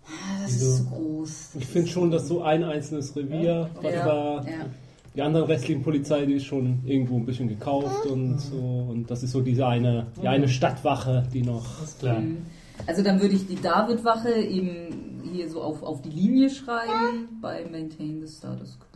Ah, 0.06 0.44
das 0.44 0.54
wieso? 0.54 0.66
ist 0.68 0.78
zu 0.78 0.86
groß. 0.86 1.50
Ich 1.60 1.66
finde 1.66 1.88
schon, 1.88 2.12
dass 2.12 2.28
so 2.28 2.44
ein 2.44 2.64
einzelnes 2.64 3.16
Revier, 3.16 3.70
was 3.82 3.94
ja, 3.94 4.06
da 4.06 4.36
ja. 4.44 4.66
Die 5.16 5.22
andere 5.22 5.48
restlichen 5.48 5.82
Polizei, 5.82 6.26
die 6.26 6.34
ist 6.34 6.46
schon 6.46 6.80
irgendwo 6.86 7.16
ein 7.16 7.26
bisschen 7.26 7.48
gekauft 7.48 8.06
und 8.06 8.38
so. 8.40 8.88
Und 8.90 9.10
das 9.10 9.24
ist 9.24 9.32
so 9.32 9.42
diese 9.42 9.66
eine, 9.66 10.08
die 10.22 10.28
eine 10.28 10.48
Stadtwache, 10.50 11.24
die 11.34 11.42
noch. 11.42 11.66
Klar. 12.00 12.20
Mhm. 12.20 12.38
Also 12.88 13.02
dann 13.02 13.22
würde 13.22 13.36
ich 13.36 13.48
die 13.48 13.56
David-Wache 13.62 14.34
eben 14.34 15.22
hier 15.32 15.50
so 15.50 15.62
auf, 15.62 15.82
auf 15.84 16.02
die 16.02 16.10
Linie 16.10 16.50
schreiben 16.50 17.30
bei 17.42 17.66
Maintain 17.72 18.22
the 18.26 18.32
Status 18.32 18.78
Quo. 18.78 18.90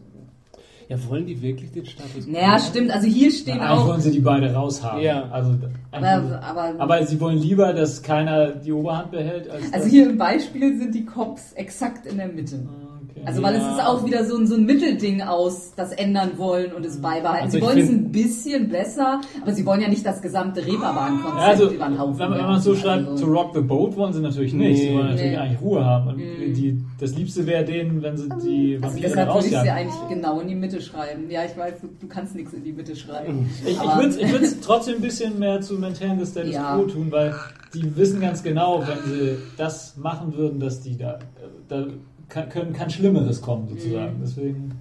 Ja, 0.90 0.98
wollen 1.08 1.26
die 1.26 1.42
wirklich 1.42 1.72
den 1.72 1.86
Status 1.86 2.26
quo? 2.26 2.32
Naja, 2.32 2.60
stimmt. 2.60 2.92
Also 2.92 3.08
hier 3.08 3.32
stehen 3.32 3.58
Na, 3.60 3.70
eigentlich 3.70 3.80
auch. 3.80 3.88
wollen 3.88 4.02
sie 4.02 4.12
die 4.12 4.20
beide 4.20 4.54
raushaben. 4.54 5.02
Ja. 5.02 5.30
Also, 5.30 5.56
Aber, 5.92 6.42
aber, 6.44 6.74
aber 6.80 7.06
sie 7.06 7.20
wollen 7.22 7.38
lieber, 7.38 7.72
dass 7.74 8.02
keiner 8.02 8.52
die 8.52 8.74
Oberhand 8.74 9.12
behält, 9.12 9.50
als 9.50 9.72
also 9.72 9.88
hier 9.88 10.10
im 10.10 10.18
Beispiel 10.18 10.78
sind 10.78 10.94
die 10.94 11.06
Cops 11.06 11.54
exakt 11.54 12.06
in 12.08 12.18
der 12.18 12.28
Mitte. 12.28 12.68
Ah, 12.68 12.72
Okay. 12.72 12.89
Also 13.26 13.42
weil 13.44 13.56
es 13.56 13.64
ist 13.64 13.80
auch 13.86 14.06
wieder 14.06 14.26
so 14.26 14.38
ein, 14.38 14.48
so 14.48 14.56
ein 14.56 14.66
Mittelding 14.66 15.22
aus, 15.22 15.74
das 15.76 15.92
ändern 15.92 16.32
wollen 16.38 16.74
und 16.74 16.86
es 16.86 17.02
beibehalten. 17.02 17.46
Also 17.46 17.58
sie 17.58 17.64
wollen 17.64 17.78
es 17.80 17.90
ein 17.90 18.12
bisschen 18.12 18.70
besser, 18.70 19.22
aber 19.42 19.52
sie 19.54 19.66
wollen 19.66 19.82
ja 19.82 19.88
nicht 19.88 20.06
das 20.06 20.22
gesamte 20.22 20.66
Reeperbahn-Konzept 20.66 21.36
Ja, 21.42 21.48
also, 21.48 21.70
über 21.70 21.86
den 21.88 22.00
Haufen 22.00 22.20
wenn 22.20 22.30
man, 22.30 22.40
wenn 22.40 22.46
man 22.46 22.62
so 22.62 22.76
schreibt, 22.76 23.08
Also- 23.08 23.26
to 23.26 23.32
rock 23.32 23.52
the 23.54 23.62
boat 23.62 23.96
wollen 23.98 24.14
sie 24.14 24.22
natürlich 24.22 24.54
nicht. 24.54 24.80
sie 24.80 24.90
Nee. 24.90 24.96
wollen 24.96 25.08
natürlich 25.08 25.32
Nee. 25.32 25.38
eigentlich 25.38 25.62
Ruhe 25.62 25.86
haben. 25.86 26.08
Und 26.10 26.18
Mhm. 26.18 26.54
die, 26.54 26.82
das 27.00 27.16
Liebste 27.16 27.46
wäre 27.46 27.64
denen, 27.66 28.02
wenn 28.02 28.18
sie 28.18 28.30
die 28.44 28.76
Also 28.82 28.88
Vampire 28.96 29.08
deshalb 29.10 29.34
würde 29.34 29.46
ich 29.48 29.52
sie 29.52 29.70
eigentlich 29.70 29.96
genau 30.10 30.40
in 30.40 30.48
die 30.48 30.56
Mitte 30.56 30.82
schreiben. 30.82 31.30
Ja, 31.30 31.42
ich 31.46 31.58
weiß, 31.58 31.82
du, 31.82 31.88
du 32.00 32.08
kannst 32.08 32.36
nichts 32.36 32.54
in 32.54 32.64
die 32.64 32.72
Mitte 32.74 32.96
schreiben. 32.96 33.50
Ich, 33.66 33.72
ich 33.72 33.80
würde 33.82 34.32
würd's 34.42 34.58
trotzdem 34.62 34.96
ein 34.96 35.02
bisschen 35.02 35.38
mehr 35.40 35.62
zu 35.62 35.76
Maintain 35.76 36.20
the 36.20 36.26
Status 36.26 36.54
Ja. 36.54 36.76
Quo 36.76 36.84
tun, 36.86 37.08
weil 37.12 37.34
die 37.74 37.96
wissen 37.96 38.20
ganz 38.22 38.42
genau, 38.44 38.82
wenn 38.82 39.12
sie 39.12 39.36
das 39.58 39.96
machen 39.98 40.36
würden, 40.36 40.60
dass 40.60 40.82
die 40.82 40.98
da, 40.98 41.20
da 41.68 41.86
kann, 42.30 42.50
können, 42.50 42.74
kann 42.74 42.90
Schlimmeres 42.90 43.42
kommen 43.42 43.68
sozusagen. 43.68 44.18
Mhm. 44.18 44.22
Deswegen. 44.22 44.72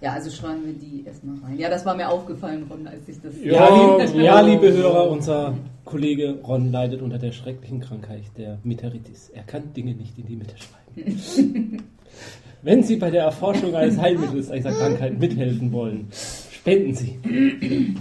Ja, 0.00 0.12
also 0.12 0.30
schreiben 0.30 0.66
wir 0.66 0.74
die 0.74 1.04
erstmal 1.06 1.36
rein. 1.38 1.58
Ja, 1.58 1.70
das 1.70 1.86
war 1.86 1.96
mir 1.96 2.08
aufgefallen, 2.08 2.66
Ron, 2.70 2.86
als 2.86 3.08
ich 3.08 3.20
das. 3.20 3.34
Ja, 3.42 3.52
Ja, 3.52 4.04
lieb, 4.04 4.14
ja, 4.22 4.40
liebe 4.40 4.72
Hörer, 4.72 5.10
unser 5.10 5.54
Kollege 5.84 6.38
Ron 6.46 6.70
leidet 6.70 7.00
unter 7.00 7.18
der 7.18 7.32
schrecklichen 7.32 7.80
Krankheit 7.80 8.24
der 8.36 8.58
Meteritis. 8.64 9.30
Er 9.30 9.44
kann 9.44 9.72
Dinge 9.72 9.94
nicht 9.94 10.18
in 10.18 10.26
die 10.26 10.36
Mitte 10.36 10.54
schreiben. 10.58 11.82
Wenn 12.62 12.82
Sie 12.82 12.96
bei 12.96 13.10
der 13.10 13.24
Erforschung 13.24 13.74
eines 13.74 13.98
Heilmittels 13.98 14.50
dieser 14.50 14.72
Krankheit 14.72 15.18
mithelfen 15.18 15.72
wollen, 15.72 16.08
spenden 16.50 16.94
Sie. 16.94 17.96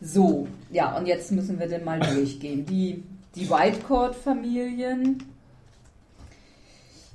So, 0.00 0.48
ja, 0.72 0.96
und 0.96 1.06
jetzt 1.06 1.30
müssen 1.32 1.58
wir 1.58 1.68
denn 1.68 1.84
mal 1.84 2.00
durchgehen. 2.00 2.66
Die, 2.66 3.02
die 3.36 3.48
Whitecourt-Familien, 3.48 5.22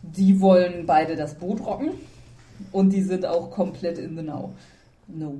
Die 0.03 0.39
wollen 0.41 0.85
beide 0.85 1.15
das 1.15 1.35
Boot 1.35 1.65
rocken 1.65 1.91
und 2.71 2.91
die 2.91 3.01
sind 3.01 3.25
auch 3.25 3.49
komplett 3.49 3.97
in 3.97 4.15
the 4.17 4.23
now. 4.23 4.51
No. 5.07 5.35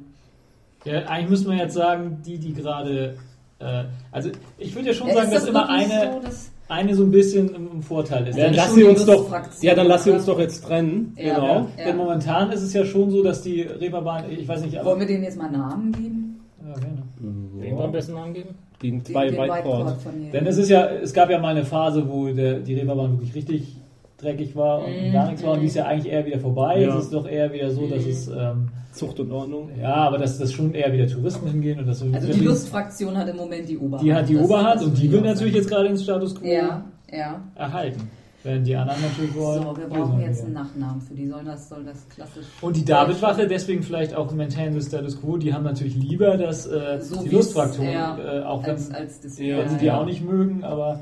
Ja, 0.86 1.06
eigentlich 1.06 1.30
müssen 1.30 1.52
wir 1.52 1.58
jetzt 1.58 1.74
sagen, 1.76 2.22
die, 2.26 2.38
die 2.38 2.54
gerade. 2.54 3.16
Äh, 3.60 3.84
also, 4.12 4.30
ich 4.58 4.74
würde 4.76 4.90
ja 4.90 4.94
schon 4.94 5.08
Ja, 5.08 5.16
sagen, 5.16 5.28
ist 5.28 5.34
dass 5.36 5.42
das 5.42 5.50
immer 5.50 5.70
eine, 5.70 6.12
so, 6.14 6.20
dass- 6.20 6.52
eine 6.70 6.96
so 6.96 7.04
ein 7.04 7.12
bisschen 7.12 7.54
im, 7.54 7.84
Vorteil 7.84 8.28
ist. 8.28 8.38
Ja, 8.38 8.48
das 8.48 8.56
lass 8.58 8.74
sie 8.76 8.84
uns 8.84 9.06
doch, 9.06 9.30
ja, 9.62 9.76
dann 9.76 9.88
lass 9.88 10.06
sie 10.06 10.12
uns 10.12 10.26
doch 10.26 10.40
jetzt 10.40 10.64
trennen. 10.66 11.14
Ja, 11.18 11.36
genau. 11.36 11.68
ja. 11.78 11.86
denn 11.86 11.98
momentan 11.98 12.52
ist 12.52 12.62
es 12.62 12.74
ja 12.74 12.86
schon 12.86 13.12
so, 13.12 13.22
dass 13.24 13.42
die 13.42 13.62
Reeperbahn, 13.62 14.32
ich 14.32 14.48
weiß 14.48 14.62
nicht, 14.64 14.78
aber. 14.78 14.92
Wollen 14.92 15.02
wir 15.02 15.08
denen 15.08 15.24
jetzt 15.24 15.38
mal 15.38 15.52
Namen 15.52 15.92
geben? 15.92 16.40
Ja, 16.66 16.74
gerne. 16.80 17.04
Wen 17.20 17.78
wir 17.78 17.84
am 17.84 17.92
besten 17.92 18.16
angeben? 18.16 18.50
Die 18.82 18.92
Den- 18.92 19.06
zwei 19.06 19.30
den 19.30 19.38
Whiteboard. 19.40 19.96
Denn 20.34 20.46
es 20.48 20.58
ist 20.58 20.70
ja, 20.70 20.88
es 20.88 21.14
gab 21.14 21.30
ja 21.30 21.40
mal 21.40 21.50
eine 21.50 21.66
Phase, 21.66 22.10
wo 22.10 22.28
der, 22.30 22.60
die 22.60 22.74
Reeperbahn 22.76 23.14
wirklich 23.14 23.36
richtig 23.36 23.78
dreckig 24.24 24.56
war 24.56 24.86
und 24.86 24.92
Mhm. 24.92 25.12
gar 25.12 25.28
nichts 25.28 25.44
war 25.44 25.54
und 25.54 25.60
die 25.62 25.68
ist 25.68 25.76
ja 25.76 25.86
eigentlich 25.86 26.12
eher 26.12 26.26
wieder 26.26 26.40
vorbei. 26.40 26.82
Ja. 26.82 26.98
Es 26.98 27.06
ist 27.06 27.14
doch 27.14 27.28
eher 27.28 27.52
wieder 27.52 27.70
so, 27.72 27.88
dass 27.88 28.04
Mhm. 28.06 28.10
es, 28.12 28.28
ähm, 28.28 28.70
Zucht 28.94 29.20
und 29.20 29.32
Ordnung. 29.32 29.70
ja, 29.82 29.94
aber 29.96 30.18
dass 30.20 30.38
das 30.38 30.52
schon 30.54 30.74
eher 30.74 30.94
wieder 30.94 31.08
Touristen 31.08 31.48
hingehen 31.50 31.80
und 31.80 31.88
das 31.88 32.00
so 32.00 32.06
also 32.14 32.32
die 32.32 32.40
Lustfraktion 32.42 33.18
hat 33.18 33.28
im 33.28 33.38
Moment 33.38 33.68
die 33.68 33.78
Oberhand. 33.78 34.06
die 34.08 34.14
hat 34.14 34.30
die 34.30 34.36
Das- 34.36 34.46
Oberhand 34.46 34.82
und 34.84 34.98
die 35.02 35.12
will 35.12 35.22
natürlich 35.22 35.56
jetzt 35.56 35.68
gerade 35.70 35.88
den 35.88 35.98
Status 35.98 36.36
quo 36.36 36.46
Ja, 36.46 36.84
ja. 37.12 37.42
erhalten. 37.56 38.10
Während 38.46 38.68
die 38.68 38.76
anderen 38.76 39.02
natürlich 39.02 39.34
wollen. 39.36 39.64
So, 39.64 39.78
wir 39.78 39.88
brauchen 39.88 40.20
jetzt 40.20 40.40
wieder. 40.46 40.46
einen 40.48 40.54
Nachnamen 40.54 41.02
für 41.02 41.14
die. 41.14 41.28
Soll 41.30 41.46
das, 41.46 41.70
soll 41.70 41.86
das 41.86 42.08
klassisch. 42.10 42.46
Und 42.60 42.76
die 42.76 42.84
Davidwache, 42.84 43.48
deswegen 43.48 43.82
vielleicht 43.84 44.14
auch 44.14 44.34
Maintain 44.34 44.74
the 44.80 44.86
Status 44.86 45.22
Quo, 45.22 45.38
die 45.38 45.54
haben 45.54 45.64
natürlich 45.64 45.96
lieber, 45.96 46.36
dass 46.36 46.68
äh, 46.68 47.00
So 47.02 47.24
die 47.24 47.30
Lustfraktion, 47.30 47.88
äh, 47.88 48.44
auch 48.46 48.62
wenn, 48.64 48.72
als, 48.72 48.92
als 48.94 49.22
das. 49.22 49.40
Ja, 49.40 49.60
wenn 49.60 49.70
sie 49.70 49.78
die 49.78 49.90
auch 49.92 50.06
nicht 50.06 50.24
mögen, 50.30 50.64
aber 50.66 51.00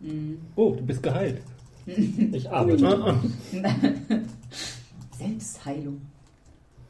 Mhm. 0.00 0.38
Oh, 0.56 0.70
du 0.76 0.84
bist 0.84 1.02
geheilt. 1.02 1.38
Ich 2.32 2.50
arbeite. 2.50 3.16
Selbstheilung. 5.18 6.00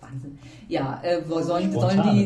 Wahnsinn. 0.00 0.38
Ja, 0.68 1.00
äh, 1.02 1.18
wo 1.28 1.40
sollen, 1.40 1.72
sollen 1.72 2.02
die, 2.12 2.24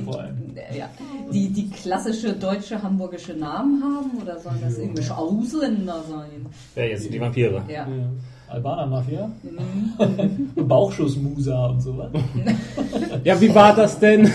äh, 0.58 0.78
ja, 0.78 0.88
die 1.32 1.48
die 1.50 1.68
klassische 1.68 2.32
deutsche 2.32 2.82
hamburgische 2.82 3.34
Namen 3.34 3.82
haben 3.82 4.22
oder 4.22 4.38
sollen 4.40 4.60
das 4.62 4.78
irgendwelche 4.78 5.16
Ausländer 5.16 6.02
sein? 6.08 6.46
Wer 6.74 6.88
jetzt? 6.88 7.12
Die 7.12 7.20
Vampire. 7.20 7.62
Ja. 7.68 7.86
Ja. 7.86 7.86
Albaner 8.48 8.86
Mafia, 8.86 9.30
Mhm. 9.42 10.50
Bauchschussmusa 10.68 11.66
und 11.66 11.80
sowas. 11.80 12.10
Ja, 13.24 13.40
wie 13.40 13.52
war 13.54 13.74
das 13.74 13.98
denn? 13.98 14.30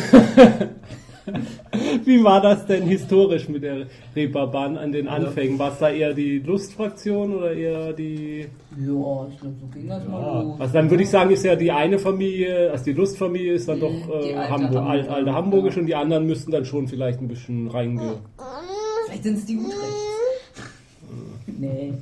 wie 2.05 2.23
war 2.23 2.41
das 2.41 2.65
denn 2.65 2.83
historisch 2.83 3.47
mit 3.49 3.63
der 3.63 3.87
Reeperbahn 4.15 4.77
an 4.77 4.91
den 4.91 5.07
Anfängen? 5.07 5.57
War 5.59 5.71
es 5.73 5.79
da 5.79 5.89
eher 5.89 6.13
die 6.13 6.39
Lustfraktion 6.39 7.33
oder 7.35 7.53
eher 7.53 7.93
die. 7.93 8.47
Ja, 8.77 9.27
ich 9.31 9.39
glaube, 9.39 9.55
so 9.59 9.67
ging 9.73 9.87
das 9.87 10.07
mal 10.07 10.21
Ja. 10.21 10.41
los. 10.41 10.59
Also 10.59 10.73
dann 10.73 10.89
würde 10.89 11.03
ich 11.03 11.09
sagen, 11.09 11.31
ist 11.31 11.43
ja 11.43 11.55
die 11.55 11.71
eine 11.71 11.99
Familie, 11.99 12.71
also 12.71 12.83
die 12.85 12.93
Lustfamilie 12.93 13.53
ist 13.53 13.67
dann 13.67 13.77
Mhm, 13.77 13.81
doch 13.81 14.21
die 14.23 14.29
äh, 14.29 14.35
alte 14.35 14.49
Hamburg, 14.51 14.75
alt, 14.77 14.85
Hamburger. 15.01 15.13
alte 15.15 15.33
Hamburgisch 15.33 15.77
und 15.77 15.85
die 15.87 15.95
anderen 15.95 16.25
müssten 16.25 16.51
dann 16.51 16.65
schon 16.65 16.87
vielleicht 16.87 17.21
ein 17.21 17.27
bisschen 17.27 17.67
reinge. 17.69 18.17
Vielleicht 19.05 19.23
sind 19.23 19.37
es 19.37 19.45
die 19.45 19.57
Utrecht. 19.57 19.77
Nee. 21.59 21.93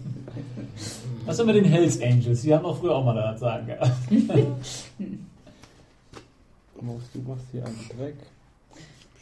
Was 1.25 1.35
sind 1.37 1.47
mit 1.47 1.55
den 1.57 1.65
Hells 1.65 2.01
Angels? 2.01 2.41
Die 2.43 2.53
haben 2.53 2.63
auch 2.65 2.77
früher 2.79 2.95
auch 2.95 3.03
mal 3.03 3.13
da 3.15 3.31
was 3.33 3.39
sagen 3.41 3.67
gehabt. 3.67 3.91
Maus, 6.81 7.01
Du 7.13 7.19
machst 7.27 7.45
hier 7.51 7.65
einen 7.65 7.75
Dreck. 7.97 8.15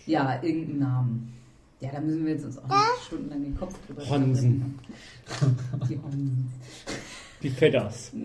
Ja, 0.07 0.41
irgendeinen 0.41 0.79
Namen. 0.79 1.33
Ja, 1.79 1.91
da 1.91 1.99
müssen 2.01 2.25
wir 2.25 2.33
jetzt 2.33 2.45
uns 2.45 2.57
auch 2.57 2.63
nicht 2.67 3.05
stundenlang 3.05 3.43
den 3.43 3.55
Kopf 3.57 3.75
drüber 3.85 4.09
Hansen. 4.09 4.79
zerbrechen. 5.25 5.59
Die 5.89 5.99
Hansen. 6.01 6.51
Die 7.43 7.49
Fedders. 7.51 8.11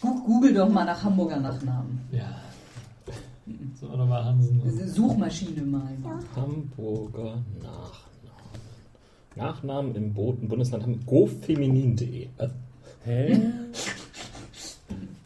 Gu- 0.00 0.22
Google 0.24 0.54
doch 0.54 0.68
mal 0.68 0.84
nach 0.84 1.02
Hamburger 1.02 1.40
Nachnamen. 1.40 2.00
Ja. 2.12 2.36
So, 3.80 3.86
nochmal 3.88 4.24
Hansen. 4.24 4.62
Suchmaschine 4.88 5.62
mal. 5.62 5.96
Hamburger 6.36 7.42
Nachnamen. 7.60 7.98
Nachnamen 9.36 9.94
im 9.94 10.14
Boten 10.14 10.48
Bundesland 10.48 10.82
haben 10.84 11.04
gofeminin.de. 11.06 12.28
Was? 12.36 12.50
Hä? 13.04 13.40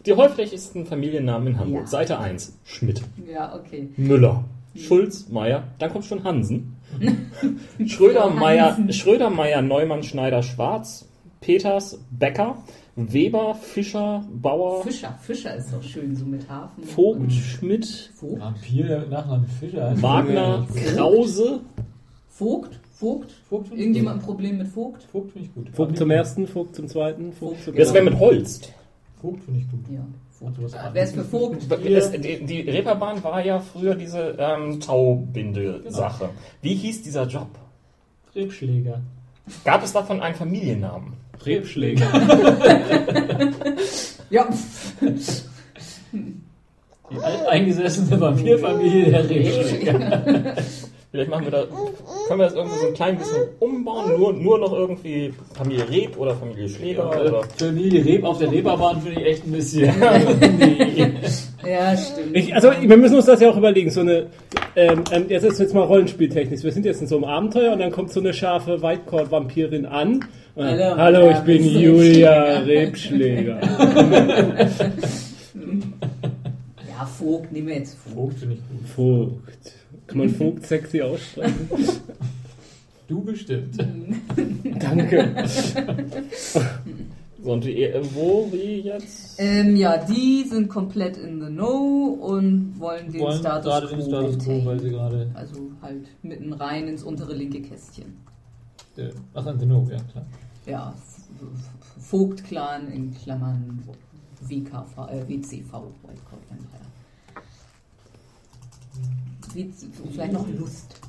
Die 0.07 0.13
häufigsten 0.13 0.87
Familiennamen 0.87 1.49
in 1.49 1.59
Hamburg. 1.59 1.83
Ja. 1.83 1.87
Seite 1.87 2.19
1. 2.19 2.59
Schmidt. 2.65 3.03
Ja, 3.33 3.55
okay. 3.55 3.89
Müller. 3.97 4.45
Schulz, 4.75 5.29
Meier. 5.29 5.65
Dann 5.79 5.93
kommt 5.93 6.05
schon 6.07 6.25
Hansen. 6.25 6.77
Schröder, 7.87 8.31
Meier, 8.31 8.77
Hansen. 8.77 8.93
Schröder, 8.93 9.31
Meier, 9.31 9.63
Neumann, 9.63 10.03
Schneider, 10.03 10.43
Schwarz. 10.43 11.07
Peters, 11.41 11.99
Becker. 12.11 12.57
Weber, 12.95 13.55
Fischer, 13.55 14.25
Bauer. 14.31 14.83
Fischer. 14.83 15.19
Fischer 15.23 15.57
ist 15.57 15.73
doch 15.73 15.83
schön, 15.83 16.15
so 16.15 16.27
mit 16.27 16.49
Hafen. 16.49 16.85
Vogt, 16.85 17.33
Schmidt, 17.33 18.11
Vogt? 18.15 18.41
Vampir, 18.41 19.07
Nachname 19.09 19.47
Fischer. 19.61 19.95
Wagner, 20.03 20.67
Krause. 20.95 21.61
Vogt? 22.29 22.79
Vogt? 22.93 23.33
Vogt 23.49 23.73
Irgendjemand 23.73 24.21
ein. 24.21 24.27
Problem 24.27 24.59
mit 24.59 24.69
Vogt? 24.69 25.03
Vogt 25.05 25.33
finde 25.33 25.49
ich 25.49 25.55
gut. 25.55 25.71
Vogt 25.75 25.97
zum 25.97 26.11
ersten, 26.11 26.47
Vogt 26.47 26.77
zum 26.77 26.87
zweiten, 26.87 27.33
Vogt 27.33 27.57
Vogt. 27.57 27.65
zum 27.65 27.77
Das 27.77 27.95
wäre 27.95 28.05
mit 28.05 28.19
Holst. 28.19 28.73
Vogt 29.23 29.45
finde 29.45 29.61
ich 29.61 29.71
gut. 29.71 29.85
Ja. 29.89 30.05
Und 30.41 30.57
sowas 30.57 30.75
Wer 30.93 31.05
ist 31.05 31.15
für 31.15 31.23
Vogt? 31.23 31.71
Es, 31.85 32.11
die, 32.11 32.45
die 32.45 32.61
Reeperbahn 32.63 33.23
war 33.23 33.45
ja 33.45 33.61
früher 33.61 33.95
diese 33.95 34.37
ähm, 34.39 34.81
Taubinde-Sache. 34.81 36.31
Wie 36.61 36.75
hieß 36.75 37.03
dieser 37.03 37.29
Job? 37.29 37.47
Rebschläger. 38.35 39.01
Gab 39.65 39.85
es 39.85 39.93
davon 39.93 40.21
einen 40.21 40.35
Familiennamen? 40.35 41.15
Rebschläger. 41.45 42.07
Ja. 44.31 44.49
Die 47.11 47.19
alteingesessene 47.23 48.19
Vampirfamilie 48.19 49.11
der 49.11 49.29
Rebschläger. 49.29 50.57
Vielleicht 51.13 51.29
machen 51.31 51.45
wir 51.45 51.51
da, 51.51 51.65
können 52.27 52.41
wir 52.41 52.47
das 52.47 52.55
irgendwie 52.55 52.79
so 52.79 52.87
ein 52.87 52.95
klein 52.95 53.19
bisschen 53.19 53.43
umbauen, 53.61 54.19
nur, 54.19 54.33
nur 54.33 54.59
noch 54.59 54.73
irgendwie 54.73 55.35
Familie 55.53 55.87
Reb 55.91 56.17
oder 56.17 56.35
Familie 56.35 56.67
Schläger 56.71 57.11
oder. 57.11 57.43
Familie 57.59 58.03
Reb 58.03 58.25
auf 58.25 58.39
der 58.39 58.51
Reeperbahn 58.51 59.03
finde 59.03 59.21
ich 59.21 59.27
echt 59.27 59.47
ein 59.47 59.53
bisschen. 59.53 59.95
nee. 60.59 61.13
Ja, 61.69 61.95
stimmt. 61.99 62.35
Ich, 62.35 62.55
also 62.55 62.71
wir 62.81 62.97
müssen 62.97 63.17
uns 63.17 63.27
das 63.27 63.43
ja 63.43 63.51
auch 63.51 63.59
überlegen. 63.59 63.91
So 63.91 64.01
eine, 64.01 64.29
ähm, 64.75 65.05
ähm, 65.13 65.27
jetzt 65.29 65.43
ist 65.43 65.61
jetzt 65.61 65.75
mal 65.75 65.83
Rollenspieltechnisch. 65.83 66.63
Wir 66.63 66.73
sind 66.73 66.87
jetzt 66.87 67.03
in 67.03 67.07
so 67.07 67.17
einem 67.17 67.25
Abenteuer 67.25 67.75
und 67.75 67.81
dann 67.81 67.93
kommt 67.93 68.11
so 68.11 68.21
eine 68.21 68.33
scharfe 68.33 68.81
Whitecord-Vampirin 68.81 69.85
an. 69.85 70.25
Und 70.55 70.65
Hallo, 70.65 70.97
Hallo, 70.97 71.29
ich 71.29 71.37
ja, 71.37 71.41
bin 71.41 71.63
Julia 71.63 72.59
Rebschläger. 72.61 73.61
Ja, 76.89 77.07
Vogt, 77.07 77.51
nehmen 77.51 77.69
wir 77.69 77.77
jetzt 77.77 77.99
Vogt. 77.99 78.15
Vogt 78.15 78.39
finde 78.39 78.55
ich 78.55 78.61
gut. 78.61 78.89
Vogt. 78.89 79.82
Kann 80.07 80.19
man 80.19 80.29
Vogt 80.29 80.67
sexy 80.67 81.03
aussprechen? 81.03 81.69
Du 83.09 83.21
bestimmt. 83.21 83.77
Danke. 84.81 85.45
So, 87.43 87.53
und 87.53 87.65
die, 87.65 87.83
äh, 87.83 88.03
wo, 88.15 88.51
wie 88.53 88.81
jetzt? 88.81 89.35
Ähm, 89.39 89.77
ja, 89.77 89.99
die 89.99 90.45
sind 90.45 90.69
komplett 90.69 91.17
in 91.17 91.41
the 91.41 91.49
know 91.49 92.17
und 92.23 92.79
wollen 92.79 93.11
den 93.13 93.21
Wollen 93.21 93.39
Status 93.39 93.65
gerade 93.65 93.87
quo 93.89 93.97
den 93.97 94.07
Status 94.07 94.39
quo, 94.39 94.65
weil 94.65 94.81
sie 94.81 94.91
gerade. 94.91 95.31
Also 95.35 95.71
halt 95.83 96.07
mitten 96.23 96.53
rein 96.53 96.87
ins 96.89 97.03
untere 97.03 97.35
linke 97.35 97.61
Kästchen. 97.61 98.17
äh, 98.97 99.11
Ach, 99.35 99.45
Antenno, 99.45 99.87
ja 99.91 99.99
klar. 100.11 100.25
Ja, 100.65 100.95
Vogt-Clan 101.99 102.91
in 102.93 103.13
Klammern 103.13 103.83
WKV, 104.41 105.11
äh, 105.11 105.29
WCV, 105.29 105.73
Whitecoat 106.03 106.43
WC, 109.55 109.87
vielleicht 110.11 110.33
noch 110.33 110.49
Lust. 110.49 111.01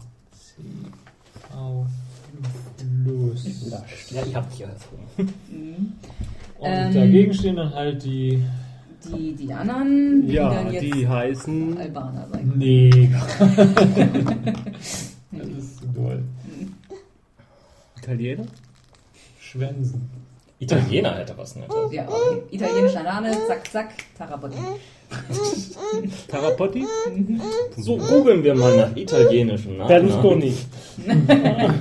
Auf 1.56 1.88
Plus. 3.04 3.70
Ja, 4.12 4.26
ich 4.26 4.36
hab 4.36 4.50
dich 4.50 4.60
ja. 4.60 4.68
Mhm. 5.18 5.94
Und 6.58 6.68
Ähm, 6.70 6.94
dagegen 6.94 7.34
stehen 7.34 7.56
dann 7.56 7.74
halt 7.74 8.04
die 8.04 8.44
Die, 9.06 9.34
die 9.34 9.54
anderen, 9.54 10.26
die 10.28 10.34
Ja, 10.34 10.54
dann 10.54 10.72
jetzt 10.72 10.82
die 10.84 11.08
heißen. 11.08 11.78
Albaner 11.78 12.28
sein. 12.30 12.54
Neger. 12.56 13.28
das 15.32 15.48
ist 15.48 15.78
zu 15.80 15.88
doll. 15.88 16.24
Italiener? 17.98 18.46
Schwänzen. 19.40 20.10
Italiener 20.64 21.16
hätte 21.16 21.38
was 21.38 21.56
Nettes. 21.56 21.76
Ja, 21.92 22.08
okay. 22.08 22.42
Italienischer 22.52 23.04
Name, 23.04 23.32
zack, 23.48 23.72
zack, 23.72 23.90
Tarabotti. 24.18 24.58
Tarapotti? 26.28 26.86
So, 27.78 27.98
googeln 27.98 28.44
wir 28.44 28.56
mal 28.56 28.76
nach 28.78 28.96
italienischen 28.96 29.78
Namen. 29.78 29.88
Berlusconi. 29.88 30.54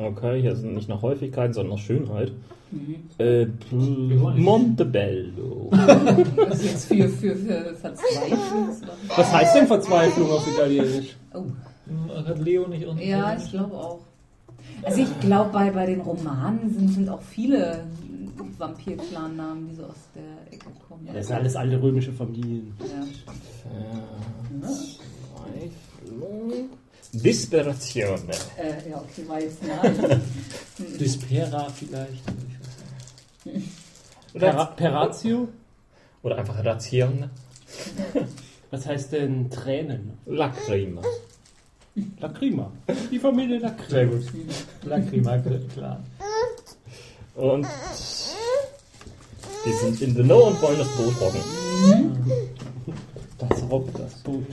Okay, 0.00 0.40
hier 0.40 0.54
sind 0.54 0.76
nicht 0.76 0.88
nach 0.88 1.02
Häufigkeit, 1.02 1.52
sondern 1.52 1.74
nach 1.74 1.82
Schönheit. 1.82 2.30
Mhm. 2.70 2.96
Äh, 3.18 3.46
Montebello. 3.72 5.70
Das 5.72 6.60
ist 6.62 6.64
jetzt 6.64 6.84
für, 6.86 7.08
für, 7.08 7.34
für 7.34 7.74
Verzweiflung. 7.74 8.68
Was 9.16 9.32
heißt 9.32 9.56
denn 9.56 9.66
Verzweiflung 9.66 10.30
auf 10.30 10.46
Italienisch? 10.46 11.16
Oh, 11.34 11.46
Hat 12.14 12.38
Leo 12.38 12.68
nicht 12.68 12.86
auch 12.86 12.96
ja, 12.96 13.36
ich 13.36 13.50
glaube 13.50 13.74
auch. 13.74 13.98
Also 14.82 15.02
ich 15.02 15.20
glaube, 15.20 15.50
bei, 15.50 15.70
bei 15.70 15.86
den 15.86 16.00
Romanen 16.00 16.72
sind, 16.72 16.92
sind 16.92 17.08
auch 17.08 17.22
viele 17.22 17.84
Vampir-Clan-Namen, 18.58 19.68
die 19.68 19.74
so 19.74 19.84
aus 19.84 19.96
der 20.14 20.52
Ecke 20.52 20.66
kommen. 20.88 21.06
Ja, 21.06 21.14
das 21.14 21.26
sind 21.26 21.36
alles 21.36 21.56
alte 21.56 21.80
römische 21.80 22.12
Familien. 22.12 22.74
Ja. 22.80 23.06
Verzweiflung. 24.60 26.70
Desperation. 27.12 28.20
Äh, 28.56 28.90
ja, 28.90 28.98
okay, 28.98 29.26
war 29.26 29.40
jetzt 29.40 29.62
nah. 29.62 29.82
Dispera 30.98 31.68
vielleicht. 31.70 32.22
Nicht. 33.44 33.68
Pera 34.34 34.64
Peratio? 34.66 35.48
Oder 36.22 36.38
einfach 36.38 36.64
Ration. 36.64 37.30
Was 38.70 38.86
heißt 38.86 39.12
denn 39.12 39.50
Tränen? 39.50 40.18
Lacrima. 40.26 41.02
Lacrima. 42.20 42.70
Die 43.10 43.18
Familie 43.18 43.60
Sehr 43.60 43.70
Lacrima. 43.70 44.12
gut. 44.12 44.24
Lacrima, 44.84 45.38
klar. 45.74 46.00
Und 47.36 47.66
die 49.64 49.72
sind 49.72 50.00
in 50.02 50.14
the 50.16 50.22
know 50.22 50.46
und 50.48 50.60
wollen 50.62 50.78
das 50.78 50.88
Boot 50.96 51.20
rocken. 51.20 51.40
Das 53.38 53.62
rockt 53.70 53.98
das 53.98 54.14
Boot. 54.22 54.44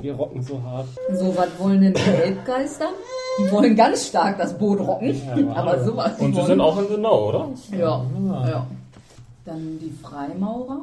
Wir 0.00 0.14
rocken 0.14 0.42
so 0.42 0.62
hart. 0.62 0.86
So, 1.14 1.36
was 1.36 1.48
wollen 1.58 1.80
denn 1.82 1.94
die 1.94 2.00
Elbgeister? 2.00 2.88
Die 3.38 3.50
wollen 3.52 3.76
ganz 3.76 4.06
stark 4.08 4.38
das 4.38 4.56
Boot 4.56 4.80
rocken, 4.80 5.14
Ja, 5.36 5.52
aber 5.54 5.84
sowas. 5.84 6.12
Und 6.18 6.32
sie 6.32 6.38
wollen- 6.38 6.46
sind 6.46 6.60
auch 6.60 6.78
in 6.78 6.88
the 6.88 6.94
know, 6.96 7.28
oder? 7.28 7.48
Ja, 7.72 7.78
Ja. 7.78 8.48
ja. 8.48 8.66
Dann 9.44 9.78
die 9.80 9.92
Freimaurer. 10.02 10.80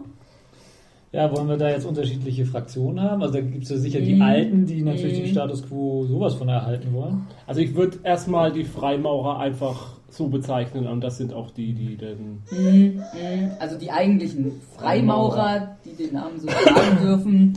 Ja, 1.13 1.31
wollen 1.31 1.47
wir 1.47 1.57
da 1.57 1.69
jetzt 1.69 1.85
unterschiedliche 1.85 2.45
Fraktionen 2.45 3.01
haben? 3.01 3.21
Also 3.21 3.35
da 3.35 3.41
gibt 3.41 3.63
es 3.63 3.69
ja 3.69 3.77
sicher 3.77 4.01
die. 4.01 4.19
Alten, 4.21 4.65
die 4.65 4.81
natürlich 4.81 5.19
Mhm. 5.19 5.23
den 5.23 5.31
Status 5.31 5.63
quo 5.67 6.05
sowas 6.05 6.33
von 6.35 6.49
erhalten 6.49 6.93
wollen. 6.93 7.25
Also 7.45 7.61
ich 7.61 7.75
würde 7.75 7.99
erstmal 8.03 8.51
die 8.51 8.65
Freimaurer 8.65 9.39
einfach 9.39 9.93
so 10.09 10.27
bezeichnen 10.27 10.87
und 10.87 11.01
das 11.01 11.17
sind 11.17 11.33
auch 11.33 11.51
die, 11.51 11.73
die 11.73 11.97
dann... 11.97 12.41
Mhm, 12.51 12.95
mhm. 12.95 13.51
Also 13.59 13.77
die 13.77 13.91
eigentlichen 13.91 14.53
Freimaurer, 14.75 15.77
die 15.85 15.95
den 16.01 16.13
Namen 16.13 16.39
so 16.39 16.47
tragen 16.47 16.97
dürfen, 17.01 17.53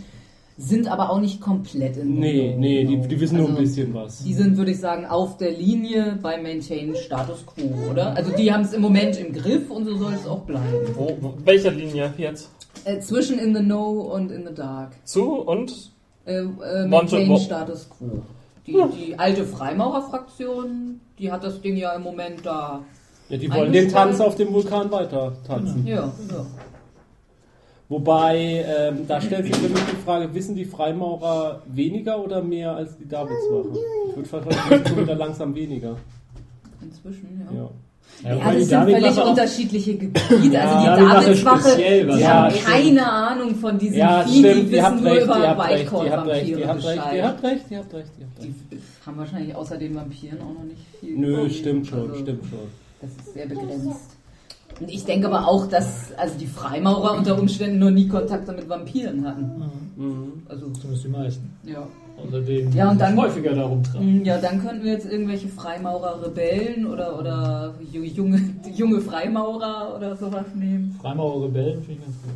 sind 0.60 0.88
aber 0.88 1.10
auch 1.10 1.20
nicht 1.20 1.40
komplett 1.40 1.96
in 1.96 2.18
Nee, 2.18 2.54
nee, 2.58 2.84
die, 2.84 2.98
die 3.08 3.20
wissen 3.20 3.38
nur 3.38 3.46
ein 3.46 3.52
Also, 3.52 3.62
bisschen 3.62 3.94
was. 3.94 4.22
Die 4.24 4.34
sind, 4.34 4.56
würde 4.56 4.70
ich 4.72 4.78
sagen, 4.80 5.06
auf 5.06 5.36
der 5.38 5.52
Linie 5.52 6.18
bei 6.22 6.40
Maintain 6.40 6.94
Status 6.94 7.44
Quo, 7.46 7.90
oder? 7.90 8.14
Also 8.14 8.30
die 8.32 8.52
haben 8.52 8.62
es 8.62 8.72
im 8.72 8.82
Moment 8.82 9.18
im 9.18 9.32
Griff 9.32 9.70
und 9.70 9.84
so 9.86 9.96
soll 9.96 10.12
es 10.12 10.26
auch 10.26 10.40
bleiben. 10.40 10.66
Wo, 10.94 11.16
wo, 11.20 11.34
welcher 11.44 11.70
Linie 11.70 12.12
jetzt? 12.18 12.50
Äh, 12.84 13.00
zwischen 13.00 13.38
in 13.38 13.54
the 13.54 13.62
know 13.62 14.00
und 14.14 14.30
in 14.30 14.46
the 14.46 14.54
dark. 14.54 14.92
Zu 15.04 15.36
und 15.40 15.92
Äh, 16.26 16.40
äh, 16.42 16.86
Maintain 16.86 17.36
Status 17.38 17.88
Quo. 17.88 18.22
Die, 18.66 18.72
die 18.96 19.18
alte 19.18 19.44
Freimaurer-Fraktion, 19.46 21.00
die 21.18 21.32
hat 21.32 21.42
das 21.42 21.60
Ding 21.62 21.76
ja 21.76 21.92
im 21.94 22.02
Moment 22.02 22.44
da. 22.44 22.80
Ja, 23.30 23.36
die 23.38 23.50
wollen 23.52 23.72
den. 23.72 23.88
Tanz 23.88 24.20
auf 24.20 24.34
dem 24.36 24.52
Vulkan 24.52 24.90
weiter 24.90 25.32
tanzen. 25.46 25.86
Ja, 25.86 25.96
ja. 25.96 26.46
Wobei, 27.90 28.64
ähm, 28.68 29.06
da 29.08 29.20
stellt 29.20 29.46
sich 29.46 29.56
für 29.56 29.68
mich 29.68 29.82
die 29.82 29.96
Frage, 30.04 30.32
wissen 30.32 30.54
die 30.54 30.64
Freimaurer 30.64 31.60
weniger 31.66 32.22
oder 32.24 32.40
mehr 32.40 32.76
als 32.76 32.96
die 32.96 33.06
Davidswache? 33.08 33.76
Ich 34.10 34.16
würde 34.16 34.28
fast 34.28 34.52
sagen, 34.52 34.84
die 34.88 34.96
wieder 35.02 35.14
langsam 35.16 35.52
weniger. 35.56 35.96
Inzwischen, 36.80 37.46
ja. 37.52 37.60
Ja. 37.62 37.70
Ja, 38.22 38.36
Ja, 38.36 38.52
das 38.52 38.68
sind 38.68 38.84
völlig 38.90 39.18
unterschiedliche 39.18 39.94
Gebiete. 39.96 40.52
Ja, 40.52 40.62
also 40.62 41.32
die 41.32 41.42
Davidswache, 41.44 41.76
die 41.76 42.20
ja, 42.20 42.28
haben 42.44 42.50
stimmt. 42.52 42.66
keine 42.66 43.12
Ahnung 43.12 43.54
von 43.56 43.78
diesen 43.78 43.96
Ja, 43.96 44.22
vielen, 44.22 44.42
die 44.42 44.50
stimmt, 44.50 44.72
ihr 44.72 44.82
habt 44.84 44.94
wissen 44.94 45.04
nur 45.04 45.12
recht, 45.14 45.24
über 45.24 45.38
ihr 45.38 45.48
habt 45.48 45.68
recht, 45.70 45.92
ihr 45.92 46.12
habt 46.12 46.26
recht, 46.28 46.48
ihr 46.48 46.68
habt 46.68 46.84
recht, 46.84 46.96
ihr 46.96 47.02
Bescheid. 47.02 47.24
habt 47.24 47.42
recht. 47.94 48.10
Die 48.70 48.78
haben 49.06 49.18
wahrscheinlich 49.18 49.54
außer 49.56 49.76
den 49.78 49.94
Vampiren 49.96 50.38
auch 50.42 50.54
noch 50.54 50.64
nicht 50.64 50.82
viel. 51.00 51.16
Nö, 51.18 51.50
stimmt 51.50 51.86
schon, 51.88 52.10
Also, 52.10 52.14
stimmt 52.20 52.44
schon. 52.44 52.58
Das 53.00 53.10
ist 53.10 53.32
sehr 53.34 53.46
begrenzt. 53.46 54.16
Und 54.80 54.90
ich 54.90 55.04
denke 55.04 55.26
aber 55.26 55.46
auch, 55.46 55.66
dass 55.66 56.12
also 56.16 56.38
die 56.38 56.46
Freimaurer 56.46 57.16
unter 57.18 57.38
Umständen 57.38 57.78
noch 57.78 57.90
nie 57.90 58.08
Kontakte 58.08 58.52
mit 58.52 58.68
Vampiren 58.68 59.26
hatten. 59.26 59.62
Mhm. 59.96 60.32
Also, 60.48 60.70
Zumindest 60.70 61.04
die 61.04 61.08
meisten. 61.08 61.52
ja. 61.64 61.86
Unter 62.22 62.40
denen 62.42 62.70
Ja, 62.74 62.90
und 62.90 62.96
die 62.96 62.98
dann- 63.00 63.14
sich 63.14 63.20
häufiger 63.24 63.54
darum 63.54 63.82
tragen. 63.82 64.20
Mm, 64.20 64.24
Ja, 64.26 64.36
dann 64.38 64.60
könnten 64.62 64.84
wir 64.84 64.92
jetzt 64.92 65.10
irgendwelche 65.10 65.48
Freimaurer-Rebellen 65.48 66.86
oder, 66.86 67.18
oder 67.18 67.74
ju- 67.92 68.02
junge, 68.04 68.40
junge 68.76 69.00
Freimaurer 69.00 69.94
oder 69.96 70.16
sowas 70.16 70.44
nehmen. 70.54 70.98
Freimaurer 71.00 71.44
Rebellen 71.46 71.82
finde 71.82 71.92
ich 71.92 72.04
ganz 72.04 72.16
gut. 72.22 72.32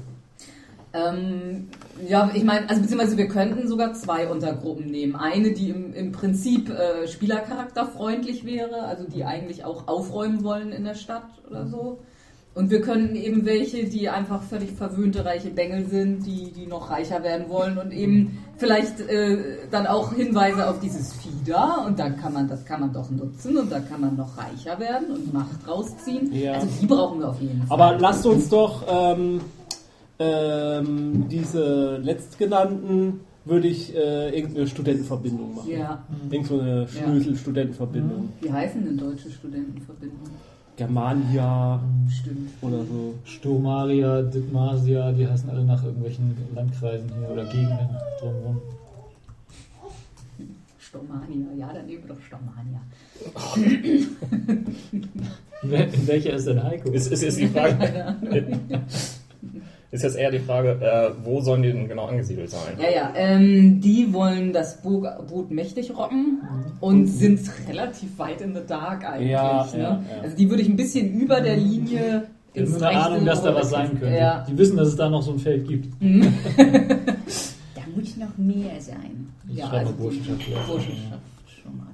Ähm, 0.95 1.69
ja, 2.09 2.31
ich 2.33 2.45
meine, 2.45 2.69
also 2.69 2.81
beziehungsweise 2.81 3.17
wir 3.19 3.27
könnten 3.29 3.67
sogar 3.69 3.93
zwei 3.95 4.29
Untergruppen 4.29 4.87
nehmen. 4.91 5.17
Eine, 5.17 5.53
die 5.53 5.69
im, 5.71 5.93
im 5.93 6.13
Prinzip 6.13 6.71
äh, 6.71 7.07
spielercharakterfreundlich 7.09 8.45
wäre, 8.47 8.83
also 8.85 9.05
die 9.05 9.25
eigentlich 9.25 9.65
auch 9.65 9.89
aufräumen 9.89 10.45
wollen 10.45 10.73
in 10.73 10.85
der 10.85 10.95
Stadt 10.95 11.25
oder 11.51 11.67
so. 11.67 11.99
Und 12.55 12.71
wir 12.71 12.81
könnten 12.83 13.17
eben 13.17 13.45
welche, 13.45 13.85
die 13.87 14.09
einfach 14.09 14.43
völlig 14.43 14.71
verwöhnte 14.71 15.25
reiche 15.25 15.51
Bengel 15.51 15.87
sind, 15.87 16.25
die, 16.25 16.53
die 16.53 16.67
noch 16.67 16.89
reicher 16.89 17.25
werden 17.25 17.49
wollen 17.49 17.79
und 17.79 17.93
eben 17.93 18.39
vielleicht 18.59 19.01
äh, 19.01 19.39
dann 19.73 19.89
auch 19.89 20.13
Hinweise 20.13 20.69
auf 20.69 20.79
dieses 20.79 21.15
da 21.47 21.85
und 21.87 21.99
dann 21.99 22.17
kann 22.17 22.33
man, 22.33 22.49
das 22.49 22.65
kann 22.65 22.81
man 22.81 22.93
doch 22.93 23.11
nutzen 23.11 23.57
und 23.59 23.71
da 23.71 23.81
kann 23.81 24.01
man 24.01 24.17
noch 24.17 24.37
reicher 24.37 24.79
werden 24.79 25.11
und 25.11 25.33
Macht 25.33 25.67
rausziehen. 25.67 26.33
Ja. 26.33 26.55
Also 26.55 26.69
die 26.81 26.87
brauchen 26.87 27.21
wir 27.21 27.29
auf 27.31 27.41
jeden 27.41 27.63
Fall. 27.63 27.81
Aber 27.81 27.99
lasst 27.99 28.27
uns 28.27 28.49
doch 28.49 28.83
ähm, 28.89 29.41
ähm, 30.19 31.29
diese 31.29 31.99
letztgenannten, 31.99 33.21
würde 33.45 33.69
ich 33.69 33.95
äh, 33.95 34.35
irgendeine 34.35 34.67
Studentenverbindung 34.67 35.55
machen. 35.55 35.71
ja. 35.71 36.03
Irgend 36.31 36.47
so 36.47 36.61
eine 36.61 36.89
Schnösel-Studentenverbindung. 36.89 38.31
Wie 38.41 38.51
heißen 38.51 38.83
denn 38.85 38.97
deutsche 38.97 39.31
Studentenverbindungen? 39.31 40.31
Germania 40.77 41.81
Stimmt. 42.11 42.51
oder 42.63 42.79
so. 42.85 43.15
Stomaria, 43.25 44.23
Dithmasia, 44.23 45.13
die 45.13 45.27
heißen 45.27 45.49
alle 45.51 45.65
nach 45.65 45.83
irgendwelchen 45.85 46.37
Landkreisen 46.55 47.11
hier 47.19 47.29
oder 47.31 47.45
Gegenden 47.45 47.89
drumherum. 48.21 48.61
Stormania, 50.79 51.47
ja, 51.59 51.73
dann 51.73 51.87
nehmen 51.87 52.03
wir 52.07 52.15
doch 52.15 52.21
Stormania. 52.23 52.81
Wer- 55.63 55.93
In 55.95 56.07
welcher 56.07 56.35
ist 56.35 56.47
denn 56.47 56.63
Heiko? 56.63 56.91
ist, 56.91 57.11
ist 57.11 57.23
jetzt 57.23 57.39
die 57.39 57.47
Frage. 57.49 58.17
ist 59.95 60.03
jetzt 60.03 60.17
eher 60.17 60.33
die 60.33 60.41
Frage, 60.41 60.71
äh, 60.81 61.25
wo 61.25 61.41
sollen 61.41 61.63
die 61.63 61.73
denn 61.73 61.87
genau 61.87 62.07
angesiedelt 62.07 62.51
sein? 62.51 62.77
Ja, 62.79 62.91
ja, 62.91 63.13
ähm, 63.15 63.81
die 63.81 64.13
wollen 64.13 64.53
das 64.53 64.83
Bo 64.83 65.07
Boot 65.29 65.53
mächtig 65.53 65.97
rocken 65.97 66.43
und 66.81 67.07
sind 67.07 67.41
relativ 67.69 68.19
weit 68.19 68.41
in 68.41 68.55
the 68.55 68.63
dark 68.67 69.09
eigentlich. 69.09 69.31
Ja, 69.31 69.65
ne? 69.73 69.79
ja, 69.79 69.83
ja. 69.83 70.23
Also 70.23 70.37
die 70.37 70.51
würde 70.51 70.63
ich 70.63 70.69
ein 70.69 70.77
bisschen 70.77 71.13
über 71.13 71.41
der 71.41 71.57
Linie 71.57 72.27
ins 72.55 72.71
nur 72.71 72.83
eine 72.83 72.89
rechte 72.89 73.11
Ahnung, 73.13 73.25
dass 73.25 73.43
da 73.43 73.55
was 73.55 73.71
sein 73.71 73.91
könnte. 74.01 74.17
Ja. 74.17 74.45
Die 74.49 74.59
wissen, 74.59 74.77
dass 74.77 74.89
es 74.89 74.97
da 74.97 75.09
noch 75.09 75.23
so 75.23 75.33
ein 75.33 75.39
Feld 75.39 75.69
gibt. 75.69 75.95
Da 77.75 77.83
muss 77.95 78.17
noch 78.17 78.37
mehr 78.37 78.81
sein. 78.81 79.33
Ich 79.49 79.59
ja, 79.59 79.67
schreibe 79.67 79.79
also 79.79 79.93
mal 79.93 80.03
Burschenschaft. 80.03 80.67
Burschenschaft 80.67 81.23
Stormania, 81.47 81.93
ja. 81.93 81.94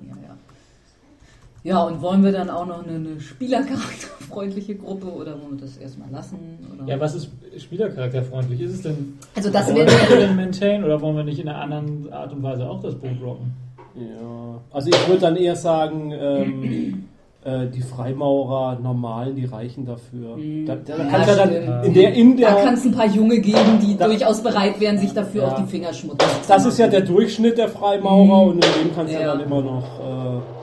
Ja, 1.63 1.83
und 1.85 2.01
wollen 2.01 2.25
wir 2.25 2.33
dann 2.33 2.49
auch 2.49 2.65
noch 2.67 2.83
eine, 2.87 2.97
eine 2.97 3.21
spielercharakterfreundliche 3.21 4.77
Gruppe 4.77 5.09
oder 5.09 5.33
wollen 5.33 5.59
wir 5.59 5.67
das 5.67 5.77
erstmal 5.77 6.09
lassen? 6.11 6.39
Oder? 6.75 6.89
Ja, 6.89 7.01
was 7.01 7.15
ist 7.15 7.31
spielercharakterfreundlich? 7.59 8.61
Ist 8.63 8.73
es 8.75 8.83
denn 8.83 9.19
also 9.37 9.51
das 9.51 9.67
wollen 9.75 9.87
wir 9.87 10.17
denn 10.17 10.37
maintain 10.37 10.83
oder 10.85 11.01
wollen 11.01 11.17
wir 11.17 11.25
nicht 11.25 11.39
in 11.39 11.49
einer 11.49 11.61
anderen 11.61 12.11
Art 12.13 12.33
und 12.33 12.43
Weise 12.43 12.69
auch 12.69 12.81
das 12.81 12.95
Boot 12.95 13.21
rocken? 13.23 13.53
Ja. 13.95 14.61
Also 14.73 14.89
ich 14.89 15.09
würde 15.09 15.21
dann 15.21 15.37
eher 15.37 15.55
sagen, 15.57 16.13
ähm, 16.19 17.05
äh, 17.45 17.67
die 17.67 17.83
Freimaurer 17.83 18.79
normalen, 18.81 19.37
die 19.37 19.45
reichen 19.45 19.85
dafür. 19.85 20.37
Da, 20.67 20.77
da, 20.77 20.97
da 20.97 21.05
Ja, 21.05 21.11
kannst 21.11 21.29
du 21.29 21.33
ja 21.33 21.47
dann 21.47 21.85
in 21.85 21.93
der, 21.95 22.13
in 22.15 22.37
Da 22.41 22.55
der 22.55 22.65
kann 22.65 22.75
es 22.75 22.85
ein 22.87 22.93
paar 22.93 23.07
Junge 23.07 23.39
geben, 23.41 23.79
die 23.83 23.99
Da- 23.99 24.07
durchaus 24.07 24.43
bereit 24.43 24.81
wären, 24.81 24.97
sich 24.97 25.13
dafür 25.13 25.43
Ja. 25.43 25.49
auch 25.49 25.57
die 25.63 25.69
Finger 25.71 25.93
schmutzig 25.93 26.27
zu 26.43 26.49
Das 26.49 26.65
ist 26.65 26.79
ja 26.79 26.89
der 26.89 27.03
Durchschnitt 27.03 27.59
der 27.59 27.69
Freimaurer 27.69 28.45
und 28.47 28.55
in 28.65 28.85
dem 28.85 28.95
kannst 28.95 29.13
du 29.13 29.19
ja. 29.19 29.27
Ja. 29.27 29.33
dann 29.35 29.41
immer 29.45 29.61
noch. 29.61 29.85
Äh, 30.01 30.60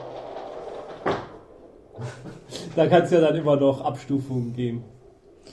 da 2.78 2.86
kannst 2.86 3.12
du 3.12 3.16
ja 3.16 3.22
dann 3.22 3.36
immer 3.36 3.56
noch 3.56 3.80
Abstufungen 3.84 4.54
geben. 4.54 4.84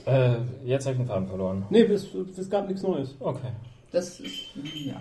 Äh, 0.04 0.36
jetzt 0.64 0.84
habe 0.86 0.92
ich 0.94 1.00
den 1.00 1.06
Faden 1.08 1.26
verloren. 1.26 1.64
Nee, 1.70 1.82
es, 1.82 2.06
es 2.38 2.48
gab 2.48 2.68
nichts 2.68 2.82
Neues. 2.82 3.16
Okay. 3.18 3.48
Das 3.90 4.20
ist, 4.20 4.32
ja. 4.84 4.94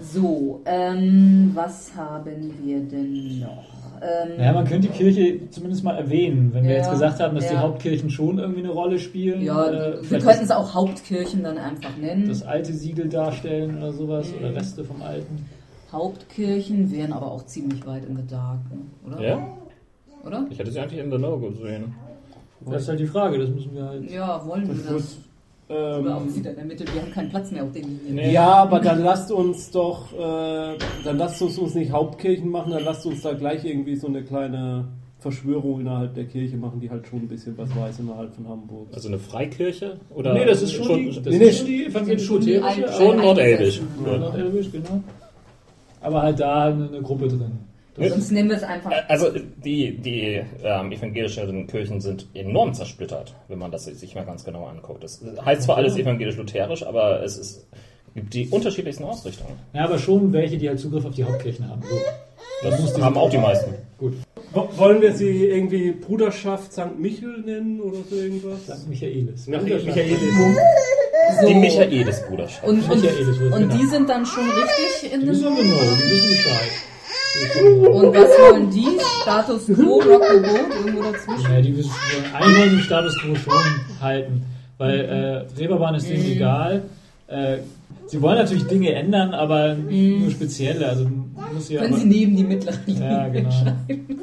So, 0.00 0.62
ähm, 0.64 1.50
was 1.54 1.94
haben 1.94 2.52
wir 2.64 2.80
denn 2.80 3.40
noch? 3.40 3.64
Ähm, 4.00 4.40
Ja, 4.40 4.52
man 4.52 4.64
könnte 4.64 4.88
die 4.88 4.94
Kirche 4.94 5.50
zumindest 5.50 5.84
mal 5.84 5.96
erwähnen, 5.96 6.50
wenn 6.54 6.64
wir 6.64 6.70
Ja, 6.70 6.76
jetzt 6.78 6.90
gesagt 6.90 7.20
haben, 7.20 7.34
dass 7.34 7.48
die 7.48 7.54
ja. 7.54 7.60
Hauptkirchen 7.60 8.08
schon 8.10 8.38
irgendwie 8.38 8.60
eine 8.60 8.70
Rolle 8.70 8.98
spielen. 8.98 9.42
ja, 9.42 9.68
äh, 9.70 9.98
wir 10.10 10.18
könnten 10.20 10.44
es 10.44 10.50
auch 10.50 10.72
Hauptkirchen 10.74 11.42
dann 11.44 11.58
einfach 11.58 11.96
nennen. 11.98 12.26
das 12.28 12.42
alte 12.42 12.72
Siegel 12.72 13.08
darstellen 13.08 13.76
oder 13.78 13.92
sowas 13.92 14.28
Mhm. 14.32 14.38
oder 14.38 14.54
Reste 14.56 14.84
vom 14.84 15.02
alten. 15.02 15.44
Hauptkirchen 15.92 16.90
wären 16.90 17.12
aber 17.12 17.30
auch 17.30 17.44
ziemlich 17.46 17.86
weit 17.86 18.04
in 18.06 18.16
the 18.16 18.26
dark, 18.26 18.58
oder? 19.06 19.20
Ja? 19.20 19.48
Oder? 20.28 20.46
Ich 20.50 20.58
hätte 20.58 20.70
sie 20.70 20.78
eigentlich 20.80 21.00
in 21.00 21.10
The 21.10 21.16
Know 21.18 21.38
gesehen. 21.38 21.94
Das 22.66 22.82
ist 22.82 22.88
halt 22.88 23.00
die 23.00 23.06
Frage, 23.06 23.38
das 23.38 23.48
müssen 23.50 23.74
wir 23.74 23.84
halt. 23.84 24.10
Ja, 24.10 24.44
wollen 24.46 24.66
wir 24.68 24.74
das? 24.94 25.18
Oder 25.68 26.16
auch 26.16 26.20
Ähm, 26.22 26.34
wieder 26.34 26.50
in 26.50 26.56
der 26.56 26.64
Mitte, 26.64 26.84
wir 26.94 27.02
haben 27.02 27.10
keinen 27.12 27.28
Platz 27.28 27.50
mehr 27.50 27.62
auf 27.62 27.72
den 27.72 27.82
Linien. 27.84 28.14
Nee. 28.14 28.32
ja, 28.32 28.46
aber 28.54 28.80
dann 28.80 29.02
lasst 29.04 29.30
uns 29.30 29.70
doch, 29.70 30.12
äh, 30.14 30.76
dann 31.04 31.18
lasst 31.18 31.42
uns 31.42 31.58
uns 31.58 31.74
nicht 31.74 31.92
Hauptkirchen 31.92 32.48
machen, 32.50 32.72
dann 32.72 32.84
lasst 32.84 33.04
uns 33.04 33.20
da 33.22 33.32
gleich 33.34 33.64
irgendwie 33.66 33.94
so 33.96 34.06
eine 34.06 34.22
kleine 34.22 34.86
Verschwörung 35.18 35.80
innerhalb 35.80 36.14
der 36.14 36.24
Kirche 36.24 36.56
machen, 36.56 36.80
die 36.80 36.88
halt 36.88 37.06
schon 37.06 37.18
ein 37.20 37.28
bisschen 37.28 37.58
was 37.58 37.68
weiß 37.76 37.98
innerhalb 37.98 38.34
von 38.34 38.48
Hamburg. 38.48 38.86
Also 38.94 39.08
eine 39.08 39.18
Freikirche? 39.18 39.98
Oder 40.14 40.32
Nee, 40.32 40.46
das 40.46 40.62
ist 40.62 40.72
schon, 40.72 40.96
die, 40.96 41.06
das 41.20 41.24
nee, 41.26 41.44
ist 41.44 41.66
nee, 41.66 41.90
schon 41.90 42.06
die 42.06 42.18
Schon 42.18 42.40
die 42.40 42.60
Schon 42.96 43.16
nordelbisch. 43.18 43.82
aber 44.06 44.18
nordelbisch, 44.18 44.72
genau. 44.72 45.02
Aber 46.00 46.22
halt 46.22 46.40
da 46.40 46.66
eine, 46.66 46.88
eine 46.88 47.02
Gruppe 47.02 47.28
drin. 47.28 47.50
Sonst 47.98 48.30
nehmen 48.32 48.50
wir 48.50 48.56
es 48.56 48.62
einfach. 48.62 48.90
Also 49.08 49.30
die, 49.64 49.96
die 49.98 50.40
ähm, 50.62 50.92
evangelischen 50.92 51.66
Kirchen 51.66 52.00
sind 52.00 52.26
enorm 52.34 52.74
zersplittert, 52.74 53.34
wenn 53.48 53.58
man 53.58 53.70
das 53.70 53.84
sich 53.84 54.14
mal 54.14 54.24
ganz 54.24 54.44
genau 54.44 54.66
anguckt. 54.66 55.02
Das 55.04 55.20
heißt 55.44 55.62
zwar 55.62 55.76
alles 55.78 55.96
evangelisch-lutherisch, 55.96 56.84
aber 56.86 57.22
es 57.22 57.36
ist, 57.38 57.66
gibt 58.14 58.32
die 58.34 58.48
unterschiedlichsten 58.48 59.04
Ausrichtungen. 59.04 59.54
Ja, 59.72 59.84
aber 59.84 59.98
schon 59.98 60.32
welche, 60.32 60.58
die 60.58 60.68
halt 60.68 60.78
Zugriff 60.80 61.04
auf 61.04 61.14
die 61.14 61.24
Hauptkirchen 61.24 61.68
haben. 61.68 61.82
So. 61.82 61.96
Das 62.68 62.80
muss 62.80 62.94
die- 62.94 63.02
haben 63.02 63.16
auch 63.16 63.30
die 63.30 63.38
meisten. 63.38 63.74
Gut. 63.98 64.14
Wo- 64.52 64.68
Wollen 64.76 65.02
wir 65.02 65.12
sie 65.12 65.46
irgendwie 65.46 65.92
Bruderschaft 65.92 66.72
St. 66.72 66.98
Michel 66.98 67.38
nennen 67.44 67.80
oder 67.80 67.98
so 68.08 68.16
irgendwas? 68.16 68.62
St. 68.80 68.88
Michaelis. 68.88 69.46
Michael- 69.46 69.82
Michaelis. 69.84 70.18
So. 71.40 71.46
Die 71.46 71.54
Michaelis-Bruderschaft. 71.54 72.64
Und, 72.64 72.88
und, 72.90 73.02
Michaelis, 73.02 73.28
und 73.38 73.52
genau. 73.52 73.76
die 73.76 73.84
sind 73.86 74.08
dann 74.08 74.24
schon 74.24 74.44
richtig 74.48 75.12
in 75.12 75.20
Die 75.20 75.26
dem. 75.26 75.34
wissen 75.34 75.44
genau, 75.44 75.56
die 75.58 76.10
wissen 76.10 76.30
Bescheid. 76.30 76.68
Und 77.90 78.14
was 78.14 78.30
wollen 78.38 78.70
die? 78.70 78.86
Status 79.22 79.66
quo, 79.66 80.00
Rock 80.00 80.22
the 80.32 80.40
Boat, 80.40 80.86
irgendwo 80.86 81.02
dazwischen? 81.02 81.52
Ja, 81.52 81.60
die 81.60 81.76
wissen 81.76 81.90
eigentlich 82.32 82.58
wollen 82.58 82.70
sie 82.70 82.76
den 82.76 82.84
Status 82.84 83.18
quo 83.20 83.34
schon 83.34 84.00
halten, 84.00 84.42
weil 84.78 85.00
äh, 85.00 85.60
Reeperbahn 85.60 85.94
ist 85.96 86.08
denen 86.08 86.24
egal. 86.24 86.82
Äh, 87.26 87.58
sie 88.06 88.20
wollen 88.22 88.38
natürlich 88.38 88.66
Dinge 88.66 88.92
ändern, 88.92 89.34
aber 89.34 89.74
nur 89.74 90.30
spezielle. 90.30 90.88
Also 90.88 91.08
muss 91.54 91.68
Können 91.68 91.84
aber, 91.92 91.96
sie 91.98 92.06
neben 92.06 92.36
die 92.36 92.44
mittlere 92.44 92.78
Linie 92.86 93.10
Ja, 93.10 93.28
genau. 93.28 93.50
schreiben? 93.50 94.20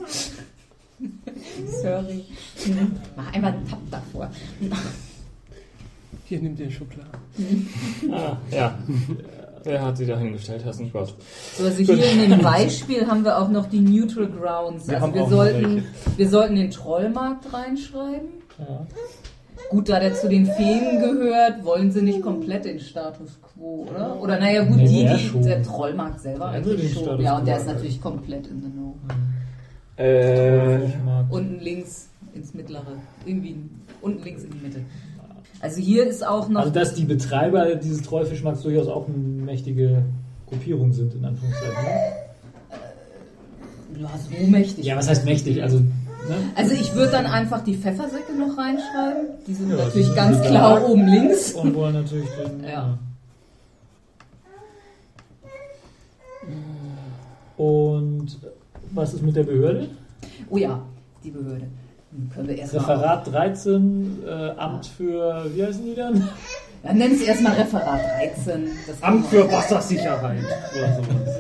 Sorry. 1.81 2.23
Mach 3.15 3.33
einfach 3.33 3.53
einen 3.53 3.69
Tab 3.69 3.79
davor. 3.91 4.31
Hier, 6.25 6.39
nimm 6.39 6.55
den 6.55 6.71
Schokolade. 6.71 7.09
Ah, 8.11 8.37
ja. 8.51 8.77
Wer 9.65 9.81
hat 9.81 9.97
sie 9.97 10.05
da 10.05 10.17
hingestellt? 10.17 10.63
Herr 10.63 10.73
Gott. 10.93 11.15
So, 11.57 11.65
also 11.65 11.81
hier 11.81 12.11
in 12.11 12.29
dem 12.29 12.39
Beispiel 12.39 13.07
haben 13.07 13.25
wir 13.25 13.39
auch 13.39 13.49
noch 13.49 13.65
die 13.67 13.79
Neutral 13.79 14.27
Grounds. 14.27 14.87
Wir 14.87 15.01
also 15.01 15.13
wir 15.13 15.27
sollten, 15.27 15.83
wir 16.15 16.29
sollten 16.29 16.55
den 16.55 16.69
Trollmarkt 16.69 17.51
reinschreiben. 17.51 18.29
Ja. 18.59 18.85
Gut, 19.71 19.89
da 19.89 19.99
der 19.99 20.13
zu 20.13 20.29
den 20.29 20.45
Feen 20.45 20.99
gehört, 20.99 21.65
wollen 21.65 21.91
sie 21.91 22.03
nicht 22.03 22.21
komplett 22.21 22.65
den 22.65 22.79
Status 22.79 23.39
quo, 23.41 23.87
oder? 23.89 24.21
Oder 24.21 24.39
naja, 24.39 24.63
gut, 24.63 24.77
Nee, 24.77 24.85
die, 24.85 25.03
der 25.03 25.17
die, 25.17 25.41
der 25.41 25.63
Trollmarkt 25.63 26.19
selber 26.19 26.51
Der 26.51 26.61
eigentlich 26.61 26.93
schon. 26.93 27.03
Status 27.03 27.23
Ja, 27.23 27.39
und 27.39 27.47
der 27.47 27.57
ist 27.57 27.67
natürlich 27.67 27.99
komplett 27.99 28.45
in 28.45 28.61
the 28.61 28.69
know. 28.69 28.95
Äh. 29.97 30.77
Unten 31.29 31.59
links 31.59 32.09
ins 32.35 32.53
Mittlere. 32.53 32.97
Irgendwie 33.25 33.55
unten 34.01 34.23
links 34.23 34.43
in 34.43 34.51
die 34.51 34.59
Mitte. 34.59 34.81
Also 35.65 35.81
hier 35.81 36.05
ist 36.05 36.23
auch 36.23 36.47
noch. 36.47 36.59
Also 36.59 36.71
dass 36.71 36.93
die 36.93 37.05
Betreiber 37.05 37.73
dieses 37.73 38.03
Treufischmarkts 38.03 38.61
durchaus 38.61 38.87
auch 38.87 39.07
eine 39.07 39.17
mächtige 39.17 40.03
Gruppierung 40.47 40.93
sind, 40.93 41.15
in 41.15 41.25
Anführungszeichen. 41.25 41.73
Ne? 43.97 44.01
ja, 44.03 44.09
so 44.15 44.51
mächtig. 44.51 44.85
Ja, 44.85 44.95
was 44.95 45.09
heißt 45.09 45.25
mächtig? 45.25 45.63
Also, 45.63 45.79
ne? 45.79 45.89
Also 46.55 46.75
ich 46.75 46.93
würde 46.93 47.13
dann 47.13 47.25
einfach 47.25 47.63
die 47.63 47.73
Pfeffersäcke 47.73 48.33
noch 48.37 48.55
reinschreiben. 48.55 49.25
Die 49.47 49.55
sind 49.55 49.71
Ja, 49.71 49.77
die 49.77 49.81
natürlich 49.81 50.05
sind 50.05 50.15
ganz 50.15 50.39
klar 50.43 50.87
oben 50.87 51.07
links. 51.07 51.53
Und 51.53 51.73
wollen 51.73 51.95
natürlich 51.95 52.29
den. 52.29 52.63
Ja. 52.69 52.99
Und 57.57 58.37
was 58.91 59.15
ist 59.15 59.23
mit 59.23 59.35
der 59.35 59.45
Behörde? 59.45 59.89
Oh 60.47 60.57
ja, 60.57 60.79
die 61.23 61.31
Behörde. 61.31 61.65
Können 62.33 62.47
wir 62.47 62.57
erstmal. 62.57 62.83
Referat 62.83 63.31
13, 63.31 64.23
äh, 64.25 64.29
Amt 64.57 64.85
für, 64.85 65.45
wie 65.53 65.65
heißen 65.65 65.85
die 65.85 65.95
dann? 65.95 66.27
Dann 66.83 66.97
nenn 66.97 67.11
es 67.13 67.21
erstmal 67.21 67.53
Referat 67.53 68.01
13. 68.19 68.69
Das 68.87 69.01
kann 69.01 69.13
Amt 69.13 69.27
für 69.27 69.51
Wassersicherheit 69.51 70.43
oder 70.77 70.95
sowas. 70.95 71.39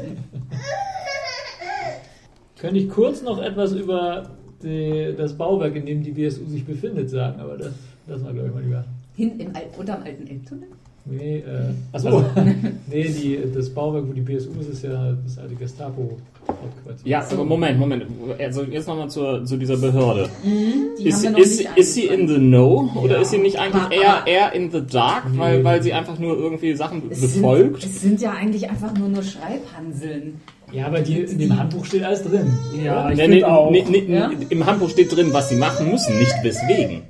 Könnte 2.59 2.79
ich 2.79 2.89
kurz 2.89 3.21
noch 3.21 3.41
etwas 3.41 3.73
über 3.73 4.29
die, 4.63 5.13
das 5.17 5.37
Bauwerk, 5.37 5.75
in 5.75 5.85
dem 5.85 6.03
die 6.03 6.11
BSU 6.11 6.45
sich 6.45 6.65
befindet, 6.65 7.09
sagen, 7.09 7.39
aber 7.39 7.57
das 7.57 7.73
lassen 8.07 8.25
wir, 8.25 8.33
glaube 8.33 8.47
ich, 8.49 8.53
mal 8.53 8.63
lieber. 8.63 8.85
Hin 9.15 9.39
im 9.39 9.51
unterm 9.77 10.03
alten 10.03 10.27
Elbtunnel? 10.27 10.67
Nee, 11.07 11.37
äh, 11.37 11.71
Achso. 11.91 12.07
also, 12.07 12.25
nee 12.91 13.03
die, 13.03 13.39
das 13.53 13.69
Bauwerk, 13.69 14.05
wo 14.07 14.13
die 14.13 14.21
BSU 14.21 14.49
ist, 14.59 14.69
ist 14.69 14.83
ja 14.83 15.15
das 15.23 15.37
alte 15.37 15.53
Gestapo-Hauptquartier. 15.53 17.07
ja, 17.07 17.23
aber 17.31 17.45
Moment, 17.45 17.77
Moment. 17.79 18.05
Also 18.39 18.63
jetzt 18.63 18.87
nochmal 18.87 19.07
zu, 19.09 19.43
zu 19.43 19.57
dieser 19.57 19.77
Behörde. 19.77 20.27
Die 20.43 21.07
Ist, 21.07 21.17
haben 21.17 21.23
wir 21.23 21.29
noch 21.31 21.37
ist, 21.39 21.57
nicht 21.59 21.69
ist 21.77 21.93
sie 21.93 22.07
in 22.07 22.27
the 22.27 22.37
know 22.37 22.89
oder 23.03 23.15
Ja. 23.17 23.21
ist 23.21 23.29
sie 23.31 23.37
nicht 23.37 23.59
eigentlich 23.59 23.83
Aber- 23.83 23.93
eher, 23.95 24.23
eher 24.25 24.53
in 24.53 24.71
the 24.71 24.81
dark, 24.81 25.31
Nee. 25.31 25.37
weil, 25.39 25.63
weil 25.63 25.83
sie 25.83 25.93
einfach 25.93 26.17
nur 26.17 26.37
irgendwie 26.37 26.73
Sachen 26.73 27.03
Es 27.11 27.21
befolgt? 27.21 27.81
Sind, 27.83 27.91
es 27.93 28.01
sind 28.01 28.21
ja 28.21 28.31
eigentlich 28.31 28.67
einfach 28.69 28.93
nur 28.97 29.07
nur 29.09 29.21
Schreibhanseln. 29.23 30.41
Ja, 30.73 30.87
aber 30.87 31.01
die, 31.01 31.19
in 31.19 31.37
dem 31.37 31.57
Handbuch 31.59 31.85
steht 31.85 32.03
alles 32.03 32.23
drin. 32.23 32.51
Ja, 32.83 33.11
ich 33.11 33.17
Nee, 33.17 33.21
finde 33.23 33.37
nee, 33.37 33.43
auch. 33.43 33.69
nee, 33.69 33.85
nee, 33.87 34.05
Ja? 34.11 34.31
Im 34.49 34.65
Handbuch 34.65 34.89
steht 34.89 35.15
drin, 35.15 35.27
was 35.31 35.49
sie 35.49 35.55
machen 35.55 35.91
müssen, 35.91 36.17
nicht 36.17 36.33
weswegen. 36.43 37.03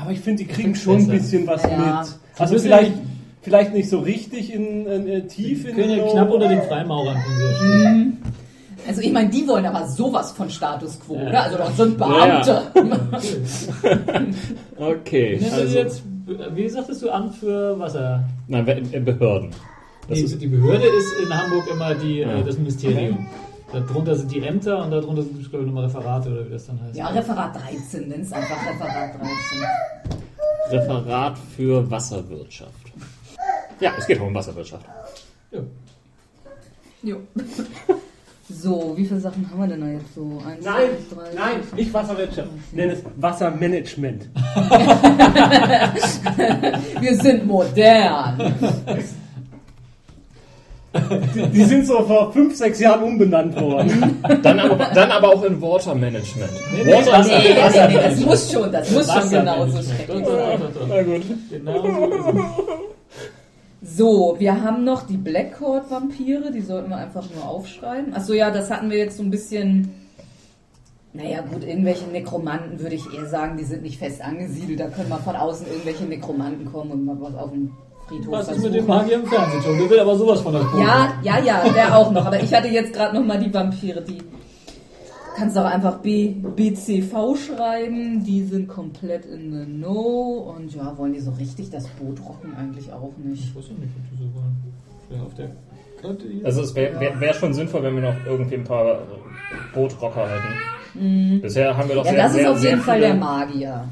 Aber 0.00 0.12
ich 0.12 0.20
finde, 0.20 0.44
die 0.44 0.48
kriegen 0.48 0.74
schon 0.74 0.96
ein 0.98 1.06
besser. 1.06 1.12
bisschen 1.18 1.46
was 1.46 1.62
Ja. 1.64 1.70
mit. 2.04 2.18
Also 2.40 2.58
vielleicht, 2.58 2.90
ja 2.92 3.02
vielleicht 3.42 3.72
nicht 3.74 3.88
so 3.88 3.98
richtig 4.00 4.52
in, 4.52 4.86
in, 4.86 5.08
äh, 5.08 5.26
tief 5.26 5.66
in 5.66 5.74
Können 5.74 5.90
ja 5.90 5.96
Know. 6.04 6.12
knapp 6.12 6.30
unter 6.30 6.48
den 6.48 6.62
Freimaurern 6.62 7.16
ja 7.16 7.56
stehen. 7.56 8.18
Also 8.86 9.00
ich 9.02 9.12
meine, 9.12 9.28
die 9.28 9.46
wollen 9.46 9.66
aber 9.66 9.86
sowas 9.88 10.32
von 10.32 10.48
Status 10.48 10.98
quo, 11.00 11.16
Ja. 11.16 11.28
oder? 11.28 11.42
Also 11.44 11.58
das 11.58 11.76
sind 11.76 11.98
Ja, 12.00 12.06
Beamte. 12.06 12.62
Okay, 14.76 15.38
Nennen 15.40 15.52
wir 15.52 15.58
also, 15.62 15.78
jetzt, 15.78 16.02
wie 16.54 16.68
sagtest 16.68 17.02
du, 17.02 17.10
Amt 17.10 17.34
für 17.36 17.78
Wasser? 17.78 18.24
nein, 18.46 18.66
äh, 18.92 19.00
Behörden. 19.00 19.50
Das 20.08 20.18
Nee, 20.18 20.24
ist, 20.24 20.40
die 20.40 20.46
Behörde 20.46 20.86
ist 20.86 21.12
in 21.22 21.36
Hamburg 21.36 21.64
immer 21.70 21.94
die, 21.94 22.18
Ja. 22.20 22.38
äh, 22.38 22.44
das 22.44 22.56
Ministerium. 22.56 23.26
Darunter 23.72 24.16
sind 24.16 24.30
die 24.32 24.40
Ämter 24.42 24.82
und 24.82 24.90
darunter 24.90 25.22
sind, 25.22 25.38
glaube 25.50 25.64
ich, 25.64 25.66
nochmal 25.66 25.84
Referate 25.84 26.30
oder 26.30 26.46
wie 26.46 26.50
das 26.50 26.66
dann 26.66 26.80
heißt. 26.82 26.96
Ja, 26.96 27.08
Referat 27.08 27.54
13, 27.54 28.08
nenn's 28.08 28.32
einfach 28.32 28.56
Referat 28.66 29.14
13. 29.20 29.28
Referat 30.70 31.38
für 31.56 31.90
Wasserwirtschaft. 31.90 32.72
Ja, 33.80 33.92
es 33.98 34.06
geht 34.06 34.20
auch 34.20 34.26
um 34.26 34.34
Wasserwirtschaft. 34.34 34.86
Ja. 35.50 35.60
Jo. 37.02 37.18
So, 38.50 38.94
wie 38.96 39.04
viele 39.04 39.20
Sachen 39.20 39.46
haben 39.50 39.60
wir 39.60 39.66
denn 39.66 39.82
da 39.82 39.88
jetzt 39.88 40.14
so? 40.14 40.40
Eins, 40.46 40.64
Nein, 40.64 40.88
zwei, 41.12 41.22
drei, 41.22 41.34
nein, 41.34 41.62
vier, 41.62 41.76
nicht 41.76 41.92
Wasserwirtschaft. 41.92 42.48
Nenn 42.72 42.88
es 42.88 43.02
Wassermanagement. 43.16 44.30
Wir 47.00 47.14
sind 47.16 47.46
modern. 47.46 48.54
Die, 51.34 51.46
die 51.48 51.64
sind 51.64 51.86
so 51.86 52.02
vor 52.02 52.32
fünf, 52.32 52.54
sechs 52.56 52.80
Jahren 52.80 53.02
umbenannt 53.02 53.58
worden. 53.60 54.20
Dann 54.42 54.58
aber, 54.60 54.76
dann 54.94 55.10
aber 55.10 55.28
auch 55.28 55.42
in 55.44 55.60
Water 55.60 55.94
Management. 55.94 56.50
Nee, 56.72 56.84
nee, 56.84 56.92
Water 56.92 57.12
Wasser- 57.12 57.38
Nee, 57.38 57.56
Wasser- 57.62 57.88
nee, 57.88 57.94
nee, 57.96 58.02
das 58.02 58.20
muss 58.20 58.52
schon, 58.52 58.72
das 58.72 58.90
muss 58.90 59.12
schon 59.12 59.30
genauso 59.30 59.78
doch. 59.78 60.86
Na 60.88 61.02
gut. 61.02 61.22
Genau 61.50 61.84
so 63.82 64.36
wir 64.38 64.60
haben 64.62 64.84
noch 64.84 65.06
die 65.06 65.16
Blackcourt-Vampire, 65.16 66.50
die 66.52 66.60
sollten 66.60 66.90
wir 66.90 66.96
einfach 66.96 67.24
nur 67.34 67.46
aufschreiben. 67.48 68.12
Achso, 68.14 68.32
ja, 68.32 68.50
das 68.50 68.70
hatten 68.70 68.90
wir 68.90 68.98
jetzt 68.98 69.16
so 69.16 69.22
ein 69.22 69.30
bisschen. 69.30 69.94
Naja, 71.14 71.40
gut, 71.40 71.64
irgendwelche 71.64 72.04
Nekromanten 72.06 72.80
würde 72.80 72.94
ich 72.96 73.02
eher 73.14 73.26
sagen, 73.26 73.56
die 73.56 73.64
sind 73.64 73.82
nicht 73.82 73.98
fest 73.98 74.20
angesiedelt. 74.22 74.78
Da 74.80 74.88
können 74.88 75.08
mal 75.08 75.18
von 75.18 75.36
außen 75.36 75.66
irgendwelche 75.66 76.04
Nekromanten 76.04 76.70
kommen 76.70 76.90
und 76.90 77.04
mal 77.04 77.16
was 77.20 77.34
auf 77.34 77.50
dem 77.50 77.70
Friedhof 78.08 78.32
Was 78.32 78.48
ist 78.48 78.62
mit 78.62 78.74
dem 78.74 78.86
Magier 78.86 79.16
im 79.16 79.26
Fernsehen 79.26 79.62
schon? 79.62 79.78
Der 79.78 79.90
will 79.90 80.00
aber 80.00 80.16
sowas 80.16 80.40
von 80.40 80.52
der 80.52 80.62
Kohle. 80.62 80.82
Ja, 80.82 81.12
ja, 81.22 81.38
ja, 81.38 81.68
der 81.68 81.96
auch 81.96 82.10
noch. 82.10 82.26
Aber 82.26 82.40
ich 82.40 82.52
hatte 82.52 82.68
jetzt 82.68 82.92
gerade 82.92 83.14
noch 83.14 83.24
mal 83.24 83.38
die 83.38 83.52
Vampire, 83.52 84.02
die 84.02 84.18
kannst 85.36 85.56
auch 85.56 85.64
einfach 85.64 85.98
B, 85.98 86.34
BCV 86.56 87.36
schreiben. 87.36 88.24
Die 88.24 88.42
sind 88.42 88.68
komplett 88.68 89.26
in 89.26 89.52
the 89.52 89.64
know 89.66 90.54
und 90.56 90.74
ja, 90.74 90.96
wollen 90.96 91.12
die 91.12 91.20
so 91.20 91.30
richtig 91.32 91.70
das 91.70 91.86
Boot 91.88 92.18
rocken 92.20 92.54
eigentlich 92.56 92.92
auch 92.92 93.12
nicht. 93.22 93.44
Ich 93.44 93.54
wusste 93.54 93.74
nicht, 93.74 93.92
ob 93.96 94.10
die 94.10 94.24
so 94.24 94.34
wollen. 94.34 94.56
Vielleicht 95.06 95.24
auf 95.24 95.34
der 95.34 95.50
Karte 96.00 96.28
hier. 96.28 96.44
Also 96.44 96.62
es 96.62 96.74
wäre 96.74 96.98
wär, 96.98 97.20
wär 97.20 97.34
schon 97.34 97.54
sinnvoll, 97.54 97.82
wenn 97.82 97.94
wir 97.94 98.02
noch 98.02 98.26
irgendwie 98.26 98.56
ein 98.56 98.64
paar 98.64 98.86
äh, 98.86 98.96
Bootrocker 99.74 100.26
hätten. 100.28 101.40
Bisher 101.40 101.76
haben 101.76 101.88
wir 101.88 101.96
doch 101.96 102.04
Ja, 102.04 102.10
sehr, 102.10 102.22
das 102.22 102.32
ist 102.32 102.38
sehr, 102.38 102.50
auf 102.50 102.58
sehr 102.58 102.70
jeden 102.70 102.82
Fall 102.82 103.00
der 103.00 103.14
Magier. 103.14 103.84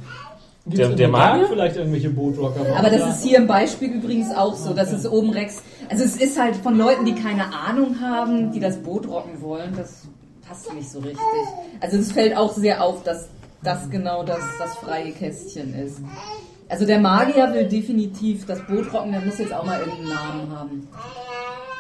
Gibt's 0.67 0.79
der- 0.89 0.97
der 0.97 1.09
Magier? 1.09 1.47
vielleicht 1.49 1.77
irgendwelche 1.77 2.11
Bootrocker? 2.11 2.61
Aber 2.77 2.91
das 2.91 3.17
ist 3.17 3.25
hier 3.25 3.39
im 3.39 3.47
Beispiel 3.47 3.89
übrigens 3.93 4.35
auch 4.35 4.55
so. 4.57 4.73
Das 4.75 4.93
ist 4.93 5.07
oben 5.09 5.31
Rex. 5.31 5.62
Also 5.89 6.03
es 6.05 6.17
ist 6.17 6.39
halt 6.41 6.57
von 6.57 6.77
Leuten, 6.77 7.05
die 7.05 7.14
keine 7.14 7.55
Ahnung 7.55 8.01
haben, 8.01 8.51
die 8.53 8.59
das 8.61 8.77
Boot 8.79 9.07
rocken 9.09 9.41
wollen. 9.41 9.73
Das 9.77 10.03
passt 10.47 10.73
nicht 10.75 10.91
so 10.91 10.99
richtig. 10.99 11.21
Also 11.81 11.97
es 11.99 12.11
fällt 12.12 12.37
auch 12.37 12.53
sehr 12.53 12.83
auf, 12.83 13.03
dass 13.05 13.29
das 13.62 13.89
genau 13.91 14.23
das, 14.25 14.41
das 14.59 14.75
freie 14.77 15.12
Kästchen 15.12 15.75
ist. 15.75 16.01
Also 16.69 16.85
der 16.85 16.99
Magier 16.99 17.53
will 17.55 17.67
definitiv 17.69 18.45
das 18.47 18.59
Boot 18.67 18.93
rocken, 18.93 19.12
der 19.12 19.21
muss 19.21 19.39
jetzt 19.39 19.53
auch 19.53 19.64
mal 19.64 19.79
irgendeinen 19.79 20.09
Namen 20.09 20.51
haben. 20.59 20.89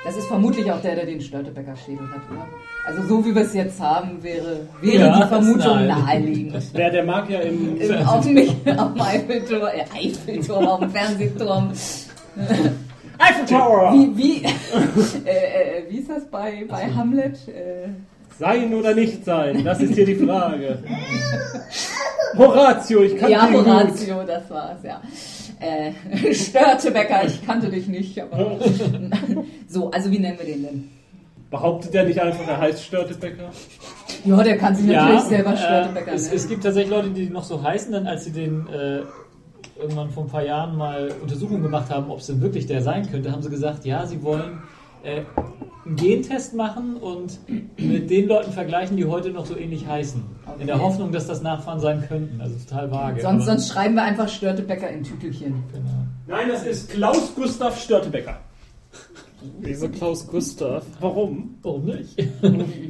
Das 0.06 0.16
ist 0.16 0.26
vermutlich 0.28 0.70
auch 0.70 0.80
der, 0.80 0.94
der 0.94 1.04
den 1.06 1.20
Störtebecker-Schädel 1.20 2.08
hat, 2.08 2.20
oder? 2.30 2.46
Also 2.86 3.02
so 3.08 3.24
wie 3.26 3.34
wir 3.34 3.42
es 3.42 3.52
jetzt 3.54 3.80
haben, 3.80 4.22
wäre, 4.22 4.60
wäre 4.80 4.98
Ja, 5.08 5.20
die 5.22 5.28
Vermutung 5.28 5.74
nein. 5.74 5.88
naheliegend. 5.88 6.62
Wer 6.74 6.90
der 6.90 7.04
Magier 7.04 7.42
im 7.42 7.80
Im- 7.80 8.06
auf, 8.06 8.24
mich, 8.24 8.50
auf 8.78 8.92
dem 8.92 9.00
Eiffelturm, 9.02 9.62
äh, 9.66 10.06
Eiffelturm, 10.06 10.66
auf 10.68 10.78
dem 10.78 10.90
Fernsehturm. 10.90 11.72
Eiffel 13.18 13.46
Tower! 13.46 13.92
Wie, 13.94 14.16
wie, 14.16 14.44
äh, 15.24 15.28
äh, 15.28 15.90
wie 15.90 15.96
ist 15.98 16.08
das 16.08 16.24
bei, 16.30 16.64
bei 16.68 16.88
Hamlet? 16.94 17.34
Äh, 17.48 17.88
Sein 18.38 18.72
oder 18.74 18.94
nicht 18.94 19.24
sein, 19.24 19.64
das 19.64 19.80
ist 19.80 19.94
hier 19.94 20.06
die 20.06 20.14
Frage. 20.14 20.78
Horatio, 22.38 23.02
ich 23.02 23.16
kann 23.16 23.30
ja, 23.30 23.46
ihn 23.48 23.54
gut. 23.54 23.66
Horatio, 23.66 24.22
das 24.24 24.48
war's, 24.50 24.78
ja. 24.84 25.00
Äh, 25.58 25.92
Störtebecker, 26.34 27.26
ich 27.26 27.44
kannte 27.44 27.68
dich 27.68 27.88
nicht, 27.88 28.20
aber. 28.20 28.58
so, 29.68 29.90
also 29.90 30.10
wie 30.10 30.18
nennen 30.18 30.38
wir 30.38 30.46
den 30.46 30.62
denn? 30.62 30.88
Behauptet 31.50 31.94
er 31.94 32.04
nicht 32.04 32.20
einfach, 32.20 32.46
er 32.46 32.60
heißt 32.60 32.84
Störtebecker? 32.84 33.50
Ja, 34.24 34.42
der 34.42 34.58
kann 34.58 34.74
sich 34.74 34.86
natürlich 34.86 35.20
selber 35.22 35.56
Störtebecker 35.56 36.12
äh, 36.12 36.14
es, 36.14 36.24
nennen. 36.24 36.36
es 36.36 36.48
gibt 36.48 36.64
tatsächlich 36.64 36.90
Leute, 36.90 37.10
die 37.10 37.30
noch 37.30 37.44
so 37.44 37.62
heißen, 37.62 37.92
dann 37.92 38.06
als 38.06 38.24
sie 38.24 38.32
den 38.32 38.66
äh, 38.68 39.02
irgendwann 39.80 40.10
vor 40.10 40.24
ein 40.24 40.28
paar 40.28 40.44
Jahren 40.44 40.76
mal 40.76 41.10
Untersuchungen 41.22 41.62
gemacht 41.62 41.90
haben, 41.90 42.10
ob 42.10 42.18
es 42.18 42.26
denn 42.26 42.40
wirklich 42.40 42.66
der 42.66 42.82
sein 42.82 43.08
könnte, 43.10 43.30
haben 43.30 43.42
sie 43.42 43.50
gesagt, 43.50 43.84
ja, 43.84 44.06
sie 44.06 44.22
wollen 44.22 44.62
äh, 45.06 45.22
einen 45.86 45.96
Gentest 45.96 46.54
machen 46.54 46.96
und 46.96 47.38
mit 47.78 48.10
den 48.10 48.26
Leuten 48.28 48.52
vergleichen, 48.52 48.96
die 48.96 49.04
heute 49.04 49.30
noch 49.30 49.46
so 49.46 49.56
ähnlich 49.56 49.86
heißen. 49.86 50.22
In 50.58 50.66
der 50.66 50.76
Okay. 50.76 50.84
Hoffnung, 50.84 51.12
dass 51.12 51.26
das 51.26 51.42
Nachfahren 51.42 51.78
sein 51.80 52.04
könnten. 52.08 52.40
Also 52.40 52.56
total 52.68 52.90
vage. 52.90 53.20
Sonst, 53.22 53.46
sonst 53.46 53.68
schreiben 53.68 53.94
wir 53.94 54.02
einfach 54.02 54.28
Störtebecker 54.28 54.88
in 54.90 55.04
Tütelchen. 55.04 55.62
Genau. 55.72 55.90
Nein, 56.26 56.48
das 56.48 56.64
ist 56.64 56.90
Klaus 56.90 57.34
Gustav 57.36 57.80
Störtebecker. 57.80 58.38
Wieso 59.60 59.88
Klaus 59.88 60.26
Gustav? 60.26 60.84
Warum? 61.00 61.56
Warum 61.62 61.84
nicht? 61.84 62.16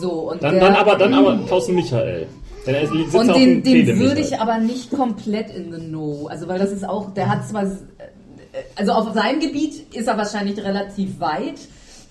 So, 0.00 0.30
und 0.30 0.42
Dann, 0.42 0.54
der, 0.54 0.60
dann 0.60 0.74
aber 0.76 0.96
dann 0.96 1.12
aber 1.12 1.36
Klaus 1.46 1.66
Michael. 1.68 2.28
Und 3.12 3.34
den, 3.34 3.62
den 3.64 3.98
würde 3.98 4.20
ich 4.20 4.38
aber 4.38 4.58
nicht 4.58 4.90
komplett 4.92 5.50
in 5.50 5.72
the 5.72 5.80
know. 5.80 6.28
Also, 6.30 6.46
weil 6.46 6.58
das 6.58 6.70
ist 6.70 6.86
auch, 6.86 7.12
der 7.14 7.28
hat 7.28 7.48
zwar, 7.48 7.64
äh, 7.64 7.68
also 8.76 8.92
auf 8.92 9.12
seinem 9.14 9.40
Gebiet 9.40 9.94
ist 9.94 10.06
er 10.08 10.16
wahrscheinlich 10.16 10.58
relativ 10.62 11.18
weit, 11.20 11.58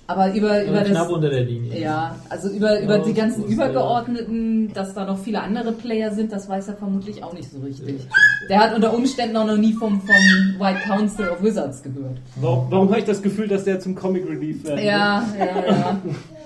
aber 0.10 0.34
über, 0.34 0.64
über 0.64 0.84
knapp 0.84 1.08
das, 1.08 1.12
unter 1.12 1.30
der 1.30 1.44
Linie. 1.44 1.80
ja, 1.82 2.16
also 2.30 2.50
über, 2.50 2.80
über 2.82 2.98
Ja, 2.98 3.04
die 3.04 3.14
ganzen 3.14 3.44
ist, 3.44 3.52
Übergeordneten, 3.52 4.72
dass 4.74 4.94
da 4.94 5.04
noch 5.06 5.18
viele 5.20 5.42
andere 5.42 5.74
Player 5.74 6.14
sind, 6.14 6.32
das 6.32 6.48
weiß 6.48 6.70
er 6.70 6.76
vermutlich 6.78 7.24
auch 7.24 7.34
nicht 7.34 7.52
so 7.52 7.60
richtig. 7.60 8.08
Der 8.50 8.60
hat 8.60 8.74
unter 8.74 8.94
Umständen 8.94 9.36
auch 9.36 9.46
noch 9.48 9.58
nie 9.58 9.74
vom, 9.74 10.00
vom 10.02 10.16
White 10.60 10.80
Council 10.88 11.28
of 11.28 11.44
Wizards 11.44 11.84
gehört. 11.84 12.18
Warum, 12.38 12.68
warum 12.72 12.90
habe 12.90 13.00
ich 13.00 13.06
das 13.06 13.22
Gefühl, 13.22 13.50
dass 13.50 13.66
der 13.66 13.82
zum 13.82 13.96
Comic 13.96 14.26
Relief 14.30 14.64
wird? 14.64 14.80
Ja, 14.80 15.26
ja, 15.38 15.46
ja. 15.68 16.02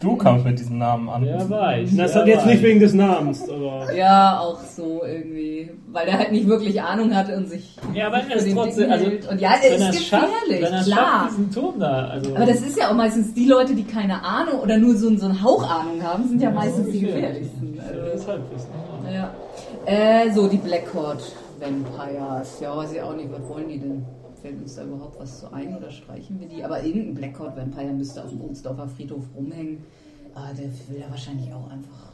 Du 0.00 0.16
kamst 0.16 0.44
mit 0.44 0.58
diesem 0.58 0.78
Namen 0.78 1.08
an. 1.08 1.24
Wer 1.24 1.48
weiß. 1.48 1.96
Das 1.96 2.14
hat 2.14 2.26
jetzt 2.26 2.44
nicht 2.46 2.62
wegen 2.62 2.80
des 2.80 2.92
Namens, 2.92 3.48
aber. 3.48 3.92
Ja, 3.94 4.38
auch 4.40 4.60
so 4.60 5.02
irgendwie. 5.04 5.70
Weil 5.90 6.06
der 6.06 6.18
halt 6.18 6.32
nicht 6.32 6.46
wirklich 6.46 6.80
Ahnung 6.82 7.14
hat 7.14 7.30
und 7.30 7.48
sich 7.48 7.76
Ja, 7.94 8.08
aber 8.08 8.18
er 8.18 8.36
ist 8.36 8.52
trotzdem. 8.52 8.90
Also. 8.90 9.06
Und 9.06 9.40
ja, 9.40 9.54
wenn 9.62 9.72
es 9.72 9.80
er 9.80 9.88
ist 9.90 9.96
es 9.96 10.06
schafft, 10.06 10.26
gefährlich, 10.26 10.66
wenn 10.66 10.74
er 10.74 10.84
klar. 10.84 10.98
schafft, 10.98 11.30
diesen 11.30 11.50
Turm 11.50 11.80
da. 11.80 12.08
Also, 12.08 12.36
Aber 12.36 12.46
das 12.46 12.60
ist 12.60 12.78
ja 12.78 12.90
auch 12.90 12.94
meistens 12.94 13.32
die 13.32 13.46
Leute, 13.46 13.74
die 13.74 13.84
keine 13.84 14.22
Ahnung 14.22 14.60
oder 14.60 14.76
nur 14.76 14.94
so, 14.96 15.14
so 15.16 15.26
einen 15.26 15.42
Hauch 15.42 15.68
Ahnung 15.68 16.02
haben, 16.02 16.28
sind 16.28 16.42
ja, 16.42 16.50
meistens 16.50 16.90
die 16.90 17.00
gefährlichsten. 17.00 17.80
Also, 17.80 18.00
Deshalb 18.12 18.42
ist, 18.54 18.68
ne? 19.04 19.14
ja. 19.14 19.30
äh, 19.86 20.30
so, 20.32 20.46
die 20.48 20.58
Blackcourt 20.58 21.22
Vampires. 21.58 22.60
Ja, 22.60 22.76
weiß 22.76 22.92
ich 22.92 23.00
auch 23.00 23.16
nicht, 23.16 23.30
was 23.32 23.48
wollen 23.48 23.68
die 23.68 23.78
denn? 23.78 24.04
Fällt 24.46 24.62
uns 24.62 24.76
da 24.76 24.84
überhaupt 24.84 25.18
was 25.18 25.40
zu 25.40 25.52
ein 25.52 25.76
oder 25.76 25.90
streichen 25.90 26.38
wir 26.38 26.46
die? 26.46 26.62
Aber 26.62 26.80
irgendein 26.84 27.14
Blackcourt 27.14 27.56
Vampire 27.56 27.92
müsste 27.92 28.22
auf 28.22 28.30
dem 28.30 28.40
Ohlsdorfer 28.42 28.86
Friedhof 28.86 29.24
rumhängen. 29.34 29.78
Ah, 30.36 30.52
der 30.56 30.66
will 30.88 31.00
ja 31.00 31.10
wahrscheinlich 31.10 31.52
auch 31.52 31.68
einfach. 31.68 32.12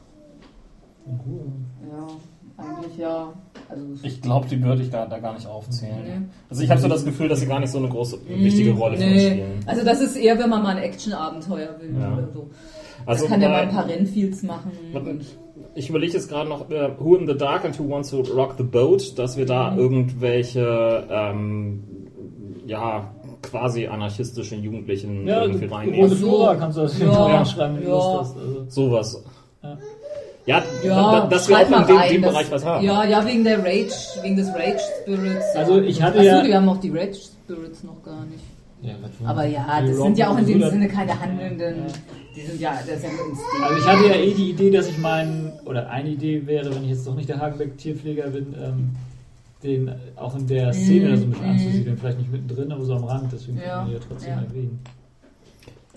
Ja, 1.91 2.09
eigentlich 2.57 2.97
ja. 2.97 3.33
Also, 3.69 3.85
Ich 4.03 4.23
glaube, 4.23 4.47
die 4.49 4.63
würde 4.63 4.81
ich 4.83 4.89
da, 4.89 5.05
da 5.05 5.19
gar 5.19 5.35
nicht 5.35 5.47
aufzählen. 5.47 6.03
Nee. 6.05 6.27
Also 6.49 6.63
ich 6.63 6.71
habe 6.71 6.81
so 6.81 6.89
das 6.89 7.05
Gefühl, 7.05 7.29
dass 7.29 7.41
sie 7.41 7.47
gar 7.47 7.61
nicht 7.61 7.71
so 7.71 7.77
eine 7.79 7.89
große, 7.91 8.19
wichtige 8.27 8.73
Rolle 8.73 8.97
für 8.97 9.05
uns 9.05 9.13
nee. 9.13 9.31
spielen. 9.31 9.61
Also 9.67 9.85
das 9.85 10.01
ist 10.01 10.17
eher, 10.17 10.39
wenn 10.39 10.49
man 10.49 10.63
mal 10.63 10.77
ein 10.77 10.83
Action-Abenteuer 10.83 11.79
will 11.81 11.95
Ja. 12.01 12.13
oder 12.15 12.29
so. 12.33 12.51
Also 13.05 13.25
da 13.25 13.31
kann 13.31 13.41
der 13.41 13.49
mal 13.51 13.63
ein 13.63 13.71
paar 13.71 13.87
Rennfields 13.89 14.43
machen. 14.43 14.71
Und 14.95 15.23
Ich 15.75 15.89
überlege 15.89 16.13
jetzt 16.13 16.29
gerade 16.29 16.49
noch, 16.49 16.71
äh, 16.71 16.91
Who 16.99 17.17
in 17.17 17.27
the 17.27 17.37
Dark 17.37 17.65
and 17.65 17.79
Who 17.79 17.89
Wants 17.89 18.11
to 18.11 18.21
Rock 18.21 18.55
the 18.59 18.63
Boat, 18.65 19.19
dass 19.19 19.37
wir 19.37 19.45
Mhm. 19.45 19.49
da 19.49 19.77
irgendwelche, 19.77 21.07
ähm, 21.11 21.83
ja, 22.73 23.11
quasi 23.43 23.87
anarchistischen 23.87 24.63
Jugendlichen 24.63 25.27
Ja, 25.27 25.43
irgendwie 25.43 25.65
rote 25.67 25.77
reinnehmen. 25.77 26.09
so. 26.11 26.17
Flora 26.17 26.55
kannst 26.57 26.79
du 26.79 26.83
das 26.83 26.99
Ja, 26.99 27.07
ja, 27.07 27.25
reinschreiben, 27.37 27.77
wenn 27.77 27.85
du 27.85 27.89
ja. 27.91 27.95
Lust 27.95 28.19
hast. 28.21 28.37
Also. 28.37 28.65
Sowas. 28.69 29.25
Ja. 29.63 29.79
Ja, 30.45 30.63
ja, 30.83 31.13
da, 31.21 31.27
dass 31.29 31.49
wir 31.49 31.57
auch 31.57 31.69
mal 31.71 31.83
in 31.83 31.87
dem, 31.87 31.97
rein, 31.97 32.13
dem 32.15 32.23
Bereich 32.23 32.51
was 32.51 32.65
haben. 32.65 32.85
Ja, 32.85 33.05
ja, 33.05 33.25
wegen 33.25 33.45
der 33.45 33.59
Rage, 33.61 33.93
wegen 34.23 34.35
des 34.37 34.49
Rage 34.49 34.81
Spirits. 35.03 35.45
Also 35.55 35.81
ich 35.81 36.03
hatte 36.03 36.19
Achso, 36.19 36.29
ja- 36.31 36.43
die 36.43 36.53
haben 36.55 36.65
noch 36.65 36.81
die 36.81 36.91
Rage 36.91 37.15
Spirits 37.15 37.85
noch 37.85 38.03
gar 38.03 38.25
nicht. 38.27 38.43
Ja, 38.83 38.95
Aber 39.29 39.45
ja, 39.47 39.81
die 39.83 39.89
das 39.91 39.97
Rock- 39.99 40.07
sind 40.07 40.19
ja 40.19 40.29
auch 40.33 40.39
in 40.39 40.47
dem 40.47 40.61
Sinne 40.69 40.89
keine 40.89 41.21
handelnden. 41.21 41.85
Ja. 41.87 41.93
Die 42.35 42.41
sind 42.41 42.61
ja, 42.61 42.73
das 42.85 42.97
ist 42.97 43.05
ja 43.05 43.11
nur 43.11 43.29
Instinkt. 43.29 43.63
Also 43.63 43.77
ich 43.79 43.87
hatte 43.87 44.07
ja 44.09 44.15
eh 44.17 44.35
die 44.35 44.51
Idee, 44.51 44.71
dass 44.73 44.89
ich 44.89 44.99
meinen, 44.99 45.53
oder 45.65 45.89
eine 45.91 46.09
Idee 46.09 46.45
wäre, 46.45 46.75
wenn 46.75 46.83
ich 46.83 46.91
jetzt 46.91 47.07
doch 47.07 47.15
nicht 47.15 47.29
der 47.29 47.39
Hagenbeck-Tierpfleger 47.39 48.27
bin, 48.31 48.57
ähm, 48.61 48.91
den 49.63 49.95
auch 50.17 50.35
in 50.37 50.47
der 50.47 50.73
Szene 50.73 51.11
da 51.11 51.17
so 51.17 51.25
ein 51.25 51.31
bisschen 51.31 51.45
Mhm. 51.47 51.51
anzusiedeln. 51.53 51.99
Vielleicht 51.99 52.19
nicht 52.19 52.33
mittendrin, 52.33 52.73
aber 52.73 52.85
so 52.85 52.95
am 52.95 53.05
Rand, 53.05 53.33
deswegen 53.33 53.59
Ja, 53.59 53.65
kann 53.65 53.77
man 53.79 53.87
die 53.89 53.93
ja 53.95 54.01
trotzdem 54.09 54.31
ja. 54.31 54.43
erwähnen. 54.43 54.81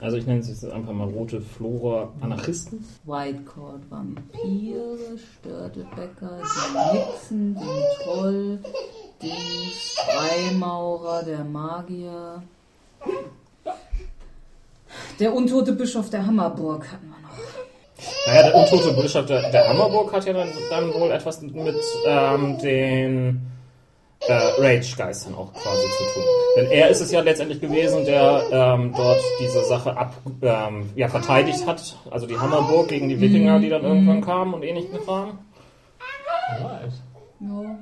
Also 0.02 0.18
ich 0.18 0.26
nenne 0.28 0.40
es 0.42 0.50
jetzt 0.50 0.66
einfach 0.70 0.92
mal 0.92 1.08
rote 1.08 1.40
Flora 1.40 2.10
Anarchisten. 2.20 2.84
Whitecourt 3.06 3.80
Vampire, 3.90 4.98
Störtebäcker, 5.40 6.40
den 7.30 7.54
Nixon, 7.54 7.56
den 7.56 8.04
Troll, 8.04 8.60
den 9.22 9.32
Freimaurer, 9.96 11.24
der 11.24 11.46
Magier. 11.46 12.44
Der 15.20 15.34
untote 15.34 15.72
Bischof 15.74 16.10
der 16.10 16.26
Hammerburg 16.26 16.86
hatten 16.92 17.08
wir 17.08 17.22
noch. 17.22 18.28
Naja, 18.28 18.44
der 18.52 18.56
untote 18.56 19.02
Bischof 19.02 19.26
der, 19.26 19.50
der 19.52 19.70
Hammerburg 19.70 20.12
hat 20.12 20.26
ja 20.26 20.34
dann, 20.34 20.50
dann 20.70 20.94
wohl 20.94 21.12
etwas 21.12 21.42
mit 21.42 21.56
ähm, 22.06 22.58
den 22.60 23.42
äh, 24.28 24.34
Rage-Geistern 24.62 25.36
auch 25.36 25.52
quasi 25.54 25.82
zu 25.98 26.04
tun. 26.14 26.24
Denn 26.58 26.72
er 26.72 26.90
ist 26.90 27.02
es 27.02 27.12
ja 27.12 27.22
letztendlich 27.22 27.62
gewesen, 27.62 28.06
der 28.06 28.44
ähm, 28.52 28.94
dort 28.96 29.20
diese 29.40 29.64
Sache 29.66 29.96
ab, 29.96 30.14
ähm, 30.42 30.90
ja, 30.96 31.08
verteidigt 31.08 31.66
hat. 31.66 31.96
Also 32.12 32.26
die 32.28 32.38
Hammerburg 32.38 32.88
gegen 32.88 33.10
die 33.10 33.20
Wikinger, 33.20 33.60
die 33.60 33.70
dann 33.70 33.84
irgendwann 33.84 34.22
kamen 34.22 34.54
und 34.54 34.64
ähnlichen. 34.64 34.90
Wer 35.06 36.64
weiß. 36.64 36.94
Ja. 37.42 37.76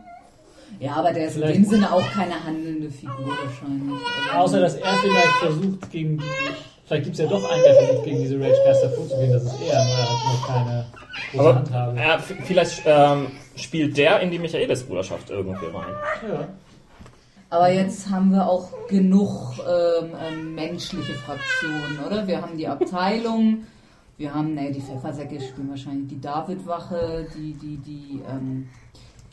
Ja, 0.79 0.91
aber 0.95 1.13
der 1.13 1.27
ist 1.27 1.33
Vielleicht- 1.35 1.55
in 1.55 1.63
dem 1.63 1.69
Sinne 1.69 1.93
auch 1.93 2.11
keine 2.11 2.43
handelnde 2.43 2.89
Figur 2.89 3.27
wahrscheinlich. 3.27 3.99
Also, 4.33 4.39
Außer, 4.43 4.59
dass 4.59 4.75
er 4.75 4.93
vielleicht 5.01 5.27
versucht, 5.39 5.91
gegen 5.91 6.17
die. 6.17 6.23
Vielleicht 6.85 7.03
gibt 7.05 7.13
es 7.15 7.21
ja 7.21 7.27
doch 7.27 7.49
einen, 7.49 7.63
der 7.63 7.75
versucht, 7.75 8.03
gegen 8.05 8.17
diese 8.19 8.35
Rage-Geister 8.39 8.89
vorzugehen. 8.89 9.31
Das 9.31 9.43
ist 9.43 9.53
er, 9.61 9.83
nur 9.85 9.93
er 9.93 10.03
hat 10.03 10.09
nur 10.25 10.47
keine 10.47 10.85
große 11.31 11.39
Aber 11.39 11.55
Handhabe. 11.55 11.99
f- 12.01 12.33
vielleicht 12.45 12.81
ähm, 12.85 13.27
spielt 13.55 13.97
der 13.97 14.19
in 14.21 14.31
die 14.31 14.39
Michaelis-Bruderschaft 14.39 15.29
irgendwie 15.29 15.65
rein. 15.65 15.93
Ja. 16.27 16.47
Aber 17.49 17.71
jetzt 17.71 18.09
haben 18.09 18.31
wir 18.31 18.47
auch 18.47 18.69
genug 18.87 19.53
ähm, 19.59 20.11
ähm, 20.19 20.55
menschliche 20.55 21.13
Fraktionen, 21.13 21.99
oder? 22.05 22.25
Wir 22.25 22.41
haben 22.41 22.57
die 22.57 22.67
Abteilung, 22.67 23.65
wir 24.17 24.33
haben, 24.33 24.55
ne, 24.55 24.71
die 24.71 24.81
Pfeffersäcke 24.81 25.39
spielen 25.39 25.69
wahrscheinlich 25.69 26.07
die 26.07 26.19
Davidwache, 26.19 27.27
die, 27.35 27.53
die, 27.53 27.77
die, 27.77 28.21
ähm, 28.27 28.69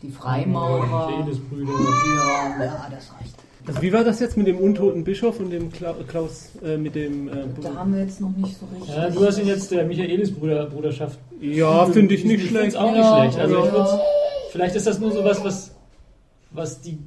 die 0.02 0.10
Freimaurer. 0.10 1.06
Michaelis-Brüder. 1.10 1.72
Ja, 1.72 2.64
ja, 2.64 2.88
das 2.90 3.10
reicht. 3.18 3.36
Also 3.70 3.82
wie 3.82 3.92
war 3.92 4.02
das 4.02 4.18
jetzt 4.18 4.36
mit 4.36 4.48
dem 4.48 4.58
untoten 4.58 5.04
Bischof 5.04 5.38
und 5.38 5.50
dem 5.50 5.70
Kla 5.70 5.94
Klaus, 6.08 6.50
äh, 6.64 6.76
mit 6.76 6.96
dem... 6.96 7.28
Äh, 7.28 7.32
Da 7.62 7.74
haben 7.76 7.94
wir 7.94 8.00
jetzt 8.02 8.20
noch 8.20 8.36
nicht 8.36 8.56
so 8.58 8.66
richtig. 8.74 8.94
Ja, 8.96 9.08
du 9.10 9.24
hast 9.24 9.38
ihn 9.38 9.46
jetzt 9.46 9.70
der 9.70 9.84
Michaelis-Bruderschaft. 9.86 11.18
ja, 11.40 11.86
finde 11.86 12.14
ich 12.16 12.24
nicht 12.24 12.42
Ich 12.42 12.50
schlecht. 12.50 12.76
auch 12.76 12.92
Ja, 12.94 13.22
nicht 13.24 13.32
schlecht. 13.34 13.38
Also 13.38 13.64
ja. 13.64 14.00
vielleicht 14.50 14.74
ist 14.74 14.86
das 14.88 14.98
nur 14.98 15.12
sowas, 15.12 15.44
was, 15.44 15.70
was 16.50 16.80
die 16.80 16.98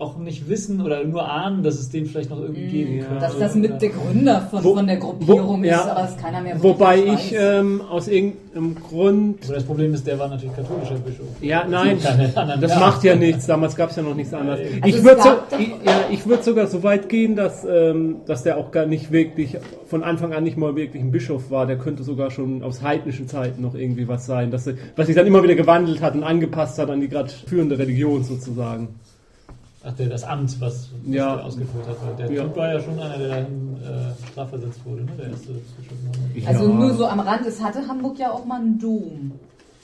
auch 0.00 0.16
nicht 0.16 0.48
wissen 0.48 0.80
oder 0.80 1.02
nur 1.02 1.28
ahnen, 1.28 1.64
dass 1.64 1.74
es 1.80 1.90
den 1.90 2.06
vielleicht 2.06 2.30
noch 2.30 2.40
irgendwie 2.40 2.68
geben 2.68 2.98
Ja. 2.98 3.04
könnte. 3.06 3.20
Dass 3.20 3.36
das 3.36 3.54
mit 3.56 3.82
der 3.82 3.88
Gründer 3.88 4.42
von, 4.48 4.62
Wo- 4.62 4.74
von 4.76 4.86
der 4.86 4.96
Gruppierung 4.98 5.60
wo- 5.60 5.64
ist, 5.64 5.70
ja. 5.70 5.90
aber 5.90 6.08
es 6.08 6.16
keiner 6.16 6.40
mehr 6.40 6.62
Wobei 6.62 6.98
ich 7.02 7.34
ähm, 7.36 7.80
aus 7.80 8.06
irgendeinem 8.06 8.76
Grund... 8.76 9.40
Aber 9.46 9.54
das 9.54 9.64
Problem 9.64 9.92
ist, 9.94 10.06
der 10.06 10.16
war 10.20 10.28
natürlich 10.28 10.54
katholischer 10.54 10.94
Bischof. 11.04 11.26
Ja, 11.40 11.66
nein, 11.68 11.98
das 12.00 12.36
Namen. 12.36 12.78
macht 12.78 13.02
ja 13.02 13.16
nichts. 13.16 13.46
Damals 13.46 13.74
gab 13.74 13.90
es 13.90 13.96
ja 13.96 14.04
noch 14.04 14.14
nichts 14.14 14.32
anderes. 14.32 14.60
Also 14.80 14.96
ich 14.98 15.02
würde 15.02 15.20
so, 15.20 15.28
ich, 15.58 15.68
ja, 15.84 16.00
ich 16.12 16.26
würd 16.26 16.44
sogar 16.44 16.68
so 16.68 16.84
weit 16.84 17.08
gehen, 17.08 17.34
dass, 17.34 17.64
ähm, 17.68 18.18
dass 18.24 18.44
der 18.44 18.56
auch 18.56 18.70
gar 18.70 18.86
nicht 18.86 19.10
wirklich, 19.10 19.56
von 19.88 20.04
Anfang 20.04 20.32
an 20.32 20.44
nicht 20.44 20.56
mal 20.56 20.76
wirklich 20.76 21.02
ein 21.02 21.10
Bischof 21.10 21.50
war. 21.50 21.66
Der 21.66 21.76
könnte 21.76 22.04
sogar 22.04 22.30
schon 22.30 22.62
aus 22.62 22.82
heidnischen 22.82 23.26
Zeiten 23.26 23.62
noch 23.62 23.74
irgendwie 23.74 24.06
was 24.06 24.26
sein. 24.26 24.52
Dass, 24.52 24.64
er- 24.68 24.74
was 24.94 25.08
sich 25.08 25.16
dann 25.16 25.26
immer 25.26 25.42
wieder 25.42 25.56
gewandelt 25.56 26.00
hat 26.02 26.14
und 26.14 26.22
angepasst 26.22 26.78
hat 26.78 26.88
an 26.88 27.00
die 27.00 27.08
gerade 27.08 27.30
führende 27.30 27.76
Religion 27.80 28.22
sozusagen. 28.22 28.90
Ach, 29.88 29.92
der, 29.94 30.08
das 30.08 30.22
Amt, 30.24 30.60
was, 30.60 30.60
was 30.60 31.14
Ja. 31.14 31.36
der 31.36 31.44
ausgeführt 31.46 31.86
hat. 31.88 31.96
Weil 32.04 32.16
der 32.26 32.32
Ja. 32.36 32.42
Typ 32.44 32.56
war 32.56 32.72
ja 32.74 32.80
schon 32.80 32.98
einer, 33.00 33.16
der 33.16 33.28
dann 33.28 33.76
äh, 33.82 34.28
strafversetzt 34.32 34.84
wurde, 34.84 35.02
ne? 35.04 35.12
Der 35.18 35.30
erste. 35.30 35.48
Also 36.46 36.64
Ja. 36.68 36.74
nur 36.74 36.94
so 36.94 37.06
am 37.06 37.20
Rand, 37.20 37.46
es 37.46 37.62
hatte 37.62 37.86
Hamburg 37.88 38.18
ja 38.18 38.30
auch 38.30 38.44
mal 38.44 38.60
einen 38.60 38.78
Dom, 38.78 39.32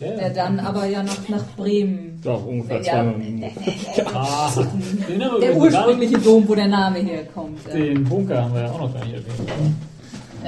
Ja, 0.01 0.11
der 0.11 0.31
dann 0.31 0.59
aber 0.61 0.85
ja 0.87 1.03
nach, 1.03 1.27
nach 1.29 1.45
Bremen. 1.57 2.21
Ja, 2.23 2.33
ungefähr 2.35 2.83
Ja. 2.83 2.83
zwei 2.83 3.03
Minuten. 3.05 3.45
Ah, 4.15 4.51
Der 5.41 5.57
ursprüngliche 5.57 6.19
Dom, 6.19 6.47
wo 6.49 6.55
der 6.55 6.69
Name 6.69 6.99
herkommt. 6.99 7.59
Ja. 7.69 7.75
den 7.75 8.05
Bunker 8.05 8.43
haben 8.45 8.55
wir 8.55 8.61
ja 8.63 8.71
auch 8.73 8.81
noch 8.81 8.93
gar 8.95 9.05
nicht 9.05 9.15
erwähnt. 9.15 9.51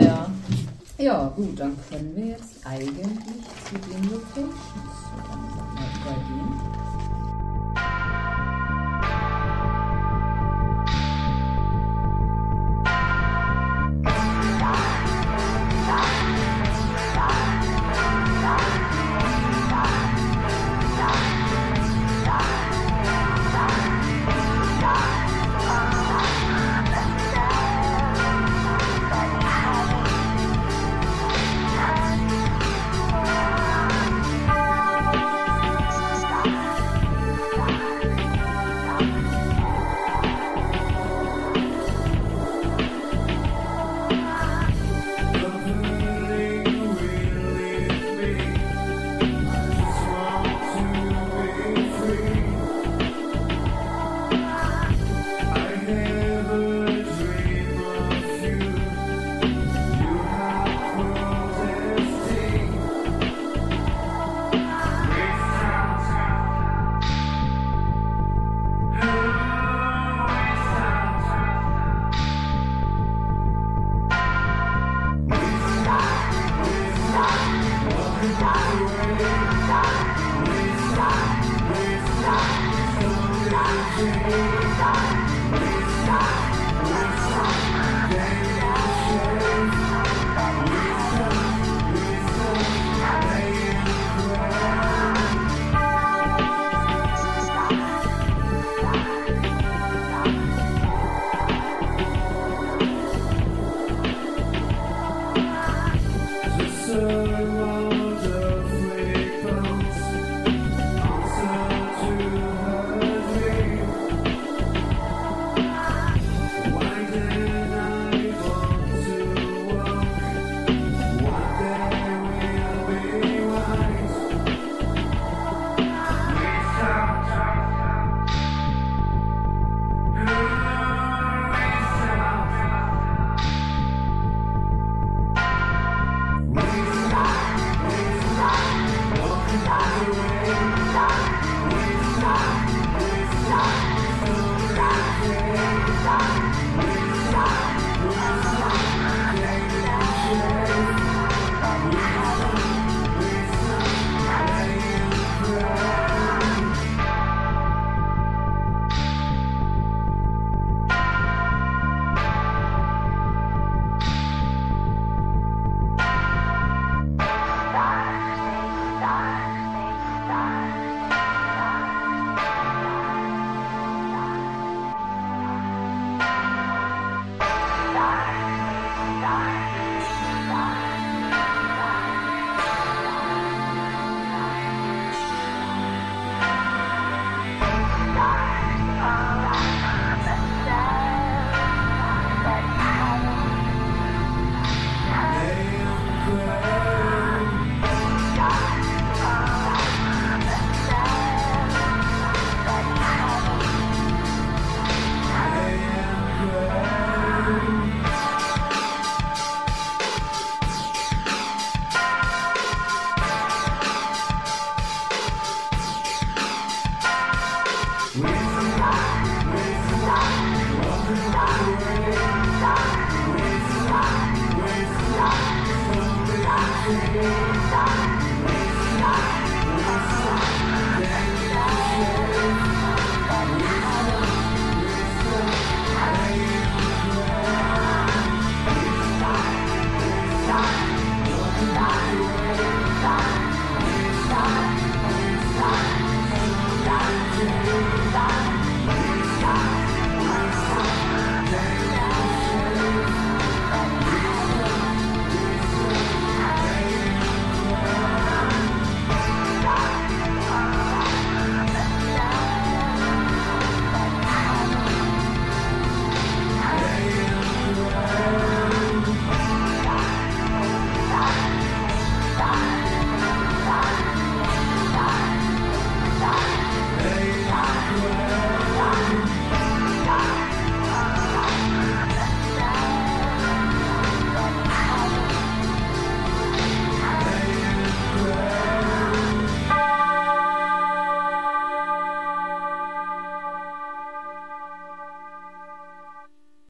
Ja. 0.00 0.26
ja, 0.98 1.32
gut, 1.34 1.58
dann 1.58 1.72
können 1.90 2.12
wir 2.14 2.26
jetzt 2.26 2.66
eigentlich 2.66 3.06
zu 3.64 3.74
den 3.88 4.10
Locations 4.10 4.52
so 5.00 5.16
langsam 5.16 5.74
mal 5.74 5.88
übergehen. 6.02 6.75